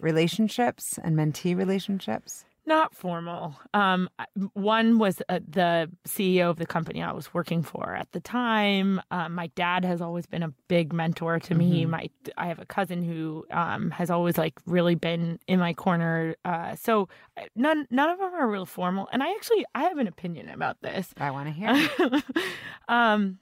relationships 0.00 0.98
and 1.02 1.16
mentee 1.16 1.56
relationships? 1.56 2.44
Not 2.66 2.94
formal. 2.94 3.58
Um, 3.72 4.08
one 4.52 4.98
was 4.98 5.22
uh, 5.28 5.40
the 5.48 5.90
CEO 6.06 6.50
of 6.50 6.58
the 6.58 6.66
company 6.66 7.02
I 7.02 7.10
was 7.10 7.32
working 7.32 7.62
for 7.62 7.96
at 7.96 8.12
the 8.12 8.20
time. 8.20 9.00
Um, 9.10 9.34
my 9.34 9.48
dad 9.56 9.84
has 9.84 10.00
always 10.00 10.26
been 10.26 10.42
a 10.42 10.52
big 10.68 10.92
mentor 10.92 11.40
to 11.40 11.54
me. 11.54 11.82
Mm-hmm. 11.82 11.90
My 11.90 12.10
I 12.36 12.46
have 12.46 12.58
a 12.58 12.66
cousin 12.66 13.02
who 13.02 13.46
um, 13.50 13.90
has 13.90 14.10
always 14.10 14.36
like 14.36 14.54
really 14.66 14.94
been 14.94 15.40
in 15.48 15.58
my 15.58 15.72
corner. 15.72 16.36
Uh, 16.44 16.76
so 16.76 17.08
uh, 17.36 17.46
none 17.56 17.88
none 17.90 18.10
of 18.10 18.18
them 18.18 18.34
are 18.34 18.48
real 18.48 18.66
formal. 18.66 19.08
And 19.10 19.22
I 19.22 19.30
actually 19.32 19.64
I 19.74 19.84
have 19.84 19.98
an 19.98 20.06
opinion 20.06 20.50
about 20.50 20.80
this. 20.82 21.08
I 21.16 21.30
want 21.30 21.48
to 21.48 21.52
hear. 21.52 22.12
um, 22.88 23.38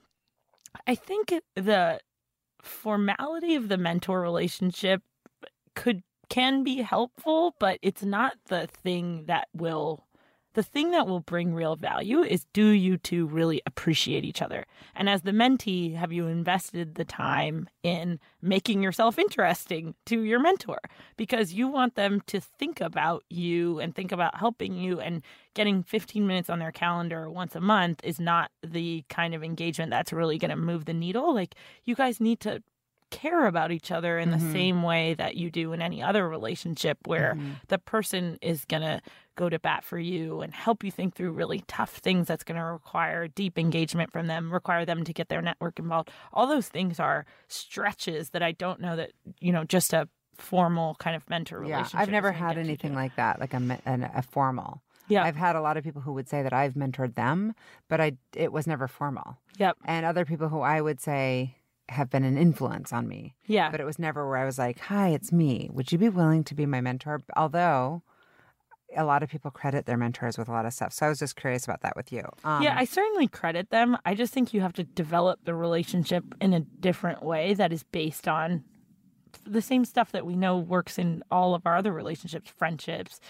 I 0.87 0.95
think 0.95 1.35
the 1.55 2.01
formality 2.63 3.57
of 3.57 3.69
the 3.69 3.77
mentor 3.77 4.21
relationship 4.21 5.03
could 5.75 6.03
can 6.29 6.63
be 6.65 6.83
helpful, 6.83 7.55
but 7.59 7.79
it's 7.83 8.03
not 8.03 8.35
the 8.47 8.67
thing 8.67 9.25
that 9.27 9.49
will 9.55 10.05
the 10.59 10.63
thing 10.65 10.91
that 10.91 11.07
will 11.07 11.21
bring 11.21 11.55
real 11.55 11.77
value 11.77 12.21
is 12.21 12.45
do 12.53 12.71
you 12.71 12.97
two 12.97 13.27
really 13.27 13.63
appreciate 13.65 14.25
each 14.25 14.43
other? 14.43 14.67
And 14.97 15.09
as 15.09 15.23
the 15.23 15.31
mentee, 15.31 15.95
have 15.95 16.13
you 16.13 16.27
invested 16.27 16.97
the 16.97 17.05
time 17.05 17.69
in 17.85 18.19
making 18.43 18.83
yourself 18.83 19.21
interesting 19.21 19.95
to 20.07 20.23
your 20.23 20.41
mentor? 20.41 20.81
Because 21.17 21.53
you 21.53 21.69
want 21.69 21.95
them 21.95 22.23
to 22.27 22.41
think 22.41 22.81
about 22.81 23.23
you 23.31 23.79
and 23.79 23.95
think 23.95 24.11
about 24.11 24.37
helping 24.37 24.75
you 24.75 24.99
and 24.99 25.23
getting 25.55 25.85
15 25.85 26.27
minutes 26.27 26.51
on 26.51 26.59
their 26.59 26.73
calendar 26.73 27.31
once 27.31 27.55
a 27.55 27.61
month 27.61 28.01
is 28.03 28.19
not 28.19 28.51
the 28.67 29.05
kind 29.09 29.35
of 29.35 29.45
engagement 29.45 29.91
that's 29.91 30.13
really 30.13 30.39
going 30.39 30.51
to 30.51 30.57
move 30.57 30.87
the 30.87 30.93
needle. 30.93 31.33
Like 31.33 31.55
you 31.85 31.95
guys 31.95 32.21
need 32.21 32.41
to 32.41 32.65
care 33.11 33.47
about 33.47 33.71
each 33.73 33.91
other 33.91 34.19
in 34.19 34.31
the 34.31 34.37
Mhm. 34.37 34.53
same 34.53 34.83
way 34.83 35.15
that 35.15 35.37
you 35.37 35.51
do 35.51 35.73
in 35.73 35.81
any 35.83 36.03
other 36.03 36.29
relationship 36.29 36.99
where 37.07 37.35
Mhm. 37.35 37.57
the 37.69 37.79
person 37.79 38.39
is 38.43 38.65
going 38.65 38.83
to 38.83 39.01
go 39.37 39.49
to 39.49 39.59
bat 39.59 39.85
for 39.85 39.99
you 39.99 40.41
and 40.41 40.53
help 40.55 40.83
you 40.83 40.91
think 40.91 41.15
through 41.15 41.31
really 41.33 41.61
tough 41.69 41.91
things 41.97 42.27
that's 42.27 42.45
going 42.45 42.59
to 42.59 42.65
require 42.65 43.29
deep 43.29 43.59
engagement 43.59 44.11
from 44.13 44.27
them, 44.27 44.53
require 44.53 44.85
them 44.85 45.05
to 45.05 45.13
get 45.13 45.29
their 45.29 45.41
network 45.41 45.79
involved. 45.79 46.11
All 46.33 46.47
those 46.47 46.69
things 46.69 46.99
are 46.99 47.25
stretches 47.47 48.31
that 48.31 48.43
I 48.43 48.53
don't 48.53 48.81
know 48.81 48.97
that, 48.97 49.13
you 49.41 49.53
know, 49.53 49.65
just 49.65 49.93
a 49.93 50.09
formal 50.37 50.95
kind 50.97 51.17
of 51.17 51.29
mentor 51.29 51.59
relationship. 51.59 51.95
Yeah. 51.95 52.01
I've 52.01 52.11
never 52.11 52.33
had 52.33 52.59
anything 52.59 52.95
like 52.95 53.17
that, 53.17 53.41
like 53.41 53.55
a 53.55 53.81
an, 53.85 54.09
a 54.15 54.23
formal. 54.23 54.83
Yeah. 55.09 55.25
I've 55.25 55.37
had 55.37 55.57
a 55.57 55.61
lot 55.61 55.77
of 55.77 55.85
people 55.85 56.03
who 56.03 56.13
would 56.13 56.29
say 56.29 56.43
that 56.43 56.53
I've 56.53 56.75
mentored 56.75 57.15
them, 57.15 57.55
but 57.89 58.01
I 58.01 58.13
it 58.35 58.53
was 58.53 58.67
never 58.67 58.87
formal. 58.89 59.39
Yep. 59.57 59.79
And 59.85 60.05
other 60.07 60.25
people 60.25 60.49
who 60.49 60.61
I 60.61 60.81
would 60.81 61.01
say 61.01 61.57
have 61.91 62.11
been 62.11 62.25
an 62.25 62.37
influence 62.37 62.93
on 62.93 63.09
me, 63.09 63.35
Yeah. 63.47 63.71
but 63.71 63.81
it 63.81 63.85
was 63.85 63.99
never 63.99 64.29
where 64.29 64.39
I 64.39 64.45
was 64.45 64.59
like, 64.59 64.79
"Hi, 64.81 65.09
it's 65.09 65.33
me. 65.33 65.71
Would 65.73 65.91
you 65.93 65.99
be 65.99 66.09
willing 66.09 66.45
to 66.45 66.55
be 66.55 66.67
my 66.67 66.81
mentor?" 66.81 67.21
Although 67.37 68.03
a 68.97 69.05
lot 69.05 69.23
of 69.23 69.29
people 69.29 69.51
credit 69.51 69.85
their 69.87 69.97
mentors 69.99 70.39
with 70.39 70.49
a 70.49 70.53
lot 70.53 70.65
of 70.65 70.73
stuff. 70.73 70.93
So 70.95 71.05
I 71.07 71.09
was 71.11 71.19
just 71.19 71.37
curious 71.37 71.65
about 71.65 71.83
that 71.83 71.95
with 71.95 72.11
you. 72.11 72.23
Um, 72.45 72.63
yeah, 72.63 72.75
I 72.79 72.85
certainly 72.85 73.29
credit 73.29 73.69
them. 73.71 73.99
I 74.07 74.15
just 74.15 74.33
think 74.33 74.55
you 74.55 74.63
have 74.63 74.73
to 74.75 74.85
develop 74.85 75.41
the 75.45 75.55
relationship 75.55 76.25
in 76.41 76.55
a 76.55 76.61
different 76.61 77.23
way 77.23 77.53
that 77.55 77.71
is 77.73 77.83
based 77.83 78.27
on 78.27 78.65
the 79.45 79.61
same 79.61 79.85
stuff 79.85 80.11
that 80.13 80.25
we 80.25 80.37
know 80.37 80.57
works 80.59 80.99
in 80.99 81.23
all 81.31 81.55
of 81.55 81.67
our 81.67 81.77
other 81.77 81.93
relationships, 81.93 82.51
friendships, 82.51 83.21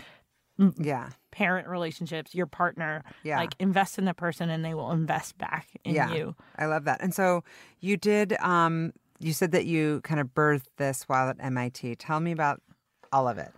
yeah, 0.76 1.10
parent 1.30 1.68
relationships, 1.68 2.34
your 2.34 2.46
partner. 2.46 3.04
Yeah. 3.22 3.38
Like 3.38 3.54
invest 3.58 3.98
in 3.98 4.04
the 4.04 4.14
person 4.14 4.50
and 4.50 4.64
they 4.64 4.74
will 4.74 4.90
invest 4.90 5.38
back 5.38 5.68
in 5.84 5.94
yeah. 5.94 6.12
you. 6.12 6.34
I 6.58 6.66
love 6.66 6.84
that. 6.84 7.00
And 7.00 7.14
so 7.14 7.44
you 7.80 7.96
did. 7.96 8.34
Um, 8.40 8.92
you 9.20 9.32
said 9.32 9.52
that 9.52 9.66
you 9.66 10.00
kind 10.02 10.20
of 10.20 10.28
birthed 10.28 10.68
this 10.76 11.04
while 11.04 11.28
at 11.28 11.36
MIT. 11.40 11.96
Tell 11.96 12.20
me 12.20 12.32
about 12.32 12.62
all 13.12 13.28
of 13.28 13.38
it. 13.38 13.52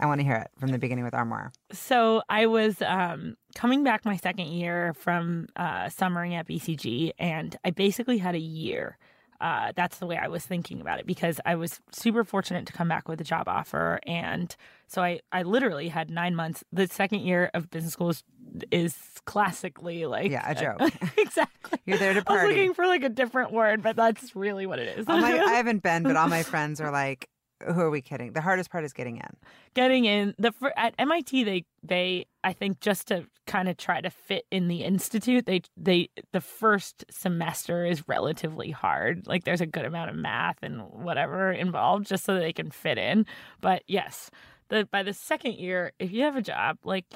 I 0.00 0.06
want 0.06 0.20
to 0.20 0.24
hear 0.24 0.36
it 0.36 0.50
from 0.58 0.70
the 0.70 0.78
beginning 0.78 1.04
with 1.04 1.14
Armoire. 1.14 1.52
So 1.72 2.22
I 2.28 2.46
was 2.46 2.80
um, 2.82 3.36
coming 3.54 3.84
back 3.84 4.04
my 4.06 4.16
second 4.16 4.46
year 4.46 4.94
from 4.94 5.48
uh, 5.56 5.90
summering 5.90 6.34
at 6.34 6.48
BCG, 6.48 7.12
and 7.18 7.54
I 7.64 7.70
basically 7.70 8.18
had 8.18 8.34
a 8.34 8.40
year. 8.40 8.96
Uh, 9.40 9.72
that's 9.74 9.98
the 9.98 10.06
way 10.06 10.18
I 10.18 10.28
was 10.28 10.44
thinking 10.44 10.80
about 10.80 10.98
it 11.00 11.06
because 11.06 11.40
I 11.46 11.54
was 11.54 11.80
super 11.92 12.24
fortunate 12.24 12.66
to 12.66 12.72
come 12.72 12.88
back 12.88 13.08
with 13.08 13.20
a 13.20 13.24
job 13.24 13.48
offer, 13.48 14.00
and 14.06 14.54
so 14.86 15.02
I, 15.02 15.20
I 15.32 15.42
literally 15.44 15.88
had 15.88 16.10
nine 16.10 16.34
months. 16.34 16.62
The 16.72 16.86
second 16.86 17.20
year 17.20 17.50
of 17.54 17.70
business 17.70 17.94
school 17.94 18.10
is, 18.10 18.22
is 18.70 18.96
classically 19.24 20.04
like 20.06 20.30
yeah 20.30 20.50
a 20.50 20.54
joke. 20.54 20.92
exactly. 21.16 21.78
You're 21.86 21.98
there 21.98 22.14
to 22.14 22.22
party. 22.22 22.40
I 22.40 22.46
was 22.46 22.56
looking 22.56 22.74
for 22.74 22.86
like 22.86 23.02
a 23.02 23.08
different 23.08 23.52
word, 23.52 23.82
but 23.82 23.96
that's 23.96 24.36
really 24.36 24.66
what 24.66 24.78
it 24.78 24.98
is. 24.98 25.06
My, 25.06 25.16
I 25.46 25.54
haven't 25.54 25.82
been, 25.82 26.02
but 26.02 26.16
all 26.16 26.28
my 26.28 26.42
friends 26.42 26.80
are 26.80 26.90
like, 26.90 27.28
"Who 27.66 27.80
are 27.80 27.90
we 27.90 28.00
kidding?" 28.00 28.32
The 28.32 28.40
hardest 28.40 28.70
part 28.70 28.84
is 28.84 28.92
getting 28.92 29.16
in. 29.16 29.36
getting 29.74 30.04
in 30.04 30.34
the 30.38 30.52
at 30.76 30.94
MIT 30.98 31.44
they 31.44 31.64
they 31.82 32.26
I 32.44 32.52
think 32.52 32.80
just 32.80 33.08
to 33.08 33.26
kind 33.46 33.68
of 33.68 33.76
try 33.76 34.00
to 34.00 34.10
fit 34.10 34.46
in 34.50 34.68
the 34.68 34.84
institute 34.84 35.46
they 35.46 35.62
they 35.76 36.08
the 36.32 36.40
first 36.40 37.04
semester 37.10 37.84
is 37.84 38.06
relatively 38.08 38.70
hard 38.70 39.26
like 39.26 39.44
there's 39.44 39.60
a 39.60 39.66
good 39.66 39.84
amount 39.84 40.10
of 40.10 40.16
math 40.16 40.58
and 40.62 40.82
whatever 40.82 41.50
involved 41.52 42.06
just 42.06 42.24
so 42.24 42.34
that 42.34 42.40
they 42.40 42.52
can 42.52 42.70
fit 42.70 42.96
in 42.98 43.26
but 43.60 43.82
yes 43.88 44.30
the 44.68 44.86
by 44.90 45.02
the 45.02 45.12
second 45.12 45.54
year 45.54 45.92
if 45.98 46.12
you 46.12 46.22
have 46.22 46.36
a 46.36 46.42
job 46.42 46.78
like 46.84 47.06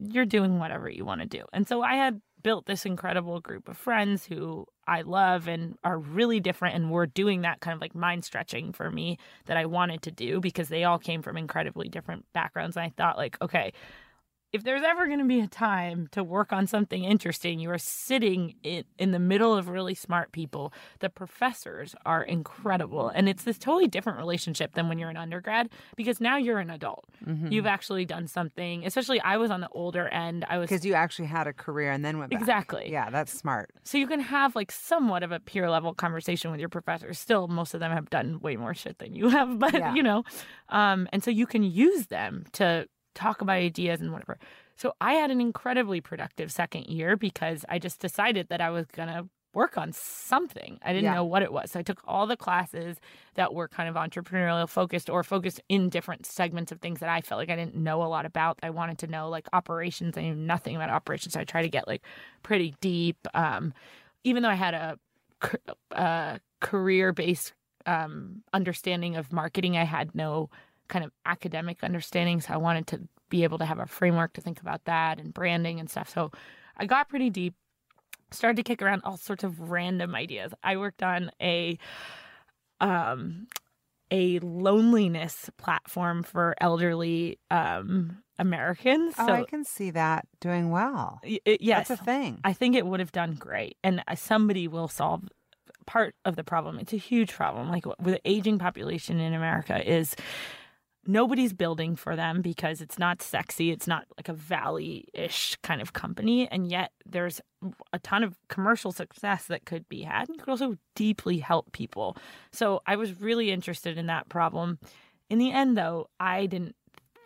you're 0.00 0.26
doing 0.26 0.58
whatever 0.58 0.88
you 0.88 1.04
want 1.04 1.20
to 1.20 1.26
do 1.26 1.44
and 1.52 1.68
so 1.68 1.82
I 1.82 1.94
had 1.94 2.20
built 2.44 2.66
this 2.66 2.86
incredible 2.86 3.40
group 3.40 3.68
of 3.68 3.76
friends 3.76 4.26
who 4.26 4.66
I 4.86 5.00
love 5.00 5.48
and 5.48 5.76
are 5.82 5.98
really 5.98 6.38
different 6.38 6.76
and 6.76 6.90
were 6.90 7.06
doing 7.06 7.40
that 7.40 7.60
kind 7.60 7.74
of 7.74 7.80
like 7.80 7.94
mind 7.94 8.24
stretching 8.24 8.72
for 8.72 8.90
me 8.90 9.18
that 9.46 9.56
I 9.56 9.64
wanted 9.64 10.02
to 10.02 10.12
do 10.12 10.40
because 10.40 10.68
they 10.68 10.84
all 10.84 10.98
came 10.98 11.22
from 11.22 11.36
incredibly 11.36 11.88
different 11.88 12.26
backgrounds. 12.34 12.76
And 12.76 12.84
I 12.84 12.92
thought, 12.96 13.16
like, 13.16 13.36
okay, 13.42 13.72
if 14.54 14.62
there's 14.62 14.84
ever 14.84 15.06
going 15.08 15.18
to 15.18 15.24
be 15.24 15.40
a 15.40 15.48
time 15.48 16.06
to 16.12 16.22
work 16.22 16.52
on 16.52 16.68
something 16.68 17.02
interesting, 17.02 17.58
you 17.58 17.68
are 17.70 17.76
sitting 17.78 18.54
in, 18.62 18.84
in 19.00 19.10
the 19.10 19.18
middle 19.18 19.52
of 19.52 19.68
really 19.68 19.96
smart 19.96 20.30
people. 20.30 20.72
The 21.00 21.10
professors 21.10 21.96
are 22.06 22.22
incredible. 22.22 23.08
And 23.08 23.28
it's 23.28 23.42
this 23.42 23.58
totally 23.58 23.88
different 23.88 24.16
relationship 24.16 24.74
than 24.74 24.88
when 24.88 24.98
you're 25.00 25.10
an 25.10 25.16
undergrad 25.16 25.70
because 25.96 26.20
now 26.20 26.36
you're 26.36 26.60
an 26.60 26.70
adult. 26.70 27.04
Mm-hmm. 27.26 27.50
You've 27.50 27.66
actually 27.66 28.04
done 28.04 28.28
something, 28.28 28.86
especially 28.86 29.20
I 29.22 29.38
was 29.38 29.50
on 29.50 29.60
the 29.60 29.68
older 29.72 30.06
end. 30.06 30.44
I 30.48 30.58
was 30.58 30.70
Because 30.70 30.86
you 30.86 30.94
actually 30.94 31.26
had 31.26 31.48
a 31.48 31.52
career 31.52 31.90
and 31.90 32.04
then 32.04 32.18
went 32.18 32.30
back. 32.30 32.40
Exactly. 32.40 32.92
Yeah, 32.92 33.10
that's 33.10 33.32
smart. 33.32 33.70
so 33.82 33.98
you 33.98 34.06
can 34.06 34.20
have 34.20 34.54
like 34.54 34.70
somewhat 34.70 35.24
of 35.24 35.32
a 35.32 35.40
peer 35.40 35.68
level 35.68 35.92
conversation 35.94 36.52
with 36.52 36.60
your 36.60 36.68
professors. 36.68 37.18
Still, 37.18 37.48
most 37.48 37.74
of 37.74 37.80
them 37.80 37.90
have 37.90 38.08
done 38.08 38.38
way 38.38 38.54
more 38.56 38.72
shit 38.74 38.98
than 38.98 39.14
you 39.16 39.30
have, 39.30 39.58
but 39.64 39.74
Yeah. 39.74 39.94
you 39.94 40.02
know, 40.04 40.22
um, 40.68 41.08
and 41.12 41.24
so 41.24 41.32
you 41.32 41.46
can 41.46 41.64
use 41.64 42.06
them 42.06 42.44
to 42.52 42.86
talk 43.14 43.40
about 43.40 43.56
ideas 43.56 44.00
and 44.00 44.12
whatever. 44.12 44.38
So 44.76 44.94
I 45.00 45.14
had 45.14 45.30
an 45.30 45.40
incredibly 45.40 46.00
productive 46.00 46.50
second 46.52 46.86
year 46.86 47.16
because 47.16 47.64
I 47.68 47.78
just 47.78 48.00
decided 48.00 48.48
that 48.48 48.60
I 48.60 48.70
was 48.70 48.86
gonna 48.86 49.28
work 49.54 49.78
on 49.78 49.92
something. 49.92 50.78
I 50.82 50.92
didn't 50.92 51.04
Yeah. 51.04 51.14
know 51.14 51.24
what 51.24 51.42
it 51.42 51.52
was. 51.52 51.70
So 51.70 51.78
I 51.78 51.82
took 51.84 52.00
all 52.04 52.26
the 52.26 52.36
classes 52.36 52.98
that 53.34 53.54
were 53.54 53.68
kind 53.68 53.88
of 53.88 53.94
entrepreneurial 53.94 54.68
focused 54.68 55.08
or 55.08 55.22
focused 55.22 55.60
in 55.68 55.88
different 55.90 56.26
segments 56.26 56.72
of 56.72 56.80
things 56.80 56.98
that 56.98 57.08
I 57.08 57.20
felt 57.20 57.38
like 57.38 57.50
I 57.50 57.56
didn't 57.56 57.76
know 57.76 58.02
a 58.02 58.06
lot 58.06 58.26
about. 58.26 58.58
I 58.64 58.70
wanted 58.70 58.98
to 58.98 59.06
know 59.06 59.28
like 59.28 59.46
operations. 59.52 60.18
I 60.18 60.22
knew 60.22 60.34
nothing 60.34 60.74
about 60.74 60.90
operations. 60.90 61.34
So 61.34 61.40
I 61.40 61.44
tried 61.44 61.62
to 61.62 61.68
get 61.68 61.86
like 61.86 62.02
pretty 62.42 62.74
deep. 62.80 63.16
Um, 63.32 63.72
even 64.24 64.42
though 64.42 64.48
I 64.48 64.54
had 64.54 64.74
a 64.74 64.98
uh, 65.92 66.38
career 66.60 67.12
based 67.12 67.54
um, 67.86 68.42
understanding 68.52 69.16
of 69.16 69.32
marketing, 69.32 69.76
I 69.76 69.84
had 69.84 70.14
no 70.14 70.50
kind 70.88 71.04
of 71.04 71.10
academic 71.26 71.82
understanding. 71.82 72.40
So 72.40 72.54
I 72.54 72.56
wanted 72.56 72.86
to 72.88 73.00
be 73.30 73.44
able 73.44 73.58
to 73.58 73.64
have 73.64 73.78
a 73.78 73.86
framework 73.86 74.32
to 74.34 74.40
think 74.40 74.60
about 74.60 74.84
that 74.84 75.18
and 75.18 75.32
branding 75.34 75.80
and 75.80 75.88
stuff. 75.90 76.08
So 76.08 76.30
I 76.76 76.86
got 76.86 77.08
pretty 77.08 77.30
deep, 77.30 77.54
started 78.30 78.56
to 78.56 78.62
kick 78.62 78.82
around 78.82 79.02
all 79.04 79.16
sorts 79.16 79.44
of 79.44 79.70
random 79.70 80.14
ideas. 80.14 80.52
I 80.62 80.76
worked 80.76 81.02
on 81.02 81.30
a 81.40 81.78
um 82.80 83.46
a 84.10 84.38
loneliness 84.40 85.50
platform 85.56 86.22
for 86.22 86.54
elderly 86.60 87.38
um 87.50 88.18
Americans. 88.38 89.14
Oh, 89.18 89.26
so 89.26 89.32
I 89.32 89.44
can 89.44 89.64
see 89.64 89.90
that 89.92 90.26
doing 90.40 90.70
well. 90.70 91.20
it- 91.22 91.60
yes, 91.60 91.88
That's 91.88 92.00
a 92.00 92.04
thing. 92.04 92.40
I 92.44 92.52
think 92.52 92.74
it 92.74 92.84
would 92.86 92.98
have 93.00 93.12
done 93.12 93.34
great, 93.34 93.76
and 93.84 94.02
uh, 94.08 94.16
somebody 94.16 94.66
will 94.66 94.88
solve 94.88 95.22
part 95.86 96.16
of 96.24 96.34
the 96.34 96.42
problem. 96.42 96.78
It's 96.80 96.92
a 96.92 96.96
huge 96.98 97.32
problem. 97.32 97.70
Like 97.70 97.86
with 97.86 97.96
the 98.00 98.20
aging 98.28 98.58
population 98.58 99.20
in 99.20 99.34
America, 99.34 99.88
is 99.88 100.16
nobody's 101.06 101.52
building 101.52 101.96
for 101.96 102.16
them 102.16 102.42
because 102.42 102.80
it's 102.80 102.98
not 102.98 103.22
sexy. 103.22 103.70
It's 103.70 103.86
not 103.86 104.06
like 104.16 104.28
a 104.28 104.32
valley-ish 104.32 105.56
kind 105.62 105.80
of 105.80 105.92
company, 105.92 106.48
and 106.48 106.70
yet 106.70 106.92
there's 107.06 107.40
a 107.92 107.98
ton 107.98 108.22
of 108.22 108.36
commercial 108.48 108.92
success 108.92 109.46
that 109.46 109.64
could 109.64 109.88
be 109.88 110.02
had, 110.02 110.28
and 110.28 110.38
could 110.38 110.48
also 110.48 110.76
deeply 110.94 111.38
help 111.38 111.72
people. 111.72 112.16
So 112.52 112.82
I 112.86 112.96
was 112.96 113.20
really 113.20 113.50
interested 113.50 113.98
in 113.98 114.06
that 114.06 114.28
problem. 114.28 114.78
In 115.30 115.38
the 115.38 115.52
end, 115.52 115.76
though, 115.76 116.08
I 116.20 116.46
didn't 116.46 116.76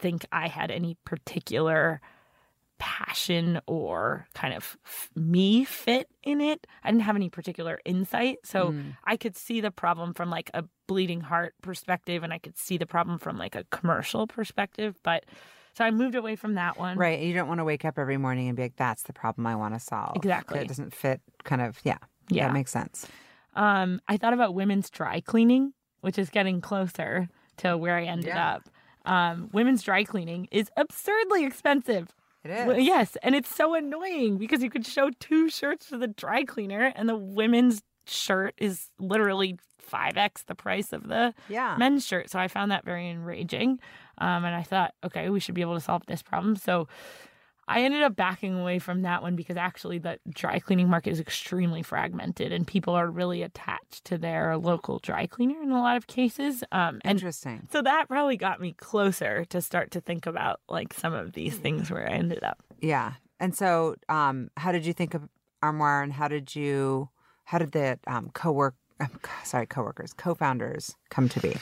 think 0.01 0.25
I 0.31 0.49
had 0.49 0.71
any 0.71 0.97
particular 1.05 2.01
passion 2.79 3.61
or 3.67 4.27
kind 4.35 4.55
of 4.55 4.77
f- 4.87 5.11
me 5.14 5.64
fit 5.64 6.09
in 6.23 6.41
it. 6.41 6.67
I 6.85 6.91
didn't 6.91 7.03
have 7.03 7.17
any 7.17 7.29
particular 7.29 7.81
insight. 7.85 8.38
So 8.45 8.73
Mm. 8.73 8.97
I 9.05 9.17
could 9.17 9.37
see 9.37 9.61
the 9.61 9.71
problem 9.71 10.14
from 10.14 10.31
like 10.31 10.51
a 10.55 10.64
bleeding 10.87 11.21
heart 11.21 11.55
perspective 11.62 12.23
and 12.23 12.33
I 12.33 12.38
could 12.38 12.57
see 12.57 12.77
the 12.79 12.87
problem 12.87 13.19
from 13.19 13.37
like 13.38 13.55
a 13.55 13.64
commercial 13.71 14.27
perspective. 14.27 14.97
But 15.03 15.25
so 15.75 15.85
I 15.85 15.91
moved 15.91 16.14
away 16.14 16.35
from 16.37 16.55
that 16.55 16.79
one. 16.79 16.97
Right. 16.99 17.21
You 17.21 17.35
don't 17.35 17.49
want 17.49 17.59
to 17.61 17.64
wake 17.64 17.85
up 17.85 17.99
every 17.99 18.17
morning 18.17 18.49
and 18.49 18.57
be 18.57 18.62
like, 18.62 18.77
that's 18.77 19.03
the 19.05 19.12
problem 19.12 19.47
I 19.47 19.55
want 19.57 19.75
to 19.75 19.81
solve. 19.81 20.17
Exactly. 20.17 20.59
It 20.61 20.69
doesn't 20.69 20.95
fit 20.95 21.21
kind 21.45 21.62
of, 21.62 21.79
yeah. 21.85 21.99
Yeah. 22.31 22.49
That 22.49 22.53
makes 22.55 22.71
sense. 22.71 23.07
Um, 23.55 24.01
I 24.09 24.17
thought 24.17 24.33
about 24.35 24.55
women's 24.55 24.91
dry 24.91 25.21
cleaning, 25.21 25.73
which 26.01 26.19
is 26.19 26.31
getting 26.31 26.61
closer 26.61 27.29
to 27.59 27.77
where 27.77 27.97
I 27.97 28.05
ended 28.05 28.27
Yeah. 28.29 28.55
up. 28.57 28.69
Um, 29.05 29.49
women's 29.53 29.83
dry 29.83 30.05
cleaning 30.05 30.49
is 30.51 30.71
absurdly 30.77 31.45
expensive. 31.45 32.14
It 32.44 32.51
is. 32.51 32.66
Well, 32.66 32.79
yes, 32.79 33.16
and 33.22 33.35
it's 33.35 33.55
so 33.55 33.74
annoying 33.74 34.38
because 34.38 34.62
you 34.62 34.70
could 34.70 34.87
show 34.87 35.11
two 35.20 35.48
shirts 35.51 35.88
to 35.88 35.98
the 35.98 36.07
dry 36.07 36.44
cleaner, 36.44 36.92
and 36.94 37.09
the 37.09 37.16
women's 37.16 37.83
shirt 38.07 38.55
is 38.59 38.90
literally 38.98 39.59
five 39.79 40.16
x 40.16 40.42
the 40.44 40.55
price 40.55 40.92
of 40.92 41.09
the 41.09 41.35
Yeah. 41.48 41.77
men's 41.79 42.07
shirt. 42.07 42.31
So 42.31 42.38
I 42.38 42.48
found 42.48 42.70
that 42.70 42.85
very 42.85 43.09
enraging, 43.09 43.81
um, 44.18 44.44
and 44.44 44.55
I 44.55 44.62
thought, 44.62 44.94
okay, 45.05 45.31
we 45.31 45.40
should 45.40 45.55
be 45.55 45.62
able 45.62 45.74
to 45.74 45.81
solve 45.81 46.05
this 46.07 46.22
problem. 46.22 46.57
So 46.57 46.88
I 47.68 47.83
ended 47.83 48.02
up 48.02 48.16
backing 48.16 48.59
away 48.59 48.78
from 48.78 49.02
that 49.02 49.22
one 49.22 49.37
because 49.37 49.57
actually 49.57 49.98
the 49.98 50.18
dry 50.31 50.59
cleaning 50.59 50.88
market 50.88 51.11
is 51.11 51.20
extremely 51.20 51.83
fragmented, 51.83 52.50
and 52.50 52.66
people 52.66 52.94
are 52.94 53.11
really 53.11 53.42
attached 53.42 54.04
to 54.07 54.18
their 54.18 54.57
local 54.57 54.98
dry 54.98 55.26
cleaner 55.26 55.62
in 55.62 55.70
a 55.70 55.81
lot 55.81 55.96
of 55.96 56.07
cases. 56.07 56.64
Um, 56.72 57.00
Interesting. 57.04 57.68
so 57.70 57.83
that 57.83 58.09
probably 58.09 58.37
got 58.37 58.61
me 58.61 58.72
closer 58.72 59.44
to 59.46 59.61
start 59.61 59.90
to 59.92 60.00
think 60.00 60.26
about 60.26 60.61
like 60.68 60.94
some 60.94 61.12
of 61.12 61.35
these 61.35 61.57
things 61.59 61.90
where 61.90 62.09
I 62.09 62.14
ended 62.14 62.42
up. 62.42 62.59
Yeah. 62.81 63.12
And 63.38 63.54
so, 63.54 63.94
um, 64.09 64.50
how 64.57 64.72
did 64.72 64.85
you 64.85 64.92
think 64.92 65.14
of 65.14 65.28
Armoire 65.62 66.02
and 66.02 66.12
how 66.12 66.28
did 66.28 66.57
you, 66.57 67.09
how 67.44 67.59
did 67.59 67.72
the 67.72 67.98
um, 68.07 68.31
co-work, 68.33 68.74
um, 68.98 69.20
sorry, 69.44 69.66
co-workers, 69.66 70.12
co-founders 70.12 70.96
come 71.11 71.28
to 71.28 71.40
be? 71.40 71.57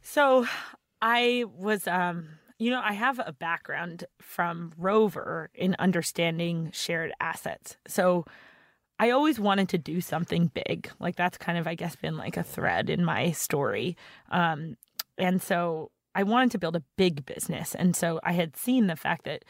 So 0.00 0.46
I 1.02 1.44
was 1.58 1.86
um 1.86 2.28
you 2.58 2.70
know, 2.70 2.80
I 2.82 2.92
have 2.92 3.18
a 3.18 3.32
background 3.32 4.04
from 4.20 4.72
Rover 4.78 5.50
in 5.54 5.74
understanding 5.78 6.70
shared 6.72 7.12
assets. 7.20 7.76
So 7.86 8.24
I 8.98 9.10
always 9.10 9.40
wanted 9.40 9.68
to 9.70 9.78
do 9.78 10.00
something 10.00 10.50
big. 10.54 10.90
Like 11.00 11.16
that's 11.16 11.36
kind 11.36 11.58
of 11.58 11.66
I 11.66 11.74
guess 11.74 11.96
been 11.96 12.16
like 12.16 12.36
a 12.36 12.44
thread 12.44 12.90
in 12.90 13.04
my 13.04 13.32
story. 13.32 13.96
Um 14.30 14.76
and 15.18 15.42
so 15.42 15.90
I 16.14 16.22
wanted 16.22 16.52
to 16.52 16.58
build 16.58 16.76
a 16.76 16.82
big 16.96 17.26
business. 17.26 17.74
And 17.74 17.96
so 17.96 18.20
I 18.22 18.32
had 18.32 18.56
seen 18.56 18.86
the 18.86 18.96
fact 18.96 19.24
that 19.24 19.44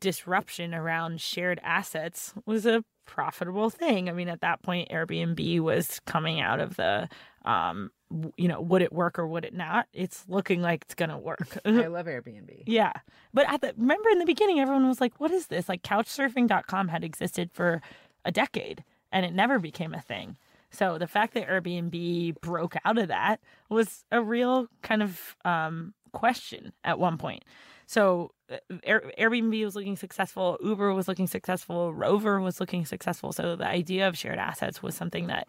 disruption 0.00 0.74
around 0.74 1.20
shared 1.20 1.60
assets 1.62 2.32
was 2.46 2.64
a 2.64 2.82
profitable 3.06 3.70
thing. 3.70 4.08
I 4.08 4.12
mean, 4.12 4.28
at 4.28 4.40
that 4.40 4.62
point, 4.62 4.90
Airbnb 4.90 5.60
was 5.60 6.00
coming 6.06 6.40
out 6.40 6.60
of 6.60 6.76
the 6.76 7.08
um, 7.44 7.90
you 8.36 8.48
know, 8.48 8.60
would 8.60 8.82
it 8.82 8.92
work 8.92 9.18
or 9.18 9.26
would 9.26 9.44
it 9.44 9.54
not? 9.54 9.86
It's 9.92 10.24
looking 10.28 10.62
like 10.62 10.82
it's 10.84 10.94
gonna 10.94 11.18
work. 11.18 11.58
I 11.64 11.70
love 11.86 12.06
Airbnb. 12.06 12.64
yeah, 12.66 12.92
but 13.34 13.48
at 13.48 13.60
the 13.60 13.74
remember 13.76 14.08
in 14.10 14.18
the 14.18 14.26
beginning, 14.26 14.60
everyone 14.60 14.88
was 14.88 15.00
like, 15.00 15.18
"What 15.20 15.30
is 15.30 15.48
this?" 15.48 15.68
Like 15.68 15.82
Couchsurfing.com 15.82 16.88
had 16.88 17.04
existed 17.04 17.50
for 17.52 17.82
a 18.24 18.32
decade 18.32 18.84
and 19.12 19.24
it 19.24 19.32
never 19.34 19.58
became 19.58 19.94
a 19.94 20.00
thing. 20.00 20.36
So 20.70 20.98
the 20.98 21.06
fact 21.06 21.34
that 21.34 21.48
Airbnb 21.48 22.40
broke 22.40 22.76
out 22.84 22.98
of 22.98 23.08
that 23.08 23.40
was 23.70 24.04
a 24.12 24.22
real 24.22 24.68
kind 24.82 25.02
of 25.02 25.36
um, 25.44 25.94
question 26.12 26.72
at 26.84 26.98
one 26.98 27.16
point. 27.16 27.44
So 27.86 28.32
uh, 28.52 28.56
Air- 28.84 29.10
Airbnb 29.18 29.64
was 29.64 29.74
looking 29.74 29.96
successful, 29.96 30.58
Uber 30.62 30.92
was 30.92 31.08
looking 31.08 31.26
successful, 31.26 31.94
Rover 31.94 32.38
was 32.40 32.60
looking 32.60 32.84
successful. 32.84 33.32
So 33.32 33.56
the 33.56 33.66
idea 33.66 34.06
of 34.08 34.18
shared 34.18 34.38
assets 34.38 34.82
was 34.82 34.94
something 34.94 35.28
that 35.28 35.48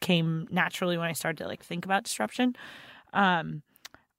came 0.00 0.46
naturally 0.50 0.98
when 0.98 1.08
I 1.08 1.12
started 1.12 1.42
to 1.42 1.48
like 1.48 1.64
think 1.64 1.84
about 1.84 2.04
disruption. 2.04 2.56
Um, 3.12 3.62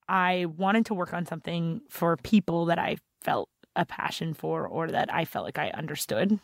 I 0.08 0.46
wanted 0.56 0.86
to 0.86 0.94
work 0.94 1.14
on 1.14 1.26
something 1.26 1.80
for 1.88 2.16
people 2.18 2.66
that 2.66 2.78
I 2.78 2.96
felt 3.20 3.48
a 3.74 3.86
passion 3.86 4.34
for 4.34 4.66
or 4.66 4.90
that 4.90 5.12
I 5.12 5.24
felt 5.24 5.44
like 5.44 5.58
I 5.58 5.70
understood 5.70 6.38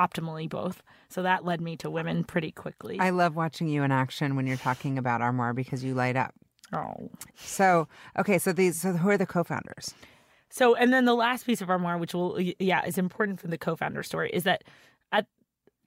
optimally 0.00 0.48
both. 0.48 0.82
So 1.08 1.22
that 1.22 1.44
led 1.44 1.60
me 1.60 1.76
to 1.78 1.90
women 1.90 2.24
pretty 2.24 2.50
quickly. 2.50 2.98
I 2.98 3.10
love 3.10 3.36
watching 3.36 3.68
you 3.68 3.82
in 3.82 3.92
action 3.92 4.36
when 4.36 4.46
you're 4.46 4.56
talking 4.56 4.98
about 4.98 5.22
Armoire 5.22 5.54
because 5.54 5.84
you 5.84 5.94
light 5.94 6.16
up. 6.16 6.34
oh. 6.72 7.10
So, 7.36 7.88
okay, 8.18 8.38
so 8.38 8.52
these, 8.52 8.80
so 8.80 8.92
who 8.92 9.08
are 9.08 9.18
the 9.18 9.26
co-founders? 9.26 9.94
So, 10.48 10.74
and 10.74 10.92
then 10.92 11.04
the 11.04 11.14
last 11.14 11.44
piece 11.46 11.60
of 11.60 11.70
Armoire, 11.70 11.98
which 11.98 12.14
will, 12.14 12.40
yeah, 12.40 12.84
is 12.84 12.98
important 12.98 13.40
for 13.40 13.48
the 13.48 13.58
co-founder 13.58 14.02
story, 14.02 14.30
is 14.32 14.44
that 14.44 14.62
at, 14.62 14.64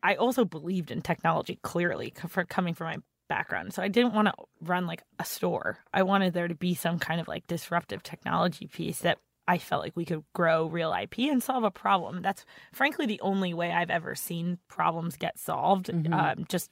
I 0.02 0.16
also 0.16 0.46
believed 0.46 0.92
in 0.92 1.02
technology 1.02 1.60
clearly 1.62 2.14
for 2.28 2.46
coming 2.46 2.74
from 2.74 2.88
my 2.88 2.98
background. 3.28 3.74
So 3.74 3.82
I 3.84 3.88
didn't 3.88 4.14
want 4.14 4.28
to 4.28 4.34
run 4.62 4.88
like 4.88 5.04
a 5.20 5.26
store. 5.26 5.80
I 5.94 6.04
wanted 6.04 6.34
there 6.34 6.48
to 6.48 6.56
be 6.56 6.74
some 6.74 7.00
kind 7.00 7.22
of 7.22 7.28
like 7.28 7.48
disruptive 7.48 8.02
technology 8.04 8.68
piece 8.68 9.00
that 9.00 9.20
I 9.48 9.58
felt 9.58 9.82
like 9.82 9.96
we 9.96 10.06
could 10.06 10.24
grow 10.34 10.68
real 10.68 10.94
IP 10.94 11.20
and 11.20 11.42
solve 11.42 11.64
a 11.64 11.72
problem. 11.72 12.22
That's 12.22 12.46
frankly 12.72 13.06
the 13.08 13.22
only 13.22 13.54
way 13.54 13.72
I've 13.72 13.90
ever 13.90 14.14
seen 14.16 14.60
problems 14.68 15.16
get 15.16 15.40
solved. 15.40 15.90
Um, 15.90 16.46
just 16.50 16.70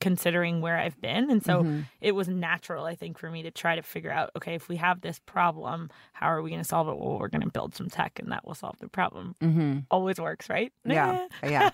considering 0.00 0.60
where 0.60 0.78
I've 0.78 1.00
been. 1.00 1.30
And 1.30 1.44
so 1.44 1.82
it 2.00 2.12
was 2.12 2.28
natural, 2.28 2.84
I 2.84 2.94
think, 2.94 3.18
for 3.18 3.30
me 3.30 3.42
to 3.42 3.50
try 3.50 3.76
to 3.76 3.82
figure 3.82 4.10
out 4.10 4.30
okay, 4.36 4.54
if 4.54 4.68
we 4.68 4.76
have 4.76 5.00
this 5.00 5.18
problem, 5.20 5.90
how 6.12 6.26
are 6.26 6.42
we 6.42 6.50
going 6.50 6.62
to 6.62 6.68
solve 6.68 6.88
it? 6.88 6.98
Well, 6.98 7.18
we're 7.18 7.28
going 7.28 7.42
to 7.42 7.50
build 7.50 7.74
some 7.74 7.88
tech 7.88 8.18
and 8.18 8.32
that 8.32 8.46
will 8.46 8.54
solve 8.54 8.78
the 8.78 8.88
problem. 8.88 9.34
Mm-hmm. 9.40 9.78
Always 9.90 10.18
works, 10.20 10.48
right? 10.48 10.72
Yeah, 10.84 11.26
yeah. 11.42 11.70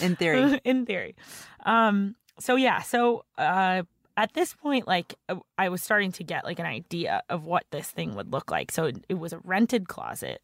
In 0.00 0.16
theory. 0.16 0.60
In 0.64 0.86
theory. 0.86 1.16
Um, 1.64 2.16
so, 2.38 2.56
yeah. 2.56 2.82
So, 2.82 3.24
uh, 3.38 3.82
at 4.16 4.32
this 4.34 4.54
point, 4.54 4.86
like 4.86 5.14
uh, 5.28 5.36
I 5.58 5.68
was 5.68 5.82
starting 5.82 6.12
to 6.12 6.24
get 6.24 6.44
like 6.44 6.58
an 6.58 6.66
idea 6.66 7.22
of 7.28 7.44
what 7.44 7.64
this 7.70 7.90
thing 7.90 8.14
would 8.14 8.32
look 8.32 8.50
like. 8.50 8.70
So 8.70 8.84
it, 8.84 9.04
it 9.08 9.14
was 9.14 9.32
a 9.32 9.38
rented 9.38 9.88
closet, 9.88 10.42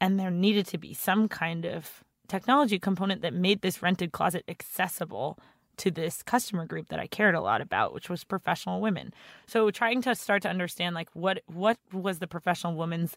and 0.00 0.18
there 0.18 0.30
needed 0.30 0.66
to 0.68 0.78
be 0.78 0.94
some 0.94 1.28
kind 1.28 1.64
of 1.64 2.02
technology 2.28 2.78
component 2.78 3.22
that 3.22 3.34
made 3.34 3.60
this 3.60 3.82
rented 3.82 4.12
closet 4.12 4.44
accessible 4.48 5.38
to 5.78 5.90
this 5.90 6.22
customer 6.22 6.66
group 6.66 6.88
that 6.88 6.98
I 6.98 7.06
cared 7.06 7.34
a 7.34 7.40
lot 7.40 7.60
about, 7.60 7.92
which 7.94 8.08
was 8.08 8.24
professional 8.24 8.80
women. 8.80 9.12
So 9.46 9.70
trying 9.70 10.02
to 10.02 10.14
start 10.14 10.42
to 10.42 10.48
understand 10.48 10.94
like 10.94 11.08
what 11.14 11.42
what 11.46 11.78
was 11.92 12.18
the 12.18 12.26
professional 12.26 12.74
woman's 12.74 13.16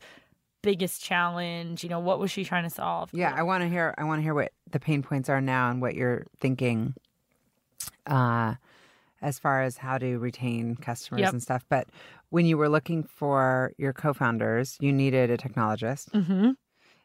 biggest 0.64 1.04
challenge, 1.04 1.84
you 1.84 1.90
know, 1.90 2.00
what 2.00 2.20
was 2.20 2.32
she 2.32 2.44
trying 2.44 2.64
to 2.64 2.70
solve? 2.70 3.10
Yeah, 3.14 3.34
I 3.36 3.44
want 3.44 3.62
to 3.64 3.70
hear. 3.70 3.94
I 3.98 4.04
want 4.04 4.20
to 4.20 4.24
hear 4.24 4.34
what 4.34 4.52
the 4.70 4.80
pain 4.80 5.02
points 5.04 5.30
are 5.30 5.40
now 5.40 5.70
and 5.70 5.82
what 5.82 5.96
you're 5.96 6.26
thinking, 6.40 6.94
uh, 8.06 8.56
as 9.22 9.40
far 9.40 9.62
as 9.64 9.78
how 9.78 9.98
to 9.98 10.18
retain 10.18 10.76
customers 10.76 11.22
Yep. 11.22 11.34
and 11.34 11.42
stuff. 11.42 11.66
But 11.70 11.88
when 12.30 12.46
you 12.46 12.58
were 12.58 12.70
looking 12.70 13.04
for 13.04 13.74
your 13.78 13.94
co-founders, 13.94 14.78
you 14.80 14.92
needed 14.92 15.32
a 15.32 15.38
technologist 15.38 16.10
Mm-hmm. 16.12 16.52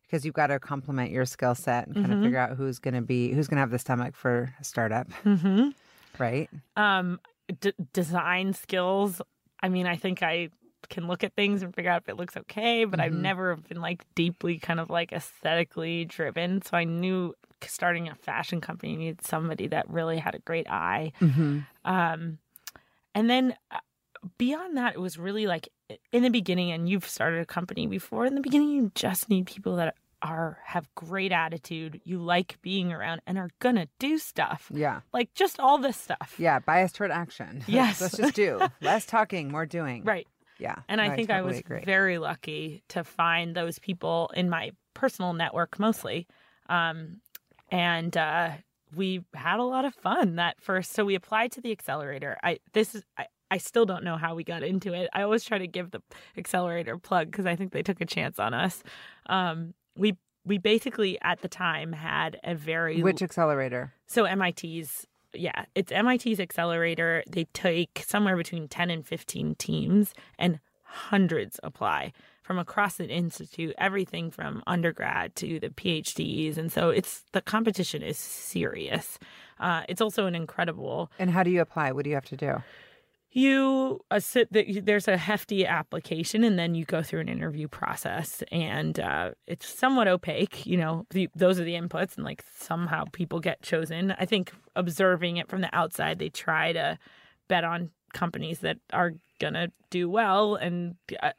Because 0.03 0.25
you've 0.25 0.35
got 0.35 0.49
to 0.49 0.59
complement 0.59 1.11
your 1.11 1.25
skill 1.25 1.55
set 1.55 1.87
and 1.87 1.95
kind 1.97 2.13
of 2.13 2.19
Mhm. 2.19 2.23
figure 2.25 2.39
out 2.39 2.57
who's 2.57 2.79
going 2.79 2.95
to 2.95 3.03
be 3.03 3.33
who's 3.33 3.49
going 3.49 3.57
to 3.57 3.61
have 3.61 3.71
the 3.71 3.79
stomach 3.79 4.15
for 4.15 4.55
a 4.61 4.65
startup, 4.65 5.09
Mm-hmm. 5.25 5.71
right? 6.19 6.49
um 6.77 7.21
d- 7.61 7.73
design 7.93 8.53
skills 8.55 9.21
i 9.63 9.69
mean 9.69 9.87
i 9.87 9.95
think 9.97 10.23
i 10.23 10.49
can 10.89 11.07
look 11.07 11.23
at 11.23 11.35
things 11.35 11.63
and 11.63 11.75
figure 11.75 11.91
out 11.91 12.01
if 12.03 12.09
it 12.09 12.17
looks 12.17 12.37
okay 12.37 12.85
but 12.87 12.99
i've 12.99 13.13
Mhm. 13.13 13.21
never 13.21 13.57
been 13.57 13.81
like 13.81 14.05
deeply 14.15 14.59
kind 14.59 14.81
of 14.81 14.89
like 14.89 15.13
aesthetically 15.13 16.05
driven 16.07 16.63
so 16.63 16.77
i 16.77 16.85
knew 16.85 17.35
starting 17.67 18.09
a 18.09 18.15
fashion 18.15 18.61
company 18.61 18.97
needed 18.97 19.23
somebody 19.25 19.67
that 19.69 19.89
really 19.91 20.19
had 20.19 20.35
a 20.35 20.39
great 20.41 20.67
eye 20.71 21.13
Mm-hmm. 21.21 21.61
um 21.85 22.39
and 23.15 23.29
then 23.29 23.55
uh, 23.71 23.79
beyond 24.39 24.77
that 24.77 24.95
it 24.95 25.01
was 25.01 25.19
really 25.19 25.47
like 25.47 25.69
in 26.13 26.23
the 26.23 26.31
beginning 26.31 26.71
and 26.71 26.89
you've 26.89 27.09
started 27.09 27.41
a 27.41 27.47
company 27.47 27.87
before 27.87 28.25
in 28.27 28.35
the 28.35 28.41
beginning 28.41 28.69
you 28.71 28.91
just 28.95 29.29
need 29.29 29.47
people 29.47 29.77
that 29.77 29.95
are 30.23 30.59
have 30.65 30.89
great 30.95 31.33
attitude 31.33 32.01
you 32.05 32.19
like 32.19 32.57
being 32.63 32.93
around 32.93 33.21
and 33.27 33.37
are 33.39 33.51
gonna 33.59 33.89
do 33.99 34.19
stuff 34.19 34.71
Yeah, 34.73 35.01
like 35.13 35.35
just 35.35 35.59
all 35.59 35.79
this 35.79 35.97
stuff 35.97 36.37
yeah. 36.39 36.61
Bias 36.61 36.93
toward 36.93 37.11
action. 37.11 37.65
Yes. 37.69 38.01
let's 38.01 38.17
just 38.17 38.35
do 38.35 38.61
less 38.81 39.05
talking, 39.07 39.51
more 39.51 39.67
doing. 39.67 40.05
right 40.05 40.29
Yeah, 40.59 40.77
And 40.89 41.01
I 41.01 41.17
think 41.17 41.31
I 41.31 41.39
totally 41.39 41.51
was 41.55 41.59
agree. 41.59 41.83
very 41.85 42.19
lucky 42.19 42.85
to 42.91 43.03
find 43.03 43.57
those 43.57 43.81
people 43.81 44.31
in 44.35 44.49
my 44.49 44.71
personal 44.95 45.33
network 45.33 45.81
mostly. 45.81 46.29
Um, 46.69 47.21
and 47.73 48.17
uh, 48.17 48.51
we 48.95 49.25
had 49.35 49.59
a 49.59 49.65
lot 49.65 49.85
of 49.85 49.95
fun 49.95 50.37
that 50.37 50.61
first. 50.61 50.93
So 50.93 51.05
we 51.05 51.17
applied 51.17 51.51
to 51.53 51.61
the 51.61 51.73
accelerator. 51.73 52.39
I 52.45 52.61
this 52.75 52.95
is 52.95 53.03
I, 53.19 53.27
I 53.53 53.59
still 53.59 53.85
don't 53.85 54.03
know 54.03 54.17
how 54.17 54.35
we 54.35 54.45
got 54.45 54.63
into 54.63 54.95
it. 54.95 55.11
I 55.13 55.21
always 55.21 55.45
try 55.45 55.59
to 55.59 55.67
give 55.67 55.91
the 55.91 56.01
accelerator 56.39 56.97
plug 56.97 57.31
because 57.31 57.45
I 57.45 57.55
think 57.55 57.73
they 57.73 57.83
took 57.83 58.01
a 58.01 58.07
chance 58.07 58.39
on 58.39 58.55
us. 58.55 58.83
Um, 59.27 59.75
we 59.95 60.17
we 60.47 60.57
basically 60.57 61.21
at 61.21 61.43
the 61.43 61.49
time 61.49 61.93
had 61.93 62.41
a 62.45 62.55
very 62.55 63.03
Which 63.03 63.21
accelerator? 63.21 63.93
so 64.07 64.25
MIT's 64.25 65.07
yeah, 65.35 65.67
it's 65.75 65.93
MIT's 65.93 66.41
accelerator. 66.41 67.23
They 67.29 67.45
take 67.53 68.05
somewhere 68.07 68.39
between 68.39 68.69
10 68.69 68.89
and 68.89 69.07
15 69.07 69.55
teams 69.57 70.15
and 70.39 70.59
hundreds 70.83 71.61
apply 71.63 72.13
from 72.43 72.59
across 72.59 72.97
the 72.97 73.07
institute, 73.07 73.75
everything 73.77 74.31
from 74.31 74.63
undergrad 74.67 75.37
to 75.37 75.61
the 75.61 75.69
PhDs. 75.69 76.57
And 76.57 76.73
so 76.73 76.89
it's 76.89 77.25
the 77.33 77.43
competition 77.43 78.03
is 78.03 78.19
serious. 78.19 79.19
Uh, 79.61 79.83
it's 79.91 80.01
also 80.01 80.25
an 80.25 80.35
incredible 80.35 81.11
And 81.19 81.31
how 81.31 81.43
do 81.43 81.51
you 81.51 81.61
apply? 81.61 81.93
What 81.93 82.05
do 82.05 82.11
you 82.11 82.17
have 82.17 82.25
to 82.27 82.37
do? 82.37 82.63
You 83.33 84.01
uh, 84.11 84.21
sit 84.21 84.53
the, 84.53 84.81
there's 84.81 85.09
a 85.09 85.17
hefty 85.17 85.67
application 85.67 86.45
and 86.45 86.59
then 86.59 86.75
you 86.75 86.85
go 86.85 87.03
through 87.03 87.21
an 87.21 87.29
interview 87.29 87.67
process 87.67 88.43
and 88.53 89.01
uh, 89.01 89.31
it's 89.47 89.67
somewhat 89.67 90.07
opaque 90.07 90.67
you 90.67 90.77
know 90.77 91.07
the, 91.11 91.29
those 91.35 91.59
are 91.59 91.65
the 91.65 91.75
inputs 91.75 92.17
and 92.17 92.25
like 92.25 92.45
somehow 92.57 93.05
people 93.13 93.41
get 93.41 93.63
chosen. 93.63 94.15
I 94.19 94.27
think 94.27 94.53
observing 94.77 95.39
it 95.39 95.49
from 95.49 95.63
the 95.63 95.75
outside 95.75 96.19
they 96.19 96.29
try 96.29 96.73
to 96.73 96.99
bet 97.49 97.65
on 97.65 97.91
companies 98.13 98.59
that 98.61 98.77
are 98.93 99.13
gonna 99.41 99.69
do 99.91 100.09
well 100.11 100.55
and 100.57 100.97
uh, 101.23 101.31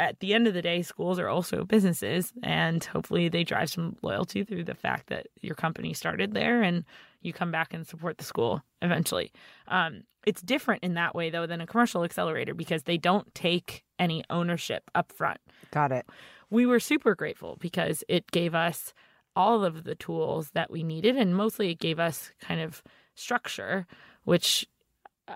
at 0.00 0.18
the 0.20 0.34
end 0.34 0.46
of 0.46 0.54
the 0.54 0.62
day 0.62 0.82
schools 0.82 1.18
are 1.18 1.28
also 1.28 1.64
businesses 1.64 2.32
and 2.42 2.82
hopefully 2.84 3.28
they 3.28 3.44
drive 3.44 3.70
some 3.70 3.94
loyalty 4.02 4.42
through 4.42 4.64
the 4.64 4.74
fact 4.74 5.08
that 5.08 5.26
your 5.42 5.54
company 5.54 5.92
started 5.92 6.32
there 6.32 6.62
and 6.62 6.84
you 7.20 7.32
come 7.32 7.52
back 7.52 7.72
and 7.72 7.86
support 7.86 8.18
the 8.18 8.24
school 8.24 8.62
eventually. 8.80 9.30
Um, 9.68 10.02
it's 10.26 10.40
different 10.42 10.82
in 10.84 10.94
that 10.94 11.14
way 11.14 11.30
though 11.30 11.46
than 11.46 11.60
a 11.60 11.66
commercial 11.66 12.04
accelerator 12.04 12.54
because 12.54 12.84
they 12.84 12.96
don't 12.98 13.34
take 13.34 13.84
any 13.98 14.22
ownership 14.30 14.82
up 14.94 15.12
front 15.12 15.38
Got 15.70 15.92
it. 15.92 16.06
we 16.50 16.66
were 16.66 16.80
super 16.80 17.14
grateful 17.14 17.56
because 17.60 18.04
it 18.08 18.30
gave 18.30 18.54
us 18.54 18.92
all 19.34 19.64
of 19.64 19.84
the 19.84 19.94
tools 19.94 20.50
that 20.50 20.70
we 20.70 20.82
needed 20.82 21.16
and 21.16 21.34
mostly 21.36 21.70
it 21.70 21.78
gave 21.78 21.98
us 21.98 22.32
kind 22.40 22.60
of 22.60 22.82
structure 23.14 23.86
which 24.24 24.66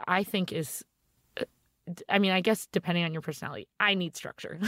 i 0.07 0.23
think 0.23 0.53
is 0.53 0.85
I 2.09 2.19
mean, 2.19 2.33
I 2.33 2.41
guess 2.41 2.67
depending 2.73 3.05
on 3.05 3.13
your 3.13 3.23
personality, 3.23 3.69
I 3.79 3.95
need 3.95 4.17
structure. 4.17 4.59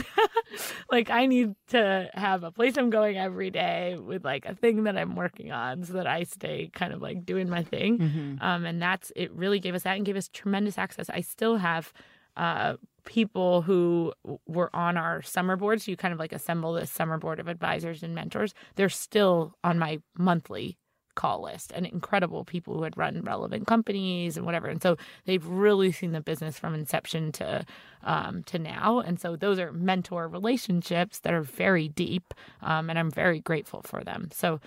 like 0.91 1.11
I 1.11 1.27
need 1.27 1.55
to 1.69 2.11
have 2.15 2.45
a 2.45 2.53
place 2.53 2.77
I'm 2.77 2.91
going 2.91 3.17
every 3.17 3.51
day 3.51 3.97
with 3.97 4.25
like 4.25 4.47
a 4.47 4.55
thing 4.55 4.85
that 4.85 4.97
I'm 4.97 5.17
working 5.17 5.51
on 5.51 5.85
so 5.85 5.95
that 5.95 6.07
I 6.07 6.25
stay 6.25 6.71
kind 6.73 6.93
of 6.93 7.03
like 7.03 7.27
doing 7.27 7.49
my 7.49 7.63
thing. 7.63 7.99
Mm-hmm. 7.99 8.45
Um, 8.45 8.65
and 8.65 8.81
that's 8.81 9.13
it 9.17 9.33
really 9.33 9.59
gave 9.59 9.75
us 9.75 9.83
that 9.83 9.97
and 9.97 10.07
gave 10.07 10.17
us 10.17 10.29
tremendous 10.29 10.79
access. 10.79 11.11
I 11.11 11.21
still 11.21 11.57
have 11.57 11.93
uh, 12.37 12.77
people 13.05 13.63
who 13.63 14.13
were 14.47 14.75
on 14.75 14.97
our 14.97 15.23
summer 15.23 15.57
board. 15.57 15.83
So 15.83 15.91
you 15.91 15.97
kind 15.97 16.13
of 16.13 16.21
like 16.21 16.33
assemble 16.33 16.75
this 16.75 16.91
summer 16.91 17.19
board 17.19 17.41
of 17.41 17.49
advisors 17.49 18.03
and 18.03 18.15
mentors. 18.15 18.55
They're 18.77 18.89
still 18.89 19.57
on 19.65 19.79
my 19.79 20.01
monthly 20.17 20.79
call 21.19 21.43
list 21.43 21.73
and 21.75 21.85
incredible 21.85 22.45
people 22.45 22.75
who 22.75 22.85
had 22.85 22.97
run 22.97 23.21
relevant 23.23 23.67
companies 23.67 24.37
and 24.37 24.47
whatever. 24.47 24.69
And 24.69 24.81
so 24.81 24.97
they've 25.25 25.45
really 25.45 25.91
seen 25.91 26.13
the 26.13 26.21
business 26.21 26.57
from 26.59 26.75
inception 26.75 27.33
to 27.33 27.67
um, 28.05 28.45
to 28.45 28.59
now. 28.59 29.01
And 29.01 29.21
so 29.21 29.37
those 29.37 29.59
are 29.59 29.73
mentor 29.73 30.29
relationships 30.29 31.19
that 31.21 31.35
are 31.35 31.43
very 31.43 31.89
deep, 31.89 32.33
um, 32.63 32.89
and 32.89 32.99
I'm 32.99 33.11
very 33.11 33.41
grateful 33.41 33.83
for 33.83 34.05
them. 34.05 34.29
So 34.33 34.61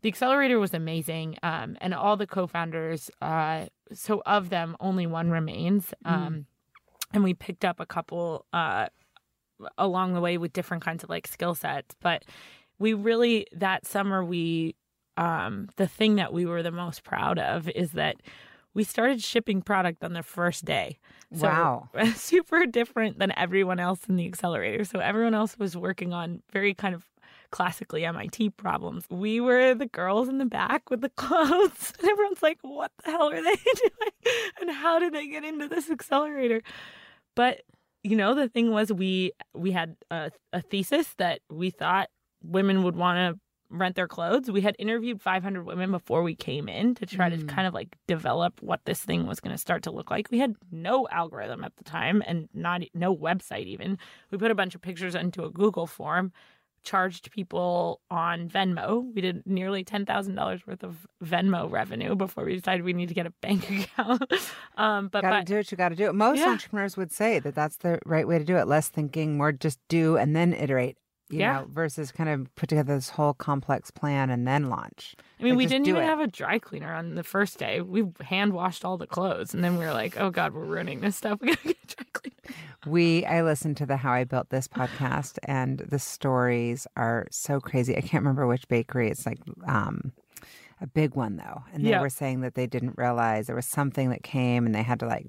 the 0.00 0.08
accelerator 0.08 0.58
was 0.58 0.72
amazing, 0.74 1.36
um, 1.42 1.76
and 1.82 1.92
all 1.92 2.16
the 2.16 2.26
co-founders. 2.26 3.10
Uh, 3.20 3.66
so 3.92 4.22
of 4.24 4.48
them, 4.48 4.76
only 4.80 5.06
one 5.06 5.30
remains. 5.30 5.92
Um, 6.04 6.46
and 7.12 7.24
we 7.24 7.34
picked 7.34 7.64
up 7.64 7.80
a 7.80 7.86
couple 7.86 8.46
uh, 8.52 8.86
along 9.76 10.14
the 10.14 10.20
way 10.20 10.38
with 10.38 10.52
different 10.52 10.84
kinds 10.84 11.04
of 11.04 11.10
like 11.10 11.26
skill 11.26 11.54
sets. 11.54 11.94
But 12.00 12.24
we 12.78 12.94
really 12.94 13.46
that 13.52 13.86
summer 13.86 14.24
we 14.24 14.74
um, 15.18 15.68
the 15.76 15.88
thing 15.88 16.14
that 16.14 16.32
we 16.32 16.46
were 16.46 16.62
the 16.62 16.70
most 16.70 17.02
proud 17.02 17.38
of 17.38 17.68
is 17.70 17.92
that 17.92 18.16
we 18.72 18.84
started 18.84 19.20
shipping 19.20 19.60
product 19.60 20.04
on 20.04 20.12
the 20.12 20.22
first 20.22 20.64
day. 20.64 20.98
So 21.34 21.48
Wow. 21.48 21.90
super 22.14 22.64
different 22.66 23.18
than 23.18 23.32
everyone 23.36 23.80
else 23.80 24.00
in 24.08 24.14
the 24.14 24.26
accelerator. 24.26 24.84
So 24.84 25.00
everyone 25.00 25.34
else 25.34 25.58
was 25.58 25.76
working 25.76 26.12
on 26.12 26.42
very 26.52 26.72
kind 26.72 26.94
of 26.94 27.04
classically 27.50 28.04
MIT 28.04 28.50
problems. 28.50 29.06
We 29.10 29.40
were 29.40 29.74
the 29.74 29.86
girls 29.86 30.28
in 30.28 30.38
the 30.38 30.44
back 30.44 30.88
with 30.88 31.00
the 31.00 31.08
clothes. 31.16 31.92
And 31.98 32.08
everyone's 32.08 32.42
like, 32.42 32.58
what 32.62 32.92
the 33.04 33.10
hell 33.10 33.30
are 33.30 33.42
they 33.42 33.56
doing? 33.64 34.42
And 34.60 34.70
how 34.70 35.00
did 35.00 35.12
they 35.14 35.26
get 35.26 35.44
into 35.44 35.66
this 35.66 35.90
accelerator? 35.90 36.62
But 37.34 37.62
you 38.04 38.14
know, 38.14 38.34
the 38.34 38.48
thing 38.48 38.70
was 38.70 38.92
we 38.92 39.32
we 39.54 39.72
had 39.72 39.96
a, 40.12 40.30
a 40.52 40.62
thesis 40.62 41.12
that 41.18 41.40
we 41.50 41.70
thought 41.70 42.08
women 42.44 42.84
would 42.84 42.94
want 42.94 43.16
to 43.34 43.40
rent 43.70 43.96
their 43.96 44.08
clothes. 44.08 44.50
We 44.50 44.62
had 44.62 44.74
interviewed 44.78 45.20
500 45.20 45.64
women 45.64 45.90
before 45.90 46.22
we 46.22 46.34
came 46.34 46.68
in 46.68 46.94
to 46.96 47.06
try 47.06 47.28
to 47.28 47.36
Mm. 47.36 47.48
kind 47.48 47.66
of 47.66 47.74
like 47.74 47.96
develop 48.06 48.62
what 48.62 48.80
this 48.86 49.00
thing 49.04 49.26
was 49.26 49.40
going 49.40 49.54
to 49.54 49.58
start 49.60 49.82
to 49.82 49.90
look 49.90 50.10
like. 50.10 50.30
We 50.30 50.38
had 50.38 50.54
no 50.72 51.06
algorithm 51.10 51.62
at 51.64 51.76
the 51.76 51.84
time 51.84 52.22
and 52.26 52.48
not 52.54 52.82
no 52.94 53.14
website 53.14 53.66
even. 53.66 53.98
We 54.30 54.38
put 54.38 54.50
a 54.50 54.54
bunch 54.54 54.74
of 54.74 54.80
pictures 54.80 55.14
into 55.14 55.44
a 55.44 55.50
Google 55.50 55.86
form, 55.86 56.32
charged 56.84 57.30
people 57.30 58.00
on 58.10 58.48
Venmo. 58.48 59.12
We 59.14 59.20
did 59.20 59.42
nearly 59.46 59.84
$10,000 59.84 60.66
worth 60.66 60.82
of 60.82 61.06
Venmo 61.22 61.70
revenue 61.70 62.14
before 62.14 62.44
we 62.44 62.54
decided 62.54 62.84
we 62.84 62.92
need 62.94 63.08
to 63.08 63.14
get 63.14 63.26
a 63.26 63.30
bank 63.42 63.68
account. 63.70 64.22
um, 64.78 65.08
but, 65.08 65.22
Got 65.22 65.40
to 65.40 65.44
do 65.44 65.56
what 65.56 65.70
you 65.70 65.76
got 65.76 65.90
to 65.90 65.96
do. 65.96 66.06
It. 66.06 66.14
Most 66.14 66.38
Yeah. 66.38 66.50
entrepreneurs 66.52 66.96
would 66.96 67.12
say 67.12 67.38
that 67.40 67.54
that's 67.54 67.76
the 67.78 67.98
right 68.06 68.26
way 68.26 68.38
to 68.38 68.44
do 68.44 68.56
it. 68.56 68.66
Less 68.66 68.88
thinking, 68.88 69.36
more 69.36 69.52
just 69.52 69.78
do 69.88 70.16
and 70.16 70.34
then 70.34 70.54
iterate. 70.54 70.96
You 71.30 71.40
Yeah. 71.40 71.52
know, 71.60 71.66
versus 71.70 72.10
kind 72.10 72.30
of 72.30 72.54
put 72.54 72.68
together 72.70 72.94
this 72.94 73.10
whole 73.10 73.34
complex 73.34 73.90
plan 73.90 74.30
and 74.30 74.46
then 74.46 74.70
launch. 74.70 75.14
I 75.38 75.42
mean, 75.42 75.52
Like, 75.52 75.58
we 75.58 75.66
didn't 75.66 75.86
even 75.86 76.02
it. 76.02 76.06
have 76.06 76.20
a 76.20 76.26
dry 76.26 76.58
cleaner 76.58 76.92
on 76.94 77.14
the 77.16 77.22
first 77.22 77.58
day. 77.58 77.80
We 77.82 78.04
hand 78.22 78.54
washed 78.54 78.84
all 78.84 78.96
the 78.96 79.06
clothes, 79.06 79.52
and 79.52 79.62
then 79.62 79.76
we 79.76 79.84
were 79.84 79.92
like, 79.92 80.16
"Oh 80.18 80.30
God, 80.30 80.54
we're 80.54 80.64
ruining 80.64 81.00
this 81.00 81.16
stuff. 81.16 81.38
We 81.42 81.48
gotta 81.48 81.68
get 81.68 81.76
a 81.82 81.94
dry 81.96 82.06
cleaner." 82.12 82.36
We 82.86 83.26
I 83.26 83.42
listened 83.42 83.76
to 83.78 83.86
the 83.86 83.96
How 83.98 84.12
I 84.12 84.24
Built 84.24 84.48
This 84.48 84.68
podcast 84.68 85.38
and 85.44 85.80
the 85.80 85.98
stories 85.98 86.86
are 86.96 87.26
so 87.30 87.60
crazy. 87.60 87.94
I 87.96 88.00
can't 88.00 88.22
remember 88.22 88.46
which 88.46 88.66
bakery. 88.68 89.10
It's 89.10 89.26
like 89.26 89.38
um 89.66 90.12
a 90.80 90.86
big 90.86 91.14
one 91.14 91.36
though. 91.36 91.62
And 91.74 91.84
they 91.84 91.98
were 91.98 92.08
saying 92.08 92.40
that 92.42 92.54
they 92.54 92.66
didn't 92.66 92.96
realize 92.96 93.48
there 93.48 93.56
was 93.56 93.66
something 93.66 94.10
that 94.10 94.22
came 94.22 94.64
and 94.64 94.74
they 94.74 94.82
had 94.84 95.00
to 95.00 95.06
like 95.06 95.26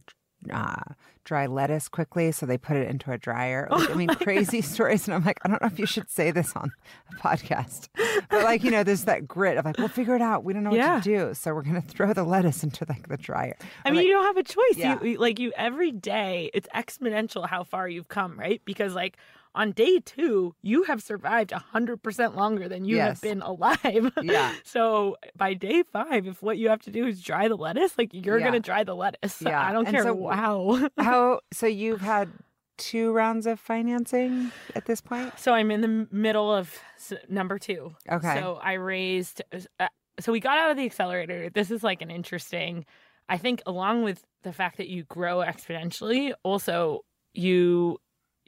uh, 0.51 0.93
dry 1.25 1.45
lettuce 1.45 1.87
quickly, 1.89 2.31
so 2.31 2.45
they 2.45 2.57
put 2.57 2.75
it 2.77 2.87
into 2.87 3.11
a 3.11 3.17
dryer. 3.17 3.67
Like, 3.79 3.89
I 3.91 3.93
mean, 3.93 4.07
crazy 4.09 4.61
stories. 4.61 5.07
And 5.07 5.13
I'm 5.15 5.23
like, 5.23 5.39
I 5.43 5.47
don't 5.49 5.61
know 5.61 5.67
if 5.67 5.77
you 5.79 5.85
should 5.85 6.09
say 6.09 6.31
this 6.31 6.55
on 6.55 6.71
a 7.11 7.15
podcast, 7.21 7.87
but 8.29 8.43
like, 8.43 8.63
you 8.63 8.71
know, 8.71 8.83
there's 8.83 9.03
that 9.05 9.27
grit 9.27 9.57
of 9.57 9.65
like, 9.65 9.77
we'll 9.77 9.87
figure 9.89 10.15
it 10.15 10.21
out. 10.21 10.43
We 10.43 10.53
don't 10.53 10.63
know 10.63 10.71
what 10.71 10.77
Yeah. 10.77 10.99
to 10.99 11.01
do, 11.01 11.33
so 11.33 11.53
we're 11.53 11.61
gonna 11.63 11.81
throw 11.81 12.13
the 12.13 12.23
lettuce 12.23 12.63
into 12.63 12.85
like 12.89 13.07
the 13.09 13.17
dryer. 13.17 13.55
I 13.61 13.65
I'm 13.89 13.93
mean, 13.93 13.99
like, 14.01 14.07
you 14.07 14.13
don't 14.13 14.25
have 14.25 14.37
a 14.37 14.43
choice. 14.43 14.77
Yeah. 14.77 15.01
You 15.03 15.17
like 15.17 15.39
you 15.39 15.51
every 15.55 15.91
day. 15.91 16.49
It's 16.53 16.67
exponential 16.75 17.47
how 17.47 17.63
far 17.63 17.87
you've 17.87 18.07
come, 18.07 18.39
right? 18.39 18.61
Because 18.65 18.93
like 18.95 19.17
on 19.55 19.71
day 19.71 19.99
two, 19.99 20.53
you 20.61 20.83
have 20.83 21.01
survived 21.01 21.51
hundred 21.51 21.97
percent 22.03 22.35
longer 22.35 22.69
than 22.69 22.85
you 22.85 22.97
Yes. 22.97 23.07
have 23.17 23.21
been 23.21 23.41
alive. 23.41 24.11
Yeah. 24.21 24.53
so 24.63 25.17
by 25.35 25.53
day 25.53 25.83
five, 25.91 26.27
if 26.27 26.41
what 26.41 26.57
you 26.57 26.69
have 26.69 26.81
to 26.83 26.91
do 26.91 27.07
is 27.07 27.21
dry 27.21 27.47
the 27.47 27.55
lettuce, 27.57 27.97
like 27.97 28.09
you're 28.13 28.37
Yeah. 28.39 28.45
gonna 28.45 28.59
dry 28.59 28.83
the 28.83 28.95
lettuce. 28.95 29.41
Yeah. 29.45 29.61
I 29.61 29.71
don't 29.71 29.87
And 29.87 29.95
care 29.95 30.03
so- 30.03 30.27
how. 30.27 30.89
how? 30.97 31.39
So 31.51 31.65
you've 31.67 32.01
had 32.01 32.29
two 32.77 33.11
rounds 33.11 33.45
of 33.45 33.59
financing 33.59 34.51
at 34.75 34.85
this 34.85 35.01
point. 35.01 35.37
So 35.37 35.53
I'm 35.53 35.69
in 35.71 35.81
the 35.81 36.07
middle 36.11 36.53
of 36.53 36.73
s- 36.95 37.11
number 37.27 37.59
two. 37.59 37.93
Okay. 38.09 38.35
So 38.39 38.59
I 38.63 38.73
raised. 38.73 39.41
Uh, 39.79 39.87
so 40.19 40.31
we 40.31 40.39
got 40.39 40.57
out 40.57 40.71
of 40.71 40.77
the 40.77 40.85
accelerator. 40.85 41.49
This 41.49 41.71
is 41.71 41.83
like 41.83 42.01
an 42.01 42.09
interesting. 42.11 42.85
I 43.27 43.37
think 43.37 43.61
along 43.65 44.03
with 44.03 44.23
the 44.43 44.53
fact 44.53 44.77
that 44.77 44.87
you 44.87 45.03
grow 45.03 45.37
exponentially, 45.39 46.33
also 46.43 47.01
you 47.33 47.99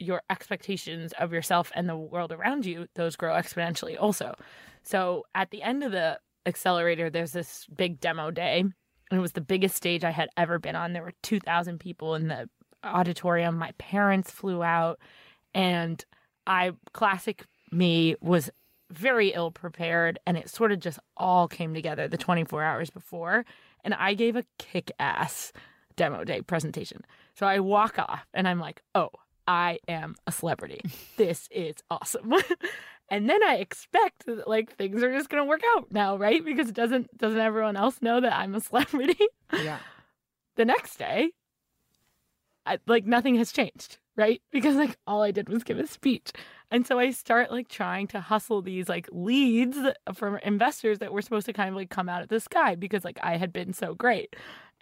your 0.02 0.22
expectations 0.30 1.12
of 1.18 1.32
yourself 1.32 1.70
and 1.74 1.88
the 1.88 1.96
world 1.96 2.32
around 2.32 2.66
you 2.66 2.86
those 2.94 3.16
grow 3.16 3.34
exponentially 3.34 3.96
also. 4.00 4.34
So 4.82 5.24
at 5.34 5.50
the 5.50 5.62
end 5.62 5.82
of 5.82 5.92
the 5.92 6.18
accelerator, 6.46 7.08
there's 7.08 7.32
this 7.32 7.66
big 7.74 8.00
demo 8.00 8.30
day, 8.30 8.60
and 8.60 8.72
it 9.10 9.20
was 9.20 9.32
the 9.32 9.40
biggest 9.40 9.76
stage 9.76 10.04
I 10.04 10.10
had 10.10 10.28
ever 10.36 10.58
been 10.58 10.76
on. 10.76 10.92
There 10.92 11.02
were 11.02 11.14
two 11.22 11.40
thousand 11.40 11.78
people 11.78 12.14
in 12.14 12.28
the 12.28 12.48
auditorium. 12.84 13.56
My 13.56 13.72
parents 13.78 14.30
flew 14.30 14.62
out, 14.62 14.98
and 15.54 16.04
I 16.46 16.72
classic 16.92 17.44
me 17.70 18.16
was 18.20 18.50
very 18.90 19.30
ill 19.30 19.50
prepared 19.50 20.18
and 20.26 20.36
it 20.36 20.50
sort 20.50 20.70
of 20.70 20.78
just 20.78 20.98
all 21.16 21.48
came 21.48 21.72
together 21.72 22.06
the 22.06 22.18
24 22.18 22.62
hours 22.62 22.90
before 22.90 23.46
and 23.84 23.94
I 23.94 24.12
gave 24.12 24.36
a 24.36 24.44
kick 24.58 24.92
ass 24.98 25.50
demo 25.96 26.24
day 26.24 26.42
presentation. 26.42 27.00
So 27.34 27.46
I 27.46 27.60
walk 27.60 27.98
off 27.98 28.26
and 28.34 28.46
I'm 28.46 28.60
like, 28.60 28.82
"Oh, 28.94 29.10
I 29.46 29.78
am 29.88 30.14
a 30.26 30.32
celebrity. 30.32 30.80
This 31.16 31.48
is 31.50 31.76
awesome." 31.90 32.34
and 33.08 33.28
then 33.28 33.42
I 33.42 33.56
expect 33.56 34.26
that 34.26 34.48
like 34.48 34.76
things 34.76 35.02
are 35.02 35.12
just 35.12 35.28
going 35.28 35.42
to 35.42 35.48
work 35.48 35.62
out 35.76 35.92
now, 35.92 36.16
right? 36.16 36.44
Because 36.44 36.72
doesn't 36.72 37.16
doesn't 37.16 37.38
everyone 37.38 37.76
else 37.76 38.00
know 38.02 38.20
that 38.20 38.32
I'm 38.32 38.54
a 38.54 38.60
celebrity? 38.60 39.26
Yeah. 39.52 39.78
the 40.56 40.64
next 40.64 40.96
day, 40.96 41.32
I, 42.66 42.78
like 42.86 43.04
nothing 43.04 43.36
has 43.36 43.52
changed, 43.52 43.98
right? 44.16 44.40
Because 44.50 44.76
like 44.76 44.96
all 45.06 45.22
I 45.22 45.30
did 45.30 45.48
was 45.48 45.64
give 45.64 45.78
a 45.78 45.86
speech. 45.86 46.32
And 46.70 46.86
so 46.86 46.98
I 46.98 47.10
start 47.10 47.50
like 47.50 47.68
trying 47.68 48.06
to 48.08 48.20
hustle 48.20 48.62
these 48.62 48.88
like 48.88 49.06
leads 49.12 49.76
from 50.14 50.38
investors 50.38 51.00
that 51.00 51.12
were 51.12 51.20
supposed 51.20 51.46
to 51.46 51.52
kind 51.52 51.68
of 51.68 51.76
like 51.76 51.90
come 51.90 52.08
out 52.08 52.22
of 52.22 52.28
the 52.28 52.40
sky 52.40 52.74
because 52.76 53.04
like 53.04 53.18
I 53.22 53.36
had 53.36 53.52
been 53.52 53.74
so 53.74 53.94
great. 53.94 54.34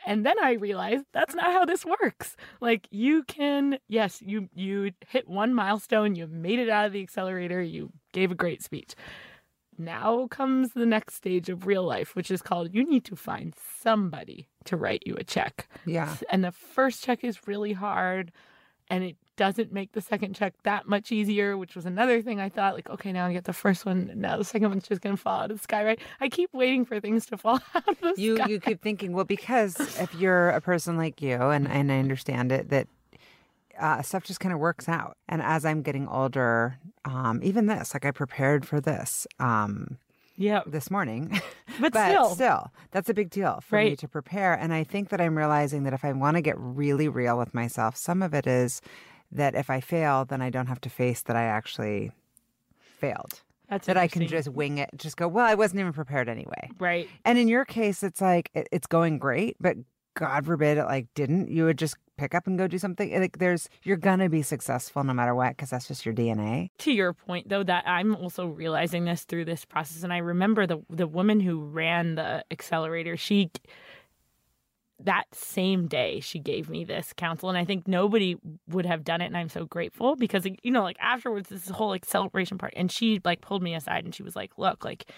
And 0.07 0.25
then 0.25 0.37
I 0.43 0.53
realized 0.53 1.05
that's 1.13 1.35
not 1.35 1.53
how 1.53 1.65
this 1.65 1.85
works. 1.85 2.37
Like 2.61 2.89
you 2.91 3.23
can 3.25 3.79
yes, 3.89 4.23
you 4.23 4.49
you 4.55 4.93
hit 5.09 5.29
one 5.29 5.55
milestone, 5.55 6.15
you 6.15 6.27
made 6.27 6.59
it 6.59 6.69
out 6.69 6.87
of 6.87 6.93
the 6.93 7.03
accelerator, 7.03 7.63
you 7.63 7.93
gave 8.13 8.31
a 8.31 8.35
great 8.37 8.63
speech. 8.63 8.95
Now 9.79 10.27
comes 10.29 10.73
the 10.73 10.87
next 10.87 11.15
stage 11.15 11.49
of 11.49 11.67
real 11.67 11.85
life, 11.85 12.15
which 12.15 12.31
is 12.31 12.43
called 12.43 12.75
you 12.75 12.85
need 12.85 13.05
to 13.07 13.17
find 13.17 13.55
somebody 13.81 14.49
to 14.65 14.77
write 14.77 15.03
you 15.07 15.15
a 15.17 15.25
check. 15.25 15.69
Yeah. 15.87 16.15
And 16.31 16.45
the 16.45 16.53
first 16.53 17.03
check 17.03 17.25
is 17.25 17.47
really 17.47 17.73
hard 17.73 18.33
and 18.89 19.05
it 19.05 19.17
doesn't 19.41 19.73
make 19.73 19.93
the 19.93 20.03
second 20.03 20.35
check 20.35 20.53
that 20.65 20.87
much 20.87 21.11
easier, 21.11 21.57
which 21.57 21.75
was 21.75 21.87
another 21.87 22.21
thing 22.21 22.39
I 22.41 22.51
thought, 22.51 22.75
like, 22.75 22.91
okay, 22.91 23.11
now 23.11 23.25
I 23.27 23.33
get 23.33 23.45
the 23.45 23.55
first 23.55 23.87
one, 23.87 24.13
now 24.15 24.37
the 24.37 24.45
second 24.45 24.69
one's 24.69 24.87
just 24.87 25.01
gonna 25.01 25.17
fall 25.17 25.41
out 25.41 25.51
of 25.51 25.57
the 25.57 25.63
sky, 25.63 25.83
right? 25.83 25.99
I 26.21 26.29
keep 26.29 26.51
waiting 26.53 26.85
for 26.85 27.01
things 27.01 27.25
to 27.27 27.39
fall 27.39 27.59
out 27.75 27.89
of 27.89 27.99
the 28.03 28.13
You 28.19 28.37
sky. 28.37 28.49
you 28.49 28.61
keep 28.61 28.83
thinking, 28.83 29.15
well, 29.15 29.25
because 29.25 29.81
if 29.99 30.15
you're 30.15 30.51
a 30.51 30.61
person 30.61 30.99
like 30.99 31.23
you, 31.23 31.37
and 31.37 31.67
and 31.67 31.91
I 31.91 31.99
understand 32.01 32.53
it, 32.53 32.69
that 32.69 32.87
uh, 33.79 34.03
stuff 34.03 34.25
just 34.25 34.41
kind 34.41 34.53
of 34.53 34.61
works 34.61 34.91
out. 34.91 35.17
And 35.27 35.41
as 35.41 35.65
I'm 35.65 35.81
getting 35.81 36.07
older, 36.07 36.79
um, 37.07 37.41
even 37.43 37.65
this, 37.65 37.95
like 37.95 38.05
I 38.05 38.11
prepared 38.11 38.67
for 38.67 38.79
this 38.79 39.27
um, 39.39 39.97
yeah. 40.37 40.61
this 40.67 40.91
morning, 40.91 41.41
But, 41.81 41.95
still, 41.95 42.31
still. 42.35 42.73
that's 42.91 43.09
a 43.09 43.15
big 43.15 43.31
deal 43.31 43.61
for 43.63 43.83
me 43.83 43.97
to 43.97 44.07
prepare. 44.07 44.53
And 44.53 44.75
I 44.75 44.85
think 44.85 45.09
that 45.09 45.21
I'm 45.21 45.39
realizing 45.39 45.85
that 45.85 45.95
if 45.95 46.05
I 46.05 46.13
want 46.13 46.37
to 46.37 46.43
get 46.43 46.57
really 46.59 47.09
real 47.09 47.39
with 47.39 47.55
myself, 47.55 47.97
some 47.97 48.21
of 48.21 48.35
it 48.35 48.47
is 48.47 48.83
that 49.33 49.55
if 49.55 49.71
I 49.71 49.81
fail, 49.81 50.25
then 50.25 50.43
I 50.43 50.51
don't 50.51 50.67
have 50.67 50.81
to 50.83 50.91
face 50.91 51.23
that 51.23 51.37
I 51.37 51.45
actually 51.45 52.13
failed. 52.99 53.43
that's 53.69 53.87
That 53.87 53.97
I 53.97 54.09
can 54.09 54.27
just 54.27 54.49
wing 54.49 54.79
it, 54.79 54.91
just 54.97 55.17
go, 55.17 55.29
well, 55.29 55.47
I 55.47 55.55
wasn't 55.55 55.81
even 55.81 55.93
prepared 55.93 56.29
anyway. 56.29 56.71
right. 56.79 57.09
And 57.25 57.39
in 57.39 57.49
your 57.49 57.65
case, 57.65 58.03
it's 58.03 58.21
like 58.21 58.51
it, 58.55 58.69
it's 58.73 58.87
going 58.87 59.19
great, 59.19 59.57
but 59.61 59.77
God 60.15 60.45
forbid 60.47 60.77
it 60.79 60.85
like 60.85 61.07
didn't. 61.15 61.49
You 61.51 61.65
would 61.65 61.79
just 61.79 61.97
pick 62.19 62.35
up 62.35 62.47
and 62.47 62.59
go 62.59 62.67
do 62.67 62.79
something. 62.79 63.19
Like 63.19 63.39
there's, 63.39 63.69
you're 63.85 63.97
gonna 63.97 64.29
be 64.29 64.43
successful 64.43 65.03
no 65.05 65.15
matter 65.15 65.35
what 65.35 65.51
because 65.57 65.71
that's 65.71 65.87
just 65.89 66.05
your 66.05 66.15
DNA. 66.15 66.71
to 66.79 66.93
your 66.93 67.13
point 67.15 67.49
though 67.49 67.63
that 67.63 67.85
i'm 67.87 68.15
also 68.17 68.47
realizing 68.47 69.05
this 69.05 69.23
through 69.25 69.45
this 69.47 69.65
process 69.65 70.03
and 70.03 70.13
i 70.13 70.19
remember 70.19 70.67
the 70.67 70.79
the 70.91 71.07
woman 71.07 71.41
who 71.41 71.61
ran 71.65 72.17
the 72.17 72.45
accelerator 72.51 73.17
she 73.17 73.51
that 75.05 75.25
same 75.33 75.87
day 75.87 76.21
she 76.21 76.39
gave 76.39 76.69
me 76.69 76.85
this 76.85 77.13
counsel 77.17 77.49
and 77.49 77.57
i 77.59 77.65
think 77.65 77.89
nobody 77.89 78.37
would 78.69 78.85
have 78.85 79.03
done 79.05 79.21
it 79.21 79.27
and 79.27 79.37
i'm 79.37 79.49
so 79.49 79.65
grateful 79.65 80.15
because 80.17 80.47
you 80.63 80.71
know 80.71 80.83
like 80.83 80.99
afterwards 81.01 81.49
this 81.49 81.69
whole 81.71 81.89
like 81.89 82.05
celebration 82.05 82.59
part 82.59 82.73
and 82.77 82.93
she 82.93 83.21
like 83.25 83.41
pulled 83.41 83.63
me 83.63 83.75
aside 83.75 84.05
and 84.05 84.15
she 84.15 84.23
was 84.23 84.37
like 84.37 84.51
look 84.59 84.85
like 84.85 85.11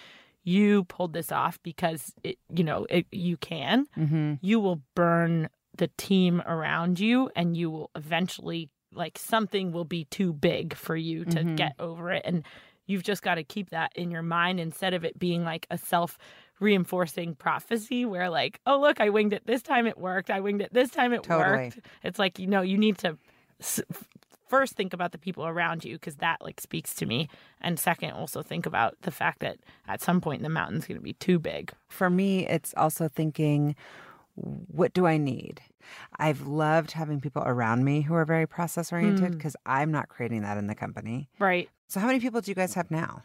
you 0.44 0.84
pulled 0.84 1.12
this 1.12 1.30
off 1.30 1.59
because 1.62 2.12
it 2.24 2.36
you 2.52 2.64
know 2.64 2.86
it, 2.90 3.07
you 3.12 3.36
can 3.36 3.86
Mm-hmm. 3.98 4.34
you 4.40 4.61
will 4.61 4.80
burn 4.94 5.48
the 5.76 5.88
team 5.96 6.42
around 6.46 7.00
you 7.00 7.30
and 7.34 7.57
you 7.57 7.70
will 7.70 7.90
eventually 7.94 8.68
like 8.92 9.18
something 9.18 9.72
will 9.72 9.84
be 9.86 10.04
too 10.07 10.32
big 10.32 10.74
for 10.74 10.94
you 10.96 11.24
to 11.24 11.38
Mhm. 11.44 11.57
get 11.57 11.72
over 11.78 12.11
it 12.12 12.22
and 12.24 12.44
you've 12.86 13.02
just 13.04 13.22
got 13.22 13.36
to 13.36 13.44
keep 13.44 13.70
that 13.70 13.90
in 13.96 14.11
your 14.11 14.22
mind 14.22 14.61
instead 14.61 14.92
of 14.94 15.04
it 15.04 15.18
being 15.18 15.44
like 15.44 15.66
a 15.70 15.78
self 15.78 16.18
reinforcing 16.62 17.34
prophecy 17.34 18.04
where 18.06 18.30
like, 18.30 18.60
oh 18.66 18.80
look, 18.80 19.00
I 19.00 19.08
winged 19.10 19.32
it 19.32 19.42
this 19.46 19.62
time 19.62 19.86
it 19.86 19.98
worked. 19.98 20.30
I 20.30 20.40
winged 20.40 20.62
it 20.62 20.72
this 20.72 20.90
time 20.90 21.12
it 21.12 21.22
Totally. 21.24 21.64
worked. 21.64 21.78
It's 22.02 22.18
like, 22.18 22.38
you 22.38 22.46
know, 22.46 22.62
you 22.62 22.78
need 22.78 22.96
to 22.98 23.18
s- 23.60 23.80
first 24.48 24.74
think 24.74 24.92
about 24.92 25.12
the 25.12 25.18
people 25.18 25.46
around 25.46 25.84
you 25.84 25.94
because 25.94 26.16
that 26.16 26.36
like 26.40 26.60
speaks 26.60 26.94
to 26.94 27.06
me 27.06 27.28
and 27.60 27.78
second 27.78 28.12
also 28.12 28.42
think 28.42 28.64
about 28.66 28.94
the 29.02 29.10
fact 29.10 29.40
that 29.40 29.56
at 29.88 30.00
some 30.00 30.20
point 30.20 30.42
the 30.42 30.48
mountain's 30.48 30.86
going 30.86 30.98
to 30.98 31.02
be 31.02 31.14
too 31.14 31.38
big 31.38 31.72
For 31.88 32.08
me, 32.10 32.46
it's 32.46 32.72
also 32.76 33.08
thinking, 33.08 33.74
what 34.34 34.94
do 34.94 35.06
I 35.06 35.16
need? 35.18 35.60
I've 36.18 36.42
loved 36.46 36.92
having 36.92 37.20
people 37.20 37.42
around 37.44 37.84
me 37.84 38.02
who 38.02 38.14
are 38.14 38.24
very 38.24 38.46
process 38.46 38.92
oriented 38.92 39.32
Mm. 39.32 39.36
because 39.36 39.56
I'm 39.66 39.90
not 39.90 40.08
creating 40.08 40.42
that 40.42 40.56
in 40.56 40.66
the 40.66 40.74
company. 40.74 41.28
right 41.38 41.68
So, 41.88 42.00
how 42.00 42.06
many 42.06 42.20
people 42.20 42.40
do 42.40 42.50
you 42.50 42.54
guys 42.54 42.74
have 42.74 42.90
now? 42.90 43.22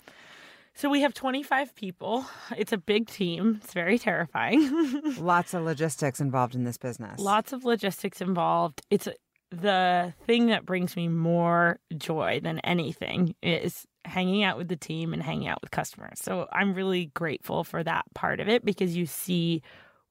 So 0.77 0.89
we 0.89 1.01
have 1.01 1.13
25 1.13 1.75
people. 1.75 2.25
It's 2.55 2.71
a 2.71 2.77
big 2.77 3.07
team. 3.07 3.59
It's 3.63 3.73
very 3.73 3.97
terrifying. 3.97 5.01
Lots 5.17 5.53
of 5.53 5.63
logistics 5.63 6.19
involved 6.21 6.55
in 6.55 6.63
this 6.63 6.77
business. 6.77 7.19
lots 7.19 7.51
of 7.51 7.65
logistics 7.65 8.21
involved. 8.21 8.81
It's 8.89 9.07
the 9.49 10.13
thing 10.25 10.47
that 10.47 10.65
brings 10.65 10.95
me 10.95 11.07
more 11.07 11.79
joy 11.97 12.39
than 12.43 12.59
anything 12.59 13.33
is 13.41 13.85
hanging 14.05 14.43
out 14.43 14.57
with 14.57 14.67
the 14.67 14.75
team 14.75 15.13
and 15.13 15.23
hanging 15.23 15.47
out 15.47 15.61
with 15.61 15.71
customers. 15.71 16.19
So 16.21 16.47
i'm 16.51 16.73
really 16.73 17.07
grateful 17.13 17.63
for 17.63 17.83
that 17.83 18.05
part 18.13 18.39
of 18.39 18.47
it 18.47 18.63
because 18.63 18.95
you 18.95 19.05
see 19.05 19.61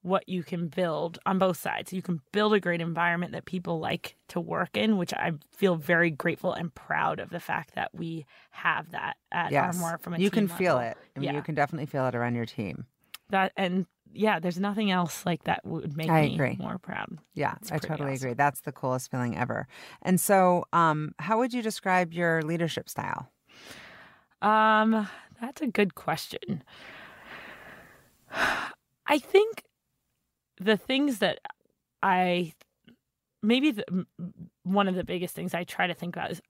what 0.07 0.27
you 0.27 0.41
can 0.43 0.67
build 0.67 1.19
on 1.25 1.37
both 1.37 1.57
sides 1.57 1.91
you 1.93 2.01
can 2.01 2.21
build 2.31 2.53
a 2.53 2.59
great 2.59 2.81
environment 2.81 3.31
that 3.33 3.45
people 3.45 3.79
like 3.79 4.15
to 4.27 4.39
work 4.39 4.75
in 4.75 4.97
which 4.97 5.13
i 5.13 5.31
feel 5.51 5.75
very 5.75 6.09
grateful 6.09 6.53
and 6.53 6.73
proud 6.73 7.19
of 7.19 7.29
the 7.29 7.39
fact 7.39 7.75
that 7.75 7.89
we 7.93 8.25
have 8.51 8.89
that 8.91 9.15
at 9.31 9.51
yes. 9.51 9.75
Armoire 9.75 9.97
from 9.97 10.13
a 10.13 10.17
you 10.17 10.29
can 10.31 10.47
team 10.47 10.57
feel 10.57 10.79
it. 10.79 10.97
I 11.15 11.19
mean, 11.19 11.29
Yeah. 11.29 11.35
you 11.35 11.41
can 11.41 11.55
definitely 11.55 11.85
feel 11.87 12.05
it 12.07 12.15
around 12.15 12.35
your 12.35 12.45
team. 12.45 12.85
that 13.29 13.51
and 13.57 13.85
yeah 14.13 14.39
there's 14.39 14.57
nothing 14.59 14.89
else 14.89 15.25
like 15.25 15.43
that 15.43 15.65
would 15.65 15.97
make 15.97 16.09
I 16.09 16.21
me 16.21 16.35
agree. 16.35 16.55
more 16.59 16.77
proud 16.77 17.17
Yeah, 17.33 17.55
It's 17.61 17.71
I 17.71 17.77
totally 17.77 18.13
awesome. 18.13 18.27
agree. 18.29 18.33
That's 18.35 18.61
the 18.61 18.71
coolest 18.71 19.11
feeling 19.11 19.37
ever. 19.37 19.67
And 20.01 20.19
so, 20.19 20.63
um, 20.71 21.13
how 21.19 21.37
would 21.39 21.53
you 21.53 21.61
describe 21.61 22.13
your 22.13 22.41
leadership 22.41 22.87
style? 22.89 23.29
Um, 24.41 25.07
that's 25.41 25.61
a 25.61 25.67
good 25.67 25.93
question. 25.95 26.63
I 29.09 29.19
think 29.19 29.63
the 30.59 30.77
things 30.77 31.19
that 31.19 31.39
I 32.01 32.53
maybe 33.43 33.71
the, 33.71 34.05
one 34.63 34.87
of 34.87 34.95
the 34.95 35.03
biggest 35.03 35.35
things 35.35 35.53
I 35.53 35.63
try 35.63 35.87
to 35.87 35.93
think 35.93 36.15
about 36.15 36.31
is 36.31 36.41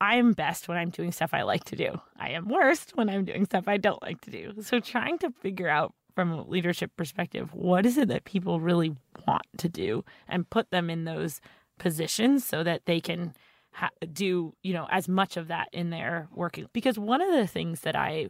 I, 0.00 0.16
am 0.16 0.32
best 0.32 0.68
when 0.68 0.76
I'm 0.76 0.90
doing 0.90 1.12
stuff 1.12 1.32
I 1.32 1.42
like 1.42 1.64
to 1.64 1.76
do. 1.76 2.00
I 2.18 2.30
am 2.30 2.48
worst 2.48 2.92
when 2.94 3.08
I'm 3.08 3.24
doing 3.24 3.44
stuff 3.46 3.66
I 3.66 3.78
don't 3.78 4.02
like 4.02 4.20
to 4.22 4.30
do. 4.30 4.52
So 4.62 4.78
trying 4.78 5.18
to 5.18 5.30
figure 5.40 5.68
out 5.68 5.94
from 6.14 6.30
a 6.30 6.42
leadership 6.46 6.92
perspective, 6.96 7.52
what 7.54 7.86
is 7.86 7.98
it 7.98 8.08
that 8.08 8.24
people 8.24 8.60
really 8.60 8.94
want 9.26 9.46
to 9.58 9.68
do 9.68 10.04
and 10.28 10.48
put 10.48 10.70
them 10.70 10.90
in 10.90 11.04
those 11.04 11.40
positions 11.78 12.44
so 12.44 12.62
that 12.62 12.86
they 12.86 13.00
can 13.00 13.34
ha- 13.72 13.90
do, 14.12 14.54
you 14.62 14.72
know, 14.72 14.86
as 14.90 15.08
much 15.08 15.36
of 15.36 15.48
that 15.48 15.68
in 15.72 15.90
their 15.90 16.28
working. 16.32 16.66
Because 16.72 16.98
one 16.98 17.20
of 17.20 17.32
the 17.32 17.46
things 17.46 17.80
that 17.80 17.96
I 17.96 18.28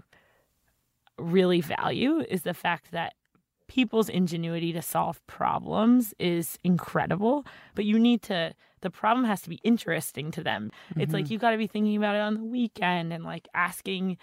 really 1.19 1.61
value 1.61 2.25
is 2.29 2.43
the 2.43 2.55
fact 2.55 2.91
that 2.93 3.15
people's 3.67 4.09
ingenuity 4.09 4.73
to 4.73 4.83
solve 4.83 5.25
problems 5.27 6.15
is 6.19 6.59
incredible, 6.65 7.47
but 7.75 7.85
you 7.85 7.99
need 7.99 8.23
to 8.23 8.55
the 8.83 8.91
problem 8.91 9.25
has 9.25 9.41
to 9.43 9.49
be 9.49 9.59
interesting 9.65 10.31
to 10.31 10.43
them. 10.43 10.71
It's 10.97 11.15
like 11.15 11.31
you 11.31 11.39
got 11.39 11.53
to 11.53 11.57
be 11.57 11.67
thinking 11.67 11.97
about 11.97 12.17
it 12.17 12.21
on 12.21 12.35
the 12.35 12.45
weekend 12.45 13.15
and 13.15 13.25
like 13.25 13.49
asking 13.55 14.19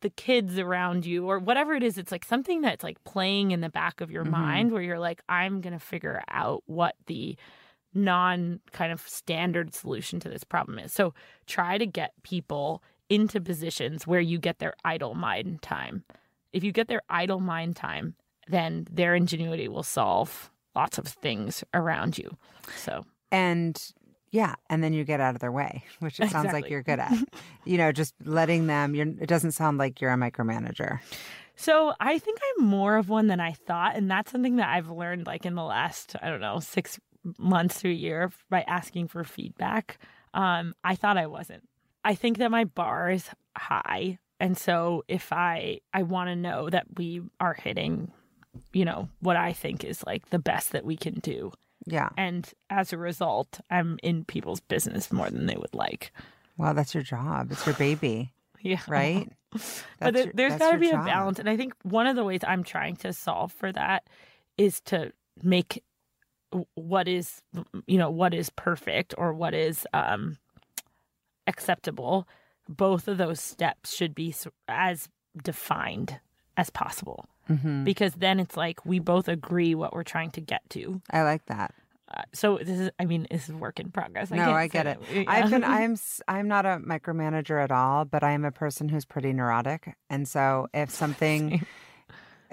the 0.00 0.10
kids 0.10 0.58
around 0.58 1.06
you 1.06 1.26
or 1.30 1.38
whatever 1.38 1.74
it 1.74 1.82
is 1.84 1.96
it's 1.96 2.10
like 2.10 2.24
something 2.24 2.60
that's 2.60 2.82
like 2.82 3.02
playing 3.04 3.52
in 3.52 3.60
the 3.60 3.68
back 3.70 4.00
of 4.00 4.10
your 4.10 4.24
Mhm. 4.24 4.30
mind 4.30 4.72
where 4.72 4.82
you're 4.82 4.98
like 4.98 5.22
I'm 5.28 5.60
going 5.60 5.74
to 5.74 5.78
figure 5.78 6.20
out 6.28 6.64
what 6.66 6.96
the 7.06 7.36
non 7.94 8.60
kind 8.72 8.92
of 8.92 9.00
standard 9.02 9.74
solution 9.74 10.20
to 10.20 10.28
this 10.28 10.44
problem 10.44 10.78
is. 10.78 10.92
So 10.92 11.14
try 11.46 11.78
to 11.78 11.86
get 11.86 12.12
people 12.22 12.82
into 13.08 13.40
positions 13.40 14.06
where 14.06 14.20
you 14.20 14.38
get 14.38 14.58
their 14.58 14.74
idle 14.84 15.14
mind 15.14 15.62
time. 15.62 16.04
If 16.52 16.64
you 16.64 16.72
get 16.72 16.88
their 16.88 17.02
idle 17.08 17.40
mind 17.40 17.76
time, 17.76 18.14
then 18.48 18.86
their 18.90 19.14
ingenuity 19.14 19.68
will 19.68 19.82
solve 19.82 20.50
lots 20.74 20.98
of 20.98 21.06
things 21.06 21.64
around 21.74 22.18
you. 22.18 22.36
So 22.76 23.04
And 23.30 23.80
yeah, 24.30 24.54
and 24.70 24.82
then 24.82 24.94
you 24.94 25.04
get 25.04 25.20
out 25.20 25.34
of 25.34 25.40
their 25.40 25.52
way, 25.52 25.84
which 26.00 26.18
it 26.18 26.30
sounds 26.30 26.52
like 26.52 26.70
you're 26.70 26.82
good 26.82 26.98
at. 26.98 27.12
you 27.64 27.76
know, 27.76 27.92
just 27.92 28.14
letting 28.24 28.66
them. 28.66 28.94
You're. 28.94 29.06
It 29.06 29.28
doesn't 29.28 29.52
sound 29.52 29.78
like 29.78 30.00
you're 30.00 30.12
a 30.12 30.16
micromanager. 30.16 31.00
So 31.54 31.92
I 32.00 32.18
think 32.18 32.38
I'm 32.58 32.64
more 32.66 32.96
of 32.96 33.10
one 33.10 33.26
than 33.26 33.40
I 33.40 33.52
thought, 33.52 33.94
and 33.94 34.10
that's 34.10 34.32
something 34.32 34.56
that 34.56 34.70
I've 34.70 34.90
learned 34.90 35.26
like 35.26 35.44
in 35.44 35.54
the 35.54 35.62
last 35.62 36.16
I 36.22 36.30
don't 36.30 36.40
know 36.40 36.60
six 36.60 36.98
months 37.38 37.82
to 37.82 37.88
a 37.88 37.92
year 37.92 38.32
by 38.48 38.62
asking 38.62 39.08
for 39.08 39.22
feedback. 39.22 39.98
Um, 40.34 40.74
I 40.82 40.94
thought 40.94 41.18
I 41.18 41.26
wasn't. 41.26 41.68
I 42.04 42.14
think 42.14 42.38
that 42.38 42.50
my 42.50 42.64
bar 42.64 43.10
is 43.10 43.28
high, 43.56 44.18
and 44.40 44.56
so 44.56 45.04
if 45.08 45.30
I 45.30 45.80
I 45.92 46.04
want 46.04 46.28
to 46.28 46.36
know 46.36 46.70
that 46.70 46.86
we 46.96 47.20
are 47.38 47.54
hitting, 47.54 48.10
you 48.72 48.84
know, 48.84 49.08
what 49.20 49.36
I 49.36 49.52
think 49.52 49.84
is 49.84 50.04
like 50.06 50.30
the 50.30 50.38
best 50.38 50.72
that 50.72 50.84
we 50.84 50.96
can 50.96 51.14
do, 51.20 51.52
Yeah. 51.86 52.10
and 52.16 52.48
as 52.70 52.92
a 52.92 52.98
result, 52.98 53.60
I'm 53.70 53.98
in 54.02 54.24
people's 54.24 54.60
business 54.60 55.10
more 55.12 55.30
than 55.30 55.46
they 55.46 55.56
would 55.56 55.74
like. 55.74 56.12
Well, 56.58 56.74
that's 56.74 56.94
your 56.94 57.02
job. 57.02 57.50
It's 57.50 57.64
your 57.66 57.74
baby, 57.76 58.32
Yeah, 58.60 58.80
right? 58.88 59.28
but 59.50 59.60
That's 59.98 60.12
there, 60.14 60.24
your- 60.24 60.32
there's 60.34 60.52
that's 60.52 60.62
got 60.62 60.72
to 60.72 60.78
be 60.78 60.90
job. 60.90 61.02
a 61.02 61.04
balance 61.04 61.38
and 61.38 61.46
i 61.48 61.56
think 61.58 61.74
one 61.82 62.06
of 62.06 62.16
the 62.16 62.24
ways 62.24 62.40
i'm 62.46 62.64
trying 62.64 62.96
to 62.96 63.12
solve 63.12 63.52
for 63.52 63.70
that 63.70 64.06
is 64.56 64.80
to 64.82 65.12
make 65.42 65.82
what 66.74 67.06
is 67.06 67.42
you 67.86 67.98
know 67.98 68.08
what 68.08 68.32
is 68.32 68.48
perfect 68.48 69.14
or 69.18 69.34
what 69.34 69.52
is 69.52 69.86
um 69.92 70.38
acceptable 71.46 72.26
both 72.68 73.08
of 73.08 73.18
those 73.18 73.40
steps 73.40 73.94
should 73.94 74.14
be 74.14 74.34
as 74.68 75.08
defined 75.42 76.18
as 76.56 76.70
possible 76.70 77.26
Mhm. 77.52 77.84
because 77.84 78.14
then 78.14 78.40
it's 78.40 78.56
like 78.56 78.84
we 78.86 78.98
both 78.98 79.28
agree 79.28 79.74
what 79.74 79.92
we're 79.92 80.02
trying 80.04 80.30
to 80.32 80.40
get 80.40 80.62
to 80.70 81.00
I 81.10 81.22
like 81.22 81.46
that. 81.46 81.74
uh, 82.14 82.22
so 82.32 82.58
this 82.58 82.78
is 82.80 82.90
i 82.98 83.04
mean 83.06 83.26
this 83.30 83.48
is 83.48 83.54
work 83.54 83.80
in 83.80 83.90
progress 83.90 84.30
No, 84.30 84.52
I 84.52 84.66
get 84.68 84.86
it. 84.86 84.98
that- 85.12 85.28
I've 85.28 85.50
been. 85.50 85.62
yeah. 85.62 85.70
I'm. 85.80 85.96
I'm 86.28 86.48
not 86.48 86.64
a 86.66 86.78
micromanager 86.78 87.62
at 87.62 87.70
all, 87.72 88.04
but 88.04 88.22
I 88.22 88.32
am 88.32 88.44
a 88.44 88.52
person 88.52 88.88
who's 88.90 89.04
pretty 89.04 89.32
neurotic, 89.32 89.94
and 90.10 90.26
so 90.28 90.68
if 90.74 90.90
something. 90.90 91.64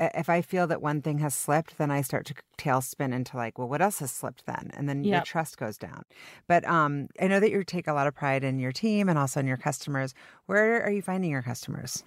if 0.02 0.30
I 0.30 0.42
feel 0.42 0.66
that 0.68 0.82
one 0.82 1.02
thing 1.02 1.20
has 1.20 1.36
slipped, 1.36 1.78
then 1.78 1.92
I 1.92 2.00
start 2.04 2.26
to 2.28 2.34
tailspin 2.58 3.14
into 3.14 3.36
like, 3.36 3.58
well, 3.58 3.68
what 3.68 3.82
else 3.82 4.00
has 4.00 4.12
slipped 4.12 4.46
then? 4.46 4.72
And 4.78 4.88
then 4.88 5.04
your 5.04 5.20
trust 5.24 5.58
goes 5.58 5.78
down. 5.78 6.04
But 6.48 6.64
um, 6.66 7.10
I 7.22 7.28
know 7.28 7.42
that 7.42 7.52
you 7.52 7.62
take 7.66 7.86
a 7.86 7.92
lot 7.92 8.08
of 8.08 8.16
pride 8.16 8.46
in 8.46 8.60
your 8.60 8.72
team 8.72 9.10
and 9.10 9.20
also 9.20 9.42
in 9.42 9.46
your 9.48 9.58
customers. 9.58 10.14
Where 10.46 10.82
are 10.82 10.90
you 10.90 11.02
finding 11.02 11.32
your 11.32 11.42
customers? 11.42 12.06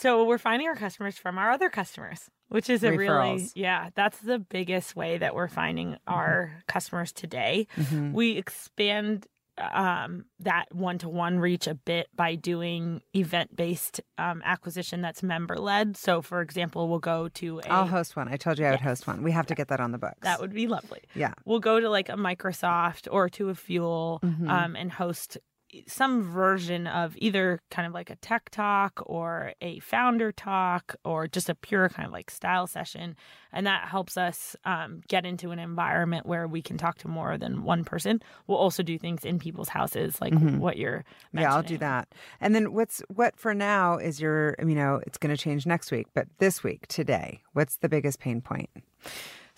So 0.00 0.22
we're 0.24 0.38
finding 0.38 0.68
our 0.68 0.76
customers 0.76 1.18
from 1.18 1.38
our 1.38 1.50
other 1.50 1.68
customers, 1.70 2.30
which 2.50 2.70
is 2.70 2.84
a 2.84 2.92
really 2.92 3.48
yeah, 3.56 3.90
that's 3.96 4.18
the 4.18 4.38
biggest 4.38 4.94
way 4.94 5.18
that 5.18 5.34
we're 5.34 5.48
finding 5.48 5.96
our 6.06 6.52
customers 6.68 7.10
today. 7.12 7.66
Mhm. 7.76 8.12
We 8.12 8.36
expand 8.36 9.26
um, 9.72 10.26
that 10.38 10.66
one 10.72 10.98
to 10.98 11.08
one 11.08 11.40
reach 11.40 11.66
a 11.66 11.74
bit 11.74 12.06
by 12.14 12.36
doing 12.36 13.02
event 13.12 13.56
based 13.56 14.00
um, 14.16 14.40
acquisition 14.44 15.00
that's 15.02 15.20
member 15.20 15.56
led. 15.58 15.96
So, 15.96 16.22
for 16.22 16.42
example, 16.42 16.88
we'll 16.88 17.00
go 17.00 17.26
to 17.30 17.58
a 17.64 17.68
I'll 17.68 17.86
host 17.88 18.14
one. 18.14 18.28
I 18.28 18.36
told 18.36 18.60
you 18.60 18.66
I 18.66 18.70
would 18.70 18.80
host 18.80 19.08
one. 19.08 19.24
We 19.24 19.32
have 19.32 19.46
to 19.48 19.56
get 19.56 19.66
that 19.66 19.80
on 19.80 19.90
the 19.90 19.98
books. 19.98 20.18
that 20.22 20.40
would 20.40 20.52
be 20.54 20.68
lovely. 20.68 21.00
yeah. 21.12 21.34
We'll 21.44 21.58
go 21.58 21.80
to 21.80 21.90
like 21.90 22.08
a 22.08 22.12
Microsoft 22.12 23.08
or 23.10 23.28
to 23.30 23.48
a 23.48 23.56
Fuel 23.56 24.20
Mhm. 24.24 24.48
um, 24.48 24.76
and 24.76 24.92
host 24.92 25.38
some 25.86 26.22
version 26.22 26.86
of 26.86 27.14
either 27.18 27.60
kind 27.70 27.86
of 27.86 27.92
like 27.92 28.10
a 28.10 28.16
tech 28.16 28.50
talk 28.50 29.02
or 29.06 29.52
a 29.60 29.78
founder 29.80 30.32
talk 30.32 30.94
or 31.04 31.26
just 31.28 31.48
a 31.48 31.54
pure 31.54 31.88
kind 31.88 32.06
of 32.06 32.12
like 32.12 32.30
style 32.30 32.66
session. 32.66 33.16
And 33.52 33.66
that 33.66 33.88
helps 33.88 34.16
us 34.16 34.56
um, 34.64 35.02
get 35.08 35.24
into 35.26 35.50
an 35.50 35.58
environment 35.58 36.26
where 36.26 36.46
we 36.46 36.62
can 36.62 36.78
talk 36.78 36.98
to 36.98 37.08
more 37.08 37.38
than 37.38 37.62
one 37.62 37.84
person. 37.84 38.20
We'll 38.46 38.58
also 38.58 38.82
do 38.82 38.98
things 38.98 39.24
in 39.24 39.38
people's 39.38 39.68
houses, 39.68 40.20
like 40.20 40.32
Mhm. 40.32 40.58
what 40.58 40.76
you're 40.76 41.04
Yeah, 41.32 41.54
I'll 41.54 41.62
do 41.62 41.78
that. 41.78 42.08
And 42.40 42.54
then 42.54 42.72
what's 42.72 43.02
what 43.08 43.38
for 43.38 43.54
now 43.54 43.96
is 43.98 44.20
your 44.20 44.54
you 44.60 44.74
know, 44.74 45.00
it's 45.06 45.18
going 45.18 45.34
to 45.34 45.42
change 45.42 45.66
next 45.66 45.90
week, 45.90 46.06
but 46.14 46.26
this 46.38 46.62
week, 46.62 46.86
today, 46.88 47.42
what's 47.52 47.76
the 47.76 47.88
biggest 47.88 48.20
pain 48.20 48.40
point? 48.40 48.70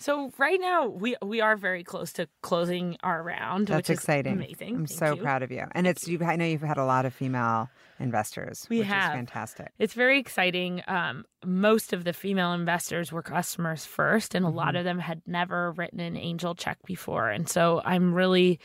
So 0.01 0.31
right 0.39 0.59
now 0.59 0.87
we 0.87 1.15
we 1.23 1.41
are 1.41 1.55
very 1.55 1.83
close 1.83 2.11
to 2.13 2.27
closing 2.41 2.97
our 3.03 3.21
round, 3.21 3.67
That's 3.67 3.87
which 3.87 3.89
is 3.91 3.99
exciting. 3.99 4.33
amazing. 4.33 4.75
I'm 4.75 4.85
Thank 4.87 4.99
so 4.99 5.15
you. 5.15 5.21
proud 5.21 5.43
of 5.43 5.51
you. 5.51 5.63
And 5.73 5.85
it's 5.85 6.07
you've 6.07 6.23
I 6.23 6.35
know 6.37 6.45
you've 6.45 6.61
had 6.61 6.77
a 6.79 6.85
lot 6.85 7.05
of 7.05 7.13
female 7.13 7.69
investors, 7.99 8.65
We 8.67 8.79
which 8.79 8.87
have. 8.87 9.11
is 9.11 9.15
fantastic. 9.15 9.67
It's 9.77 9.93
very 9.93 10.17
exciting. 10.19 10.81
Um, 10.87 11.23
most 11.45 11.93
of 11.93 12.03
the 12.03 12.13
female 12.13 12.51
investors 12.53 13.11
were 13.11 13.21
customers 13.21 13.85
first, 13.85 14.33
and 14.33 14.43
a 14.43 14.49
lot 14.49 14.73
Mhm. 14.73 14.79
of 14.79 14.83
them 14.85 14.97
had 14.99 15.21
never 15.27 15.71
written 15.73 15.99
an 15.99 16.17
angel 16.17 16.55
check 16.55 16.79
before. 16.83 17.29
And 17.29 17.47
so 17.47 17.81
I'm 17.85 18.13
really 18.15 18.59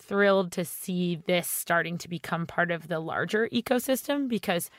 thrilled 0.00 0.50
to 0.52 0.64
see 0.64 1.22
this 1.28 1.48
starting 1.48 1.98
to 1.98 2.08
become 2.08 2.46
part 2.48 2.72
of 2.72 2.88
the 2.88 2.98
larger 2.98 3.48
ecosystem 3.52 4.28
because 4.28 4.70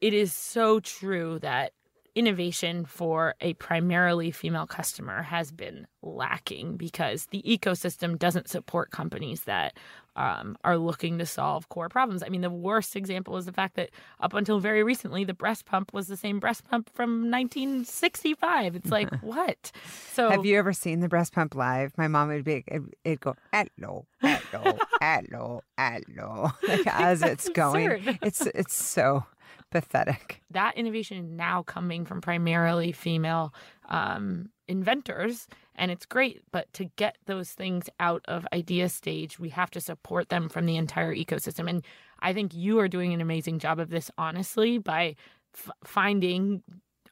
it 0.00 0.14
is 0.14 0.32
so 0.32 0.80
true 0.80 1.38
that 1.40 1.72
innovation 2.14 2.84
for 2.84 3.34
a 3.40 3.54
primarily 3.54 4.30
female 4.30 4.66
customer 4.66 5.22
has 5.22 5.50
been 5.52 5.86
lacking 6.02 6.76
because 6.76 7.26
the 7.26 7.42
ecosystem 7.42 8.18
doesn't 8.18 8.48
support 8.48 8.90
companies 8.90 9.42
that 9.44 9.76
um, 10.16 10.56
are 10.64 10.76
looking 10.76 11.18
to 11.18 11.26
solve 11.26 11.68
core 11.68 11.88
problems. 11.88 12.22
I 12.22 12.28
mean, 12.28 12.40
the 12.40 12.50
worst 12.50 12.96
example 12.96 13.36
is 13.36 13.46
the 13.46 13.52
fact 13.52 13.76
that 13.76 13.90
up 14.18 14.34
until 14.34 14.58
very 14.58 14.82
recently, 14.82 15.24
the 15.24 15.34
breast 15.34 15.64
pump 15.66 15.92
was 15.92 16.08
the 16.08 16.16
same 16.16 16.40
breast 16.40 16.68
pump 16.68 16.90
from 16.92 17.30
1965. 17.30 18.76
It's 18.76 18.90
like, 18.90 19.10
what? 19.22 19.70
So, 20.12 20.30
have 20.30 20.44
you 20.44 20.58
ever 20.58 20.72
seen 20.72 21.00
the 21.00 21.08
breast 21.08 21.32
pump 21.32 21.54
live? 21.54 21.96
My 21.96 22.08
mom 22.08 22.28
would 22.28 22.44
be, 22.44 22.64
it'd 23.04 23.20
go, 23.20 23.34
hello, 23.52 24.06
hello, 24.20 24.78
hello, 25.00 25.62
hello, 25.78 26.50
like 26.68 26.86
as 26.86 27.22
it's 27.22 27.48
going. 27.50 28.18
It's 28.22 28.42
it's 28.46 28.74
so 28.74 29.24
pathetic. 29.70 30.42
That 30.50 30.76
innovation 30.76 31.36
now 31.36 31.62
coming 31.62 32.04
from 32.04 32.20
primarily 32.20 32.92
female 32.92 33.54
um, 33.88 34.50
inventors, 34.68 35.46
and 35.74 35.90
it's 35.90 36.06
great. 36.06 36.42
But 36.52 36.72
to 36.74 36.84
get 36.96 37.16
those 37.26 37.50
things 37.50 37.88
out 37.98 38.24
of 38.26 38.46
idea 38.52 38.88
stage, 38.88 39.38
we 39.38 39.50
have 39.50 39.70
to 39.72 39.80
support 39.80 40.28
them 40.28 40.48
from 40.48 40.66
the 40.66 40.76
entire 40.76 41.14
ecosystem. 41.14 41.68
And 41.68 41.84
I 42.20 42.32
think 42.32 42.54
you 42.54 42.78
are 42.80 42.88
doing 42.88 43.12
an 43.12 43.20
amazing 43.20 43.58
job 43.58 43.78
of 43.78 43.90
this, 43.90 44.10
honestly, 44.18 44.78
by 44.78 45.16
f- 45.54 45.70
finding 45.84 46.62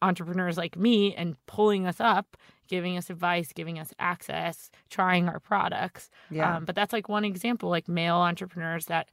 entrepreneurs 0.03 0.57
like 0.57 0.77
me 0.77 1.15
and 1.15 1.37
pulling 1.47 1.87
us 1.87 2.01
up 2.01 2.37
giving 2.69 2.97
us 2.97 3.11
advice 3.11 3.53
giving 3.53 3.81
us 3.81 3.93
access 3.99 4.71
trying 4.91 5.29
our 5.29 5.41
products 5.41 6.09
yeah. 6.31 6.57
Um, 6.57 6.65
but 6.65 6.77
that's 6.77 6.93
like 6.93 7.09
one 7.09 7.25
example 7.25 7.69
like 7.69 7.89
male 7.89 8.15
entrepreneurs 8.17 8.87
that 8.87 9.09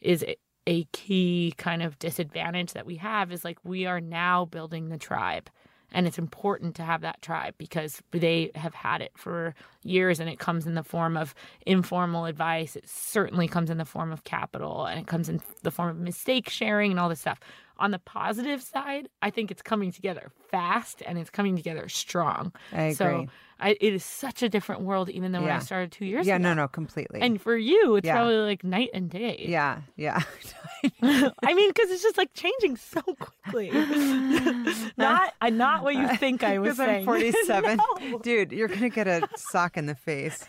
is 0.00 0.24
a 0.68 0.84
key 0.92 1.54
kind 1.56 1.82
of 1.82 1.98
disadvantage 1.98 2.74
that 2.74 2.84
we 2.84 2.96
have 2.96 3.32
is 3.32 3.42
like 3.42 3.58
we 3.64 3.86
are 3.86 4.02
now 4.02 4.44
building 4.44 4.90
the 4.90 4.98
tribe. 4.98 5.48
And 5.90 6.06
it's 6.06 6.18
important 6.18 6.74
to 6.74 6.82
have 6.82 7.00
that 7.00 7.22
tribe 7.22 7.54
because 7.56 8.02
they 8.10 8.50
have 8.54 8.74
had 8.74 9.00
it 9.00 9.12
for 9.16 9.54
years 9.82 10.20
and 10.20 10.28
it 10.28 10.38
comes 10.38 10.66
in 10.66 10.74
the 10.74 10.82
form 10.82 11.16
of 11.16 11.34
informal 11.64 12.26
advice. 12.26 12.76
It 12.76 12.86
certainly 12.86 13.48
comes 13.48 13.70
in 13.70 13.78
the 13.78 13.86
form 13.86 14.12
of 14.12 14.24
capital 14.24 14.84
and 14.84 15.00
it 15.00 15.06
comes 15.06 15.30
in 15.30 15.40
the 15.62 15.70
form 15.70 15.88
of 15.88 15.96
mistake 15.96 16.50
sharing 16.50 16.90
and 16.90 17.00
all 17.00 17.08
this 17.08 17.20
stuff. 17.20 17.40
On 17.78 17.90
the 17.90 17.98
positive 17.98 18.60
side, 18.60 19.08
I 19.22 19.30
think 19.30 19.50
it's 19.50 19.62
coming 19.62 19.90
together 19.90 20.30
fast 20.50 21.02
and 21.06 21.16
it's 21.16 21.30
coming 21.30 21.56
together 21.56 21.88
strong. 21.88 22.52
I 22.74 22.82
agree. 22.82 22.94
So 22.94 23.26
I, 23.60 23.76
it 23.80 23.92
is 23.92 24.04
such 24.04 24.42
a 24.42 24.48
different 24.48 24.82
world 24.82 25.10
even 25.10 25.32
than 25.32 25.42
when 25.42 25.50
I 25.50 25.58
started 25.58 25.90
two 25.90 26.04
years 26.04 26.26
yeah, 26.26 26.36
ago. 26.36 26.44
Yeah, 26.44 26.54
no, 26.54 26.62
no, 26.62 26.68
completely. 26.68 27.20
And 27.20 27.40
for 27.40 27.56
you, 27.56 27.96
it's 27.96 28.06
yeah. 28.06 28.14
probably 28.14 28.36
like 28.36 28.62
night 28.62 28.90
and 28.94 29.10
day. 29.10 29.44
Yeah, 29.48 29.80
yeah. 29.96 30.22
I 31.02 31.54
mean, 31.54 31.70
because 31.70 31.90
it's 31.90 32.02
just 32.02 32.16
like 32.16 32.32
changing 32.34 32.76
so 32.76 33.02
quickly. 33.02 33.70
not, 34.96 35.34
I 35.40 35.50
not 35.50 35.82
what 35.82 35.96
you 35.96 36.08
think 36.16 36.44
I 36.44 36.60
was 36.60 36.76
saying. 36.76 37.00
I'm 37.00 37.04
47, 37.04 37.78
no. 37.78 38.18
dude. 38.20 38.52
You're 38.52 38.68
gonna 38.68 38.90
get 38.90 39.08
a 39.08 39.28
sock 39.36 39.76
in 39.76 39.86
the 39.86 39.96
face. 39.96 40.46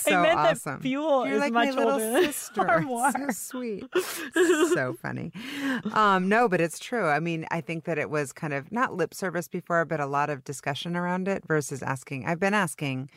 so 0.00 0.12
I 0.12 0.22
meant 0.22 0.38
awesome. 0.38 0.74
That 0.74 0.82
fuel 0.82 1.26
you're 1.26 1.36
is 1.36 1.40
like 1.40 1.52
much 1.52 1.74
my 1.74 1.74
little 1.74 2.00
older. 2.00 2.32
sister. 2.32 2.84
So 2.86 3.30
sweet. 3.30 3.84
so 4.74 4.96
funny. 5.02 5.32
Um, 5.92 6.28
no, 6.28 6.48
but 6.48 6.60
it's 6.60 6.78
true. 6.78 7.08
I 7.08 7.18
mean, 7.18 7.46
I 7.50 7.60
think 7.60 7.84
that 7.84 7.98
it 7.98 8.10
was 8.10 8.32
kind 8.32 8.52
of 8.52 8.70
not 8.70 8.94
lip 8.94 9.12
service 9.12 9.48
before, 9.48 9.84
but 9.84 9.98
a 9.98 10.06
lot 10.06 10.30
of 10.30 10.44
discussion 10.44 10.94
around 10.94 11.26
it 11.26 11.42
versus 11.48 11.82
asking. 11.82 11.95
I've 12.26 12.40
been 12.40 12.54
asking 12.54 13.10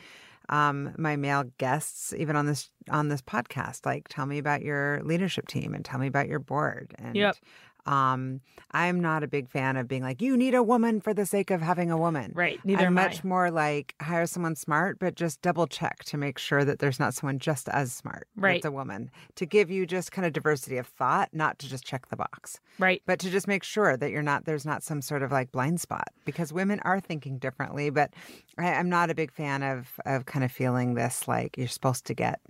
um, 0.48 0.92
my 0.98 1.16
male 1.16 1.44
guests, 1.58 2.12
even 2.16 2.36
on 2.36 2.46
this 2.46 2.70
on 2.90 3.08
this 3.08 3.22
podcast, 3.22 3.86
like, 3.86 4.08
tell 4.08 4.26
me 4.26 4.38
about 4.38 4.62
your 4.62 5.00
leadership 5.04 5.46
team 5.46 5.74
and 5.74 5.84
tell 5.84 5.98
me 6.00 6.08
about 6.08 6.28
your 6.28 6.40
board. 6.40 6.94
And 6.98 7.14
yep. 7.14 7.36
Um, 7.86 8.40
I'm 8.72 9.00
not 9.00 9.22
a 9.22 9.28
big 9.28 9.48
fan 9.48 9.76
of 9.76 9.88
being 9.88 10.02
like, 10.02 10.22
you 10.22 10.36
need 10.36 10.54
a 10.54 10.62
woman 10.62 11.00
for 11.00 11.12
the 11.12 11.26
sake 11.26 11.50
of 11.50 11.60
having 11.60 11.90
a 11.90 11.96
woman. 11.96 12.32
Right. 12.34 12.60
Neither 12.64 12.86
I'm 12.86 12.94
much 12.94 13.24
I. 13.24 13.28
more 13.28 13.50
like 13.50 13.94
hire 14.00 14.26
someone 14.26 14.54
smart, 14.56 14.98
but 14.98 15.14
just 15.14 15.42
double 15.42 15.66
check 15.66 16.04
to 16.04 16.16
make 16.16 16.38
sure 16.38 16.64
that 16.64 16.78
there's 16.78 17.00
not 17.00 17.14
someone 17.14 17.38
just 17.38 17.68
as 17.68 17.92
smart. 17.92 18.28
Right. 18.36 18.62
That's 18.62 18.66
a 18.66 18.72
woman 18.72 19.10
to 19.36 19.46
give 19.46 19.70
you 19.70 19.86
just 19.86 20.12
kind 20.12 20.26
of 20.26 20.32
diversity 20.32 20.76
of 20.76 20.86
thought, 20.86 21.30
not 21.32 21.58
to 21.60 21.68
just 21.68 21.84
check 21.84 22.08
the 22.08 22.16
box. 22.16 22.60
Right. 22.78 23.02
But 23.06 23.18
to 23.20 23.30
just 23.30 23.48
make 23.48 23.64
sure 23.64 23.96
that 23.96 24.10
you're 24.10 24.22
not, 24.22 24.44
there's 24.44 24.66
not 24.66 24.82
some 24.82 25.02
sort 25.02 25.22
of 25.22 25.32
like 25.32 25.52
blind 25.52 25.80
spot 25.80 26.08
because 26.24 26.52
women 26.52 26.80
are 26.80 27.00
thinking 27.00 27.38
differently. 27.38 27.90
But 27.90 28.14
I, 28.58 28.74
I'm 28.74 28.88
not 28.88 29.10
a 29.10 29.14
big 29.14 29.32
fan 29.32 29.62
of, 29.62 29.88
of 30.06 30.26
kind 30.26 30.44
of 30.44 30.52
feeling 30.52 30.94
this 30.94 31.26
like 31.26 31.56
you're 31.58 31.68
supposed 31.68 32.06
to 32.06 32.14
get 32.14 32.40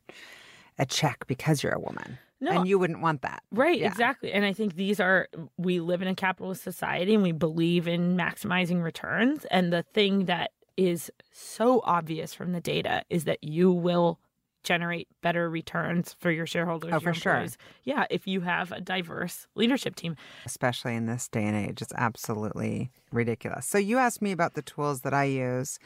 a 0.78 0.86
check 0.86 1.26
because 1.26 1.62
you're 1.62 1.72
a 1.74 1.80
woman. 1.80 2.18
No. 2.40 2.52
And 2.52 2.68
you 2.68 2.78
wouldn't 2.78 3.02
want 3.02 3.22
that. 3.22 3.42
Right, 3.52 3.78
yeah. 3.78 3.88
exactly. 3.88 4.32
And 4.32 4.44
I 4.44 4.52
think 4.52 4.74
these 4.74 4.98
are, 4.98 5.28
we 5.58 5.80
live 5.80 6.00
in 6.00 6.08
a 6.08 6.14
capitalist 6.14 6.62
society 6.62 7.14
and 7.14 7.22
we 7.22 7.32
believe 7.32 7.86
in 7.86 8.16
maximizing 8.16 8.82
returns. 8.82 9.44
And 9.50 9.72
the 9.72 9.82
thing 9.82 10.24
that 10.24 10.52
is 10.76 11.10
so 11.32 11.82
obvious 11.84 12.32
from 12.32 12.52
the 12.52 12.60
data 12.60 13.04
is 13.10 13.24
that 13.24 13.44
you 13.44 13.70
will 13.70 14.18
generate 14.62 15.08
better 15.22 15.48
returns 15.48 16.14
for 16.18 16.30
your 16.30 16.46
shareholders. 16.46 16.92
Oh, 16.94 17.00
for 17.00 17.14
sure. 17.14 17.46
Yeah, 17.84 18.06
if 18.10 18.26
you 18.26 18.40
have 18.42 18.72
a 18.72 18.80
diverse 18.80 19.46
leadership 19.54 19.96
team. 19.96 20.16
Especially 20.44 20.94
in 20.94 21.06
this 21.06 21.28
day 21.28 21.44
and 21.44 21.56
age, 21.56 21.80
it's 21.82 21.92
absolutely 21.96 22.90
ridiculous. 23.12 23.66
So 23.66 23.78
you 23.78 23.98
asked 23.98 24.22
me 24.22 24.32
about 24.32 24.54
the 24.54 24.62
tools 24.62 25.00
that 25.00 25.14
I 25.14 25.24
use. 25.24 25.78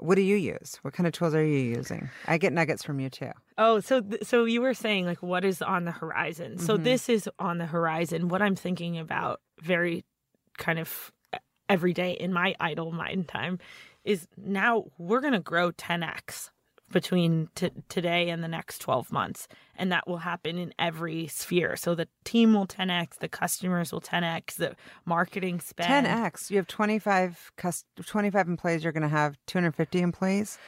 What 0.00 0.16
do 0.16 0.22
you 0.22 0.36
use? 0.36 0.78
What 0.82 0.94
kind 0.94 1.06
of 1.06 1.12
tools 1.12 1.34
are 1.34 1.44
you 1.44 1.58
using? 1.58 2.10
I 2.26 2.38
get 2.38 2.52
nuggets 2.52 2.82
from 2.82 3.00
you 3.00 3.10
too. 3.10 3.30
Oh, 3.58 3.80
so 3.80 4.00
th- 4.00 4.24
so 4.24 4.44
you 4.44 4.60
were 4.60 4.74
saying 4.74 5.06
like 5.06 5.22
what 5.22 5.44
is 5.44 5.62
on 5.62 5.84
the 5.84 5.92
horizon? 5.92 6.52
Mm-hmm. 6.52 6.66
So 6.66 6.76
this 6.76 7.08
is 7.08 7.28
on 7.38 7.58
the 7.58 7.66
horizon. 7.66 8.28
What 8.28 8.42
I'm 8.42 8.56
thinking 8.56 8.98
about 8.98 9.40
very 9.60 10.04
kind 10.58 10.78
of 10.78 11.12
every 11.68 11.92
day 11.92 12.12
in 12.12 12.32
my 12.32 12.54
idle 12.58 12.90
mind 12.92 13.28
time 13.28 13.58
is 14.04 14.26
now 14.36 14.84
we're 14.98 15.20
going 15.20 15.34
to 15.34 15.40
grow 15.40 15.70
10x 15.72 16.50
between 16.90 17.48
t- 17.54 17.70
today 17.88 18.30
and 18.30 18.42
the 18.42 18.48
next 18.48 18.78
12 18.80 19.12
months 19.12 19.48
and 19.76 19.90
that 19.92 20.06
will 20.06 20.18
happen 20.18 20.58
in 20.58 20.74
every 20.78 21.26
sphere. 21.26 21.76
So 21.76 21.94
the 21.94 22.08
team 22.24 22.52
will 22.52 22.66
10x 22.66 23.18
the 23.18 23.28
customers 23.28 23.92
will 23.92 24.00
10x 24.00 24.56
the 24.56 24.76
marketing 25.04 25.60
spend. 25.60 26.06
10x 26.06 26.50
you 26.50 26.56
have 26.56 26.66
25 26.66 27.52
cus- 27.56 27.84
25 28.04 28.48
employees 28.48 28.84
you're 28.84 28.92
going 28.92 29.02
to 29.02 29.08
have 29.08 29.38
250 29.46 30.00
employees 30.00 30.58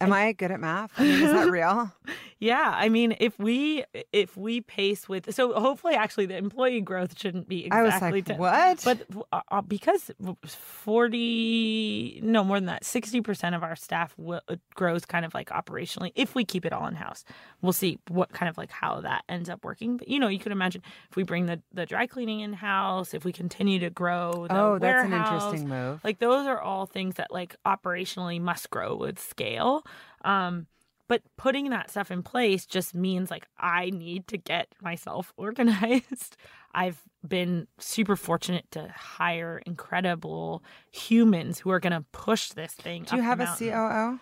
Am 0.00 0.12
I 0.12 0.32
good 0.32 0.50
at 0.50 0.60
math? 0.60 0.92
I 0.98 1.02
mean, 1.02 1.22
is 1.22 1.32
that 1.32 1.50
real? 1.50 1.92
yeah, 2.38 2.72
I 2.74 2.88
mean, 2.88 3.16
if 3.20 3.38
we 3.38 3.84
if 4.12 4.36
we 4.36 4.60
pace 4.60 5.08
with 5.08 5.32
so 5.34 5.52
hopefully 5.58 5.94
actually 5.94 6.26
the 6.26 6.36
employee 6.36 6.80
growth 6.80 7.18
shouldn't 7.18 7.48
be 7.48 7.66
exactly 7.66 8.08
I 8.08 8.10
was 8.10 8.28
like, 8.28 8.38
what? 8.38 8.82
But 8.84 9.06
uh, 9.32 9.40
uh 9.50 9.62
because 9.62 10.10
forty 10.46 12.20
no 12.22 12.44
more 12.44 12.58
than 12.58 12.66
that 12.66 12.84
sixty 12.84 13.20
percent 13.20 13.54
of 13.54 13.62
our 13.62 13.76
staff 13.76 14.14
will, 14.18 14.40
uh, 14.48 14.56
grows 14.74 15.04
kind 15.04 15.24
of 15.24 15.32
like 15.32 15.48
operationally 15.50 16.12
if 16.14 16.34
we 16.34 16.44
keep 16.44 16.66
it 16.66 16.72
all 16.72 16.86
in 16.86 16.96
house. 16.96 17.24
We'll 17.62 17.72
see 17.72 17.98
what 18.08 18.32
kind 18.32 18.48
of 18.48 18.58
like 18.58 18.70
how 18.70 19.00
that 19.00 19.24
ends 19.28 19.48
up 19.48 19.64
working. 19.64 19.96
But 19.96 20.08
you 20.08 20.18
know, 20.18 20.28
you 20.28 20.38
could 20.38 20.52
imagine 20.52 20.82
if 21.10 21.16
we 21.16 21.22
bring 21.22 21.46
the 21.46 21.62
the 21.72 21.86
dry 21.86 22.06
cleaning 22.06 22.40
in 22.40 22.52
house, 22.52 23.14
if 23.14 23.24
we 23.24 23.32
continue 23.32 23.78
to 23.78 23.90
grow. 23.90 24.46
oh, 24.50 24.78
that's 24.78 25.06
an 25.06 25.12
interesting 25.12 25.68
move. 25.68 26.00
Like 26.02 26.18
those 26.18 26.46
are 26.46 26.60
all 26.60 26.86
things 26.86 27.14
that 27.14 27.32
like 27.32 27.56
operationally 27.64 28.40
must 28.40 28.70
grow 28.70 28.96
with 28.96 29.18
scale. 29.18 29.83
Um, 30.24 30.66
but 31.06 31.22
putting 31.36 31.70
that 31.70 31.90
stuff 31.90 32.10
in 32.10 32.22
place 32.22 32.64
just 32.64 32.94
means 32.94 33.30
like 33.30 33.46
I 33.58 33.90
need 33.90 34.26
to 34.28 34.38
get 34.38 34.68
myself 34.80 35.32
organized. 35.36 36.36
I've 36.74 37.00
been 37.26 37.68
super 37.78 38.16
fortunate 38.16 38.64
to 38.72 38.92
hire 38.96 39.62
incredible 39.66 40.64
humans 40.90 41.58
who 41.60 41.70
are 41.70 41.80
going 41.80 41.92
to 41.92 42.04
push 42.12 42.48
this 42.50 42.72
thing. 42.72 43.04
Do 43.04 43.16
you 43.16 43.22
have 43.22 43.40
a 43.40 43.54
COO? 43.56 44.18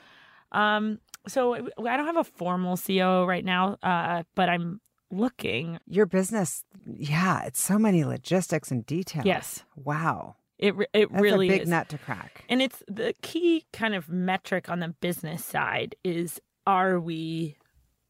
Um, 0.50 0.98
so 1.28 1.54
I 1.54 1.96
don't 1.96 2.06
have 2.06 2.16
a 2.16 2.24
formal 2.24 2.76
COO 2.76 3.24
right 3.24 3.44
now, 3.44 3.78
uh, 3.82 4.24
but 4.34 4.48
I'm 4.48 4.80
looking. 5.10 5.78
Your 5.86 6.06
business, 6.06 6.64
yeah, 6.84 7.44
it's 7.44 7.60
so 7.60 7.78
many 7.78 8.04
logistics 8.04 8.70
and 8.70 8.84
details. 8.84 9.26
Yes. 9.26 9.64
Wow. 9.76 10.36
It 10.58 10.74
it 10.92 11.10
That's 11.10 11.22
really 11.22 11.48
a 11.48 11.52
big 11.52 11.62
is. 11.62 11.68
nut 11.68 11.88
to 11.90 11.98
crack. 11.98 12.44
And 12.48 12.62
it's 12.62 12.82
the 12.86 13.14
key 13.22 13.64
kind 13.72 13.94
of 13.94 14.08
metric 14.08 14.68
on 14.68 14.80
the 14.80 14.88
business 14.88 15.44
side 15.44 15.96
is 16.04 16.40
are 16.66 17.00
we 17.00 17.56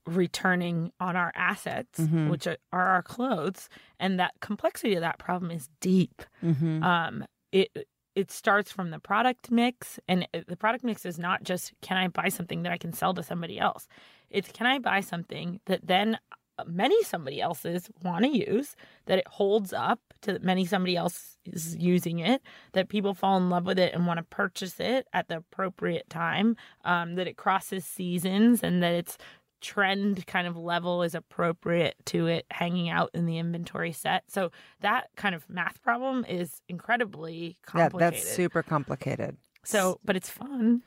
returning 0.06 0.92
on 1.00 1.16
our 1.16 1.32
assets, 1.34 2.00
mm-hmm. 2.00 2.28
which 2.28 2.46
are, 2.46 2.58
our 2.72 3.02
clothes, 3.02 3.68
and 4.00 4.18
that 4.18 4.32
complexity 4.40 4.94
of 4.94 5.00
that 5.00 5.18
problem 5.18 5.50
is 5.50 5.68
deep. 5.80 6.22
Mm-hmm. 6.44 6.82
Um, 6.82 7.24
it 7.52 7.86
it 8.14 8.30
starts 8.30 8.70
from 8.70 8.90
the 8.90 8.98
product 8.98 9.50
mix, 9.50 9.98
and 10.08 10.26
the 10.46 10.56
product 10.56 10.84
mix 10.84 11.06
is 11.06 11.18
not 11.18 11.44
just 11.44 11.72
can 11.80 11.96
I 11.96 12.08
buy 12.08 12.28
something 12.28 12.62
that 12.62 12.72
I 12.72 12.78
can 12.78 12.92
sell 12.92 13.14
to 13.14 13.22
somebody 13.22 13.58
else. 13.58 13.86
It's 14.30 14.50
can 14.52 14.66
I 14.66 14.78
buy 14.78 15.00
something 15.00 15.60
that 15.66 15.86
then 15.86 16.18
many 16.66 17.02
somebody 17.02 17.40
else's 17.40 17.88
want 18.02 18.24
to 18.24 18.30
use, 18.30 18.76
that 19.06 19.18
it 19.18 19.26
holds 19.28 19.72
up 19.72 20.00
to 20.22 20.38
many 20.40 20.64
somebody 20.64 20.96
else 20.96 21.36
is 21.44 21.76
using 21.76 22.18
it, 22.20 22.42
that 22.72 22.88
people 22.88 23.14
fall 23.14 23.36
in 23.36 23.50
love 23.50 23.66
with 23.66 23.78
it 23.78 23.92
and 23.94 24.06
want 24.06 24.18
to 24.18 24.22
purchase 24.24 24.78
it 24.78 25.06
at 25.12 25.28
the 25.28 25.38
appropriate 25.38 26.08
time, 26.08 26.56
um, 26.84 27.14
that 27.16 27.26
it 27.26 27.36
crosses 27.36 27.84
seasons 27.84 28.62
and 28.62 28.82
that 28.82 28.94
it's 28.94 29.18
trend 29.60 30.26
kind 30.26 30.46
of 30.48 30.56
level 30.56 31.02
is 31.04 31.14
appropriate 31.14 31.94
to 32.04 32.26
it 32.26 32.44
hanging 32.50 32.88
out 32.88 33.10
in 33.14 33.26
the 33.26 33.38
inventory 33.38 33.92
set. 33.92 34.24
So 34.28 34.50
that 34.80 35.08
kind 35.16 35.34
of 35.34 35.48
math 35.48 35.80
problem 35.82 36.24
is 36.28 36.60
incredibly 36.68 37.56
Yeah, 37.74 37.88
complicated. 37.88 38.14
that's 38.14 38.34
super 38.34 38.62
complicated. 38.62 39.36
So, 39.64 40.00
but 40.04 40.16
it's 40.16 40.28
fun 40.28 40.82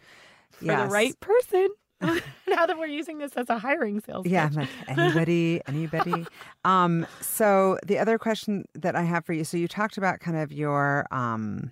for 0.52 0.66
Yes. 0.66 0.88
the 0.88 0.92
right 0.94 1.20
person. 1.22 1.70
now 2.66 2.74
that 2.74 2.80
we're 2.80 2.88
using 2.88 3.18
this 3.20 3.34
as 3.34 3.50
a 3.50 3.60
hiring 3.60 4.00
sales 4.00 4.26
Yeah. 4.26 4.50
Like 4.54 4.70
anybody, 4.88 5.62
anybody. 5.68 6.26
Um, 6.64 7.06
so 7.22 7.78
the 7.86 8.00
other 8.00 8.18
question 8.18 8.66
that 8.74 8.96
I 8.96 9.04
have 9.04 9.26
for 9.26 9.34
you, 9.34 9.44
so 9.44 9.58
you 9.58 9.68
talked 9.68 9.98
about 9.98 10.20
kind 10.20 10.38
of 10.38 10.52
your 10.52 11.06
um 11.12 11.72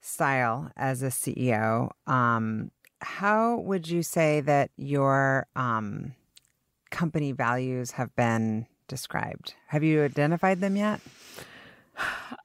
style 0.00 0.70
as 0.76 1.02
a 1.02 1.08
CEO. 1.08 1.90
Um, 2.06 2.70
how 3.00 3.56
would 3.56 3.88
you 3.88 4.02
say 4.02 4.40
that 4.42 4.70
your 4.76 5.46
um 5.56 6.14
company 6.90 7.32
values 7.32 7.92
have 7.92 8.14
been 8.16 8.66
described? 8.88 9.54
Have 9.68 9.82
you 9.82 10.02
identified 10.02 10.60
them 10.60 10.76
yet? 10.76 11.00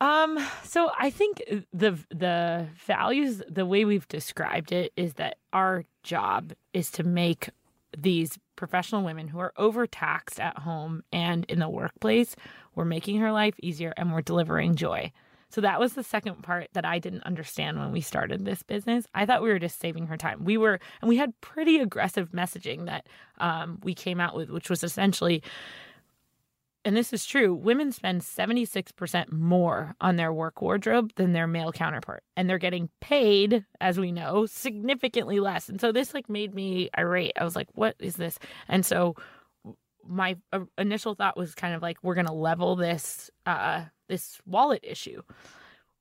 Um, 0.02 0.38
so 0.64 0.92
I 0.98 1.10
think 1.10 1.42
the 1.74 1.98
the 2.10 2.68
values, 2.86 3.42
the 3.50 3.66
way 3.66 3.86
we've 3.86 4.08
described 4.08 4.72
it, 4.72 4.92
is 4.96 5.14
that 5.14 5.38
our 5.54 5.86
job 6.06 6.54
is 6.74 6.90
to 6.92 7.04
make 7.04 7.50
these 7.98 8.40
professional 8.56 9.04
women 9.04 9.28
who 9.28 9.40
are 9.40 9.54
overtaxed 9.58 10.40
at 10.40 10.60
home 10.60 11.04
and 11.12 11.46
in 11.46 11.60
the 11.60 11.70
workplace, 11.70 12.36
we're 12.76 12.86
making 12.86 13.20
her 13.20 13.32
life 13.32 13.56
easier 13.62 13.94
and 13.98 14.14
we're 14.14 14.22
delivering 14.22 14.76
joy. 14.76 15.12
So 15.50 15.62
that 15.62 15.80
was 15.80 15.94
the 15.94 16.04
second 16.04 16.44
part 16.44 16.68
that 16.74 16.86
I 16.86 17.00
didn't 17.00 17.24
understand 17.24 17.80
when 17.80 17.92
we 17.92 18.02
started 18.02 18.44
this 18.44 18.64
business. 18.64 19.06
I 19.14 19.26
thought 19.26 19.42
we 19.42 19.50
were 19.50 19.60
just 19.60 19.80
saving 19.80 20.08
her 20.08 20.18
time. 20.18 20.44
We 20.44 20.58
were, 20.58 20.80
and 21.02 21.08
we 21.08 21.18
had 21.18 21.40
pretty 21.40 21.80
aggressive 21.80 22.32
messaging 22.32 22.86
that 22.88 23.08
um, 23.38 23.80
we 23.84 23.94
came 23.94 24.20
out 24.20 24.36
with, 24.36 24.50
which 24.50 24.70
was 24.70 24.84
essentially 24.84 25.44
and 26.86 26.96
this 26.96 27.12
is 27.12 27.26
true, 27.26 27.56
women 27.56 27.92
spend 27.92 28.22
76% 28.22 29.32
more 29.32 29.96
on 30.00 30.18
their 30.18 30.32
work 30.32 30.62
wardrobe 30.62 31.12
than 31.16 31.34
their 31.34 31.48
male 31.48 31.72
counterpart. 31.72 32.24
And 32.38 32.48
they're 32.48 32.60
getting 32.60 32.90
paid, 33.02 33.66
as 33.82 34.00
we 34.00 34.12
know, 34.12 34.46
significantly 34.46 35.40
less. 35.40 35.68
And 35.68 35.82
so 35.82 35.92
this 35.92 36.14
like 36.14 36.30
made 36.30 36.54
me 36.54 36.92
irate. 36.96 37.34
I 37.36 37.44
was 37.44 37.56
like, 37.56 37.70
what 37.74 37.96
is 37.98 38.18
this? 38.18 38.38
And 38.68 38.86
so 38.86 39.16
my 40.08 40.38
uh, 40.54 40.60
initial 40.78 41.16
thought 41.16 41.36
was 41.36 41.56
kind 41.56 41.74
of 41.74 41.82
like 41.82 41.98
we're 42.04 42.14
going 42.14 42.28
to 42.28 42.34
level 42.34 42.76
this 42.76 43.32
uh 43.48 43.86
this 44.08 44.40
wallet 44.46 44.82
issue. 44.84 45.24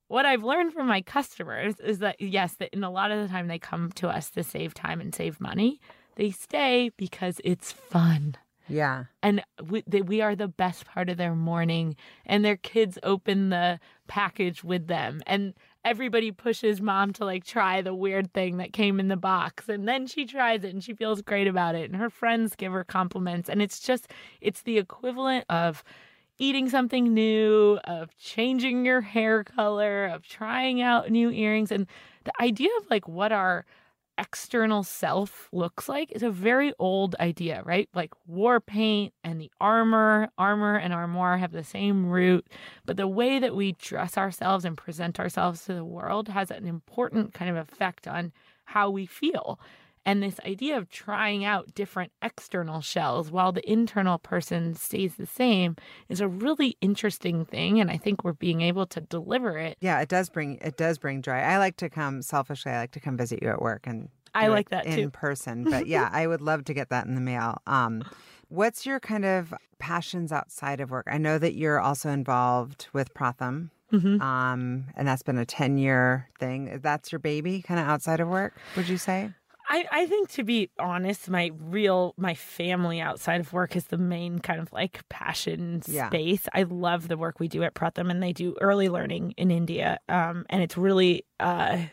What 0.07 0.27
I've 0.27 0.43
learned 0.43 0.73
from 0.73 0.85
my 0.85 1.01
customers 1.01 1.79
is 1.79 1.97
that 1.99 2.21
yes, 2.21 2.53
that 2.59 2.71
in 2.75 2.83
a 2.83 2.91
lot 2.91 3.09
of 3.09 3.19
the 3.19 3.27
time 3.27 3.47
they 3.47 3.57
come 3.57 3.91
to 3.93 4.07
us 4.07 4.29
to 4.31 4.43
save 4.43 4.75
time 4.75 5.01
and 5.01 5.15
save 5.15 5.41
money. 5.41 5.79
They 6.15 6.29
stay 6.29 6.91
because 6.95 7.41
it's 7.43 7.71
fun 7.71 8.37
Yeah. 8.67 9.05
and 9.21 9.43
we, 9.63 9.83
they, 9.87 10.01
we 10.01 10.21
are 10.21 10.35
the 10.35 10.47
best 10.47 10.85
part 10.85 11.09
of 11.09 11.17
their 11.17 11.35
morning 11.35 11.95
and 12.25 12.43
their 12.43 12.57
kids 12.57 12.97
open 13.03 13.49
the 13.49 13.79
package 14.07 14.63
with 14.63 14.87
them 14.87 15.21
and 15.27 15.53
everybody 15.83 16.31
pushes 16.31 16.81
mom 16.81 17.13
to 17.13 17.25
like 17.25 17.43
try 17.43 17.81
the 17.81 17.93
weird 17.93 18.33
thing 18.33 18.57
that 18.57 18.73
came 18.73 18.99
in 18.99 19.07
the 19.07 19.15
box 19.17 19.69
and 19.69 19.87
then 19.87 20.07
she 20.07 20.25
tries 20.25 20.63
it 20.63 20.73
and 20.73 20.83
she 20.83 20.93
feels 20.93 21.21
great 21.21 21.47
about 21.47 21.75
it 21.75 21.89
and 21.89 21.99
her 21.99 22.09
friends 22.09 22.55
give 22.55 22.71
her 22.71 22.83
compliments 22.83 23.49
and 23.49 23.61
it's 23.61 23.79
just 23.79 24.07
it's 24.41 24.63
the 24.63 24.77
equivalent 24.77 25.45
of 25.49 25.83
eating 26.37 26.69
something 26.69 27.13
new 27.13 27.79
of 27.85 28.15
changing 28.17 28.85
your 28.85 29.01
hair 29.01 29.43
color 29.43 30.07
of 30.07 30.23
trying 30.23 30.81
out 30.81 31.09
new 31.09 31.29
earrings 31.31 31.71
and 31.71 31.87
the 32.25 32.33
idea 32.41 32.69
of 32.79 32.89
like 32.89 33.07
what 33.07 33.31
our 33.31 33.65
external 34.17 34.83
self 34.83 35.49
looks 35.51 35.89
like 35.89 36.11
is 36.11 36.23
a 36.23 36.29
very 36.29 36.73
old 36.79 37.15
idea, 37.19 37.61
right? 37.65 37.89
Like 37.93 38.13
war 38.25 38.59
paint 38.59 39.13
and 39.23 39.39
the 39.39 39.51
armor, 39.59 40.29
armor 40.37 40.77
and 40.77 40.93
armoire 40.93 41.37
have 41.37 41.51
the 41.51 41.63
same 41.63 42.05
root, 42.07 42.47
but 42.85 42.97
the 42.97 43.07
way 43.07 43.39
that 43.39 43.55
we 43.55 43.73
dress 43.73 44.17
ourselves 44.17 44.65
and 44.65 44.77
present 44.77 45.19
ourselves 45.19 45.65
to 45.65 45.73
the 45.73 45.85
world 45.85 46.29
has 46.29 46.51
an 46.51 46.65
important 46.67 47.33
kind 47.33 47.49
of 47.49 47.57
effect 47.57 48.07
on 48.07 48.31
how 48.65 48.89
we 48.89 49.05
feel. 49.05 49.59
And 50.05 50.21
this 50.21 50.39
idea 50.45 50.77
of 50.77 50.89
trying 50.89 51.43
out 51.43 51.73
different 51.73 52.11
external 52.21 52.81
shells 52.81 53.31
while 53.31 53.51
the 53.51 53.67
internal 53.69 54.19
person 54.19 54.75
stays 54.75 55.15
the 55.15 55.25
same 55.25 55.75
is 56.09 56.21
a 56.21 56.27
really 56.27 56.77
interesting 56.81 57.43
thing. 57.45 57.79
And 57.81 57.89
I 57.89 57.97
think 57.97 58.23
we're 58.23 58.33
being 58.33 58.61
able 58.61 58.85
to 58.87 59.01
deliver 59.01 59.57
it. 59.57 59.77
Yeah, 59.81 59.99
it 60.01 60.09
does 60.09 60.29
bring 60.29 60.59
it 60.61 60.77
does 60.77 60.97
bring 60.99 61.21
joy. 61.23 61.33
I 61.33 61.57
like 61.57 61.77
to 61.77 61.89
come 61.89 62.21
selfishly. 62.21 62.71
I 62.71 62.77
like 62.79 62.91
to 62.91 62.99
come 62.99 63.17
visit 63.17 63.41
you 63.41 63.49
at 63.49 63.61
work 63.61 63.87
and 63.87 64.09
I 64.35 64.47
like 64.47 64.69
that 64.69 64.85
in 64.85 64.95
too. 64.95 65.09
person. 65.09 65.63
But 65.69 65.87
yeah, 65.87 66.09
I 66.11 66.27
would 66.27 66.41
love 66.41 66.65
to 66.65 66.73
get 66.73 66.89
that 66.89 67.07
in 67.07 67.15
the 67.15 67.21
mail. 67.21 67.57
Um, 67.65 68.03
what's 68.49 68.85
your 68.85 68.99
kind 68.99 69.25
of 69.25 69.53
passions 69.79 70.31
outside 70.31 70.81
of 70.81 70.91
work? 70.91 71.07
I 71.09 71.17
know 71.17 71.37
that 71.39 71.55
you're 71.55 71.79
also 71.79 72.09
involved 72.09 72.87
with 72.93 73.13
Pratham, 73.13 73.69
Mhm. 73.93 74.19
um, 74.21 74.85
and 74.95 75.07
that's 75.07 75.23
been 75.23 75.37
a 75.37 75.45
ten 75.45 75.77
year 75.77 76.27
thing. 76.39 76.79
That's 76.81 77.11
your 77.11 77.19
baby, 77.19 77.61
kind 77.61 77.79
of 77.79 77.87
outside 77.87 78.19
of 78.19 78.27
work. 78.27 78.53
Would 78.75 78.89
you 78.89 78.97
say? 78.97 79.31
I, 79.67 79.85
I 79.91 80.05
think 80.05 80.29
to 80.31 80.43
be 80.43 80.69
honest, 80.79 81.29
my 81.29 81.51
real 81.57 82.13
my 82.17 82.35
family 82.35 83.01
outside 83.01 83.41
of 83.41 83.51
work 83.53 83.75
is 83.75 83.85
the 83.85 83.97
main 83.97 84.39
kind 84.39 84.59
of 84.59 84.71
like 84.71 85.01
passion 85.09 85.81
Yeah. 85.87 86.07
space. 86.07 86.47
I 86.53 86.63
love 86.63 87.07
the 87.07 87.17
work 87.17 87.39
we 87.39 87.47
do 87.47 87.63
at 87.63 87.73
Pratham 87.73 88.09
and 88.11 88.21
they 88.21 88.33
do 88.33 88.55
early 88.61 88.89
learning 88.89 89.33
in 89.37 89.51
India. 89.51 89.99
Um 90.09 90.45
and 90.49 90.61
it's 90.61 90.77
really 90.77 91.25
uh 91.39 91.85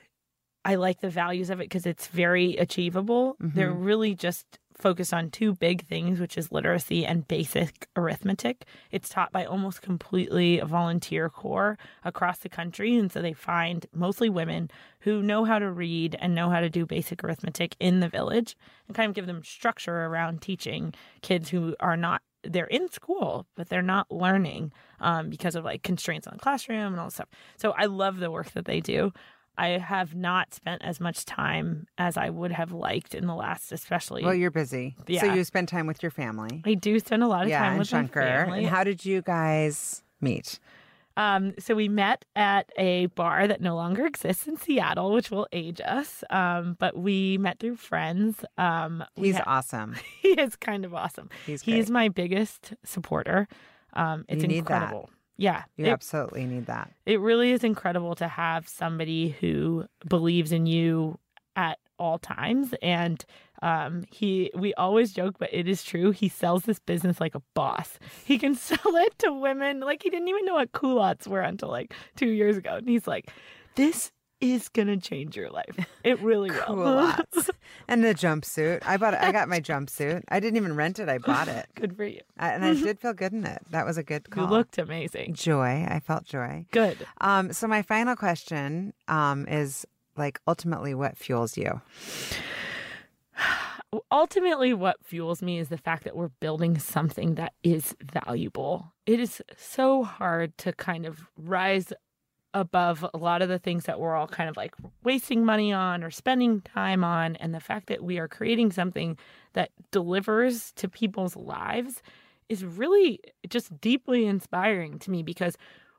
I 0.64 0.76
like 0.76 1.00
the 1.00 1.10
values 1.10 1.50
of 1.50 1.60
it 1.60 1.64
because 1.64 1.86
it's 1.86 2.06
very 2.06 2.56
achievable. 2.56 3.36
They're 3.40 3.72
really 3.72 4.14
just 4.14 4.46
focused 4.82 5.14
on 5.14 5.30
two 5.30 5.54
big 5.54 5.86
things, 5.86 6.20
which 6.20 6.36
is 6.36 6.52
literacy 6.52 7.06
and 7.06 7.26
basic 7.28 7.88
arithmetic. 7.96 8.66
It's 8.90 9.08
taught 9.08 9.32
by 9.32 9.44
almost 9.44 9.80
completely 9.80 10.58
a 10.58 10.66
volunteer 10.66 11.30
corps 11.30 11.78
across 12.04 12.38
the 12.38 12.48
country. 12.48 12.96
And 12.96 13.10
so 13.10 13.22
they 13.22 13.32
find 13.32 13.86
mostly 13.94 14.28
women 14.28 14.70
who 15.00 15.22
know 15.22 15.44
how 15.44 15.58
to 15.58 15.70
read 15.70 16.16
and 16.20 16.34
know 16.34 16.50
how 16.50 16.60
to 16.60 16.68
do 16.68 16.84
basic 16.84 17.22
arithmetic 17.24 17.76
in 17.80 18.00
the 18.00 18.08
village 18.08 18.56
and 18.86 18.96
kind 18.96 19.08
of 19.08 19.14
give 19.14 19.26
them 19.26 19.44
structure 19.44 20.04
around 20.04 20.42
teaching 20.42 20.92
kids 21.22 21.48
who 21.48 21.76
are 21.80 21.96
not 21.96 22.20
they're 22.44 22.66
in 22.66 22.90
school 22.90 23.46
but 23.54 23.68
they're 23.68 23.82
not 23.82 24.10
learning 24.10 24.72
um, 25.00 25.30
because 25.30 25.54
of 25.54 25.64
like 25.64 25.82
constraints 25.82 26.26
on 26.26 26.34
the 26.34 26.40
classroom 26.40 26.92
and 26.92 26.98
all 26.98 27.06
this 27.06 27.14
stuff 27.14 27.28
so 27.56 27.72
i 27.78 27.84
love 27.84 28.18
the 28.18 28.30
work 28.30 28.50
that 28.52 28.64
they 28.64 28.80
do 28.80 29.12
i 29.58 29.68
have 29.78 30.14
not 30.14 30.54
spent 30.54 30.82
as 30.82 31.00
much 31.00 31.24
time 31.24 31.86
as 31.98 32.16
i 32.16 32.28
would 32.30 32.52
have 32.52 32.72
liked 32.72 33.14
in 33.14 33.26
the 33.26 33.34
last 33.34 33.72
especially 33.72 34.24
Well, 34.24 34.34
you're 34.34 34.50
busy, 34.50 34.96
Yeah. 35.06 35.20
so 35.22 35.32
you 35.34 35.44
spend 35.44 35.68
time 35.68 35.86
with 35.86 36.02
your 36.02 36.10
family. 36.10 36.62
i 36.64 36.74
do 36.74 36.98
spend 36.98 37.22
a 37.22 37.28
lot 37.28 37.42
of 37.44 37.48
yeah, 37.48 37.58
time 37.60 37.78
with 37.78 37.88
Shankar. 37.88 38.22
my 38.22 38.28
family 38.44 38.58
And 38.60 38.68
how 38.68 38.84
did 38.84 39.04
you 39.04 39.22
guys 39.22 40.02
meet? 40.20 40.58
Um, 41.14 41.52
so 41.58 41.74
we 41.74 41.88
met 41.90 42.24
at 42.36 42.70
a 42.78 43.04
bar 43.06 43.46
that 43.46 43.60
no 43.60 43.74
longer 43.76 44.06
exists 44.06 44.46
in 44.46 44.56
Seattle, 44.56 45.12
which 45.12 45.30
will 45.30 45.46
age 45.52 45.78
us. 45.84 46.24
Um, 46.30 46.74
but 46.80 46.96
we 46.96 47.36
met 47.36 47.58
through 47.58 47.76
friends. 47.76 48.42
Um, 48.56 49.04
He's 49.14 49.36
ha- 49.36 49.42
awesome. 49.46 49.94
he 50.22 50.28
is 50.28 50.56
kind 50.56 50.86
of 50.86 50.94
awesome. 50.94 51.28
He's 51.44 51.60
He's 51.60 51.86
great. 51.86 51.92
my 51.92 52.08
biggest 52.08 52.72
supporter. 52.82 53.46
Um, 53.92 54.24
it's 54.26 54.42
need 54.44 54.64
that. 54.66 54.94
Yeah, 55.42 55.64
You 55.76 55.86
it, 55.86 55.90
absolutely 55.90 56.46
need 56.46 56.66
that. 56.66 56.90
it 57.04 57.18
really 57.20 57.50
is 57.52 57.64
incredible 57.64 58.14
to 58.16 58.28
have 58.28 58.68
somebody 58.68 59.30
who 59.40 59.86
believes 60.08 60.52
in 60.52 60.66
you 60.66 61.18
at 61.56 61.78
all 61.98 62.18
times. 62.18 62.74
And 62.80 63.24
um 63.60 64.04
he 64.10 64.50
we 64.56 64.74
always 64.74 65.12
joke 65.12 65.36
but 65.38 65.48
it 65.52 65.68
is 65.68 65.84
true 65.84 66.10
he 66.10 66.28
sells 66.28 66.64
this 66.64 66.78
business 66.80 67.20
like 67.20 67.34
a 67.34 67.42
boss. 67.54 67.98
He 68.24 68.38
can 68.38 68.54
sell 68.68 68.78
it 69.06 69.18
to 69.18 69.32
women. 69.32 69.80
Like 69.80 70.02
he 70.02 70.10
didn't 70.10 70.28
even 70.28 70.44
know 70.44 70.54
what 70.54 70.72
culottes 70.72 71.26
were 71.28 71.40
until 71.42 71.68
like 71.70 71.92
two 72.16 72.30
years 72.30 72.56
ago. 72.56 72.76
And 72.76 72.88
he's 72.88 73.06
like 73.06 73.30
this 73.74 74.10
is 74.42 74.68
gonna 74.68 74.98
change 74.98 75.36
your 75.36 75.48
life 75.48 75.74
it 76.04 76.20
really 76.20 76.50
will 76.68 77.14
and 77.88 78.04
the 78.04 78.14
jumpsuit. 78.14 78.82
I 78.84 78.96
bought. 78.96 79.14
it. 79.14 79.20
I 79.22 79.32
got 79.32 79.48
my 79.48 79.60
jumpsuit. 79.60 80.24
I 80.28 80.40
didn't 80.40 80.56
even 80.56 80.76
rent 80.76 80.98
it. 80.98 81.08
I 81.08 81.18
bought 81.18 81.48
it, 81.48 81.66
good 81.74 81.96
for 81.96 82.04
you 82.04 82.20
I, 82.38 82.50
and 82.50 82.64
I 82.64 82.74
did 82.74 83.00
feel 83.00 83.14
good 83.14 83.32
in 83.32 83.46
it. 83.46 83.62
That 83.70 83.86
was 83.86 83.96
a 83.96 84.02
good 84.02 84.28
call. 84.28 84.44
you 84.44 84.50
looked 84.50 84.78
amazing 84.78 85.34
joy. 85.34 85.86
I 85.88 86.00
felt 86.00 86.24
joy. 86.24 86.66
good 86.72 87.06
Um. 87.20 87.52
So 87.52 87.66
my 87.66 87.82
final 87.82 88.16
question 88.16 88.92
um 89.08 89.46
is 89.48 89.86
like 90.16 90.40
ultimately 90.46 90.94
what 90.94 91.16
fuels 91.16 91.56
you. 91.56 91.80
ultimately 94.10 94.72
what 94.72 94.96
fuels 95.02 95.42
me 95.42 95.58
is 95.58 95.68
the 95.68 95.78
fact 95.78 96.04
that 96.04 96.16
we're 96.16 96.28
building 96.40 96.78
something 96.78 97.34
that 97.34 97.52
is 97.62 97.94
valuable 98.00 98.92
it 99.04 99.20
is 99.20 99.42
so 99.56 100.02
hard 100.02 100.56
to 100.56 100.72
kind 100.72 101.04
of 101.04 101.28
rise 101.36 101.92
above 102.54 103.04
a 103.14 103.18
lot 103.18 103.42
of 103.42 103.48
the 103.48 103.58
things 103.58 103.84
that 103.84 103.98
we're 103.98 104.14
all 104.14 104.26
kind 104.26 104.48
of 104.48 104.56
like 104.56 104.74
wasting 105.04 105.44
money 105.44 105.72
on 105.72 106.04
or 106.04 106.10
spending 106.10 106.60
time 106.60 107.02
on 107.02 107.36
and 107.36 107.54
the 107.54 107.60
fact 107.60 107.86
that 107.86 108.02
we 108.02 108.18
are 108.18 108.28
creating 108.28 108.70
something 108.70 109.16
that 109.54 109.70
delivers 109.90 110.72
to 110.72 110.88
people's 110.88 111.34
lives 111.36 112.02
is 112.48 112.64
really 112.64 113.20
just 113.48 113.80
deeply 113.80 114.26
inspiring 114.26 114.98
to 114.98 115.10
me 115.10 115.22
because 115.22 115.56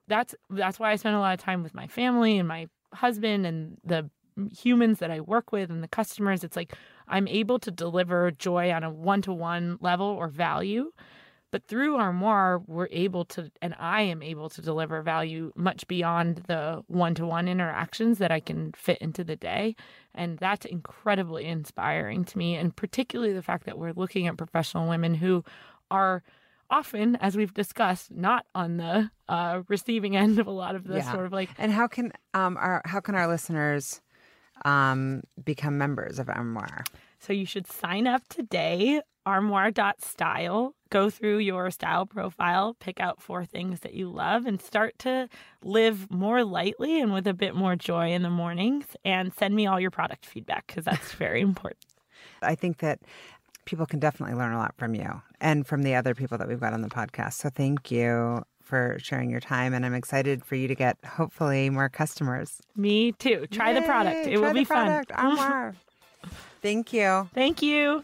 that's 0.07 0.35
that's 0.49 0.79
why 0.79 0.91
I 0.91 0.95
spend 0.95 1.15
a 1.15 1.19
lot 1.19 1.33
of 1.33 1.43
time 1.43 1.63
with 1.63 1.73
my 1.73 1.87
family 1.87 2.37
and 2.37 2.47
my 2.47 2.67
husband 2.93 3.45
and 3.45 3.77
the 3.83 4.09
humans 4.55 4.99
that 4.99 5.11
I 5.11 5.21
work 5.21 5.51
with 5.51 5.69
and 5.69 5.83
the 5.83 5.87
customers. 5.87 6.43
It's 6.43 6.55
like 6.55 6.75
I'm 7.07 7.27
able 7.27 7.59
to 7.59 7.71
deliver 7.71 8.31
joy 8.31 8.71
on 8.71 8.83
a 8.83 8.89
one 8.89 9.21
to 9.23 9.33
one 9.33 9.77
level 9.81 10.05
or 10.05 10.27
value. 10.27 10.91
But 11.53 11.67
through 11.67 11.97
Armoire, 11.97 12.63
we're 12.65 12.87
able 12.89 13.25
to, 13.25 13.51
and 13.61 13.75
I 13.77 14.01
am 14.01 14.23
able 14.23 14.49
to 14.49 14.59
deliver 14.59 15.03
value 15.03 15.51
much 15.55 15.87
beyond 15.87 16.37
the 16.47 16.83
one 16.87 17.13
to 17.13 17.27
one 17.27 17.47
interactions 17.47 18.17
that 18.17 18.31
I 18.31 18.39
can 18.39 18.71
fit 18.75 18.97
into 18.97 19.23
the 19.23 19.35
day. 19.35 19.75
And 20.15 20.39
that's 20.39 20.65
incredibly 20.65 21.45
inspiring 21.45 22.25
to 22.25 22.37
me. 22.39 22.55
And 22.55 22.75
particularly 22.75 23.33
the 23.33 23.43
fact 23.43 23.67
that 23.67 23.77
we're 23.77 23.93
looking 23.93 24.25
at 24.25 24.35
professional 24.35 24.89
women 24.89 25.13
who 25.13 25.43
are 25.91 26.23
often, 26.71 27.17
as 27.17 27.37
we've 27.37 27.53
discussed, 27.53 28.09
not 28.09 28.47
on 28.55 28.77
the 28.77 29.11
uh, 29.29 29.61
receiving 29.67 30.17
end 30.23 30.39
of 30.39 30.47
a 30.47 30.51
lot 30.51 30.73
of 30.73 30.85
this 30.87 31.05
Yeah. 31.05 31.11
sort 31.11 31.27
of 31.27 31.33
like 31.33 31.51
And 31.59 31.71
how 31.71 31.85
can 31.87 32.13
um 32.33 32.57
our 32.57 32.81
how 32.83 32.99
can 32.99 33.13
our 33.13 33.27
listeners 33.27 34.01
um 34.65 35.21
become 35.45 35.77
members 35.77 36.17
of 36.17 36.29
Armoire? 36.29 36.83
So 37.19 37.31
you 37.31 37.45
should 37.45 37.67
sign 37.67 38.07
up 38.07 38.27
today, 38.27 39.01
armoire.style. 39.25 40.75
Go 40.89 41.09
through 41.09 41.39
your 41.39 41.71
style 41.71 42.05
profile, 42.05 42.75
pick 42.79 42.99
out 42.99 43.21
four 43.21 43.45
things 43.45 43.79
that 43.79 43.93
you 43.93 44.09
love, 44.09 44.45
and 44.45 44.61
start 44.61 44.99
to 44.99 45.27
live 45.63 46.11
more 46.11 46.43
lightly 46.43 47.01
and 47.01 47.13
with 47.13 47.25
a 47.27 47.33
bit 47.33 47.55
more 47.55 47.75
joy 47.75 48.11
in 48.11 48.21
the 48.21 48.29
mornings. 48.29 48.85
And 49.03 49.33
send 49.33 49.55
me 49.55 49.65
all 49.65 49.79
your 49.79 49.91
product 49.91 50.25
feedback 50.25 50.67
because 50.67 50.85
that's 50.85 51.11
very 51.13 51.41
important. 51.41 51.85
I 52.41 52.55
think 52.55 52.77
that 52.79 52.99
people 53.65 53.85
can 53.85 53.99
definitely 53.99 54.35
learn 54.35 54.53
a 54.53 54.57
lot 54.57 54.75
from 54.77 54.93
you 54.93 55.21
and 55.39 55.65
from 55.65 55.83
the 55.83 55.95
other 55.95 56.13
people 56.13 56.37
that 56.37 56.47
we've 56.47 56.59
got 56.59 56.73
on 56.73 56.81
the 56.81 56.89
podcast. 56.89 57.33
So 57.33 57.49
thank 57.49 57.91
you 57.91 58.43
for 58.61 58.97
sharing 58.99 59.29
your 59.29 59.39
time 59.39 59.73
and 59.73 59.85
I'm 59.85 59.93
excited 59.93 60.43
for 60.43 60.55
you 60.55 60.67
to 60.67 60.75
get 60.75 60.97
hopefully 61.05 61.69
more 61.69 61.89
customers. 61.89 62.61
Me 62.75 63.11
too. 63.13 63.45
Try 63.51 63.73
the 63.73 63.81
product. 63.81 64.27
It 64.27 64.39
will 64.39 64.53
be 64.53 64.65
product. 64.65 65.11
fun. 65.11 65.25
Armoire. 65.25 65.75
Thank 66.61 66.93
you. 66.93 67.29
Thank 67.33 67.61
you. 67.61 68.03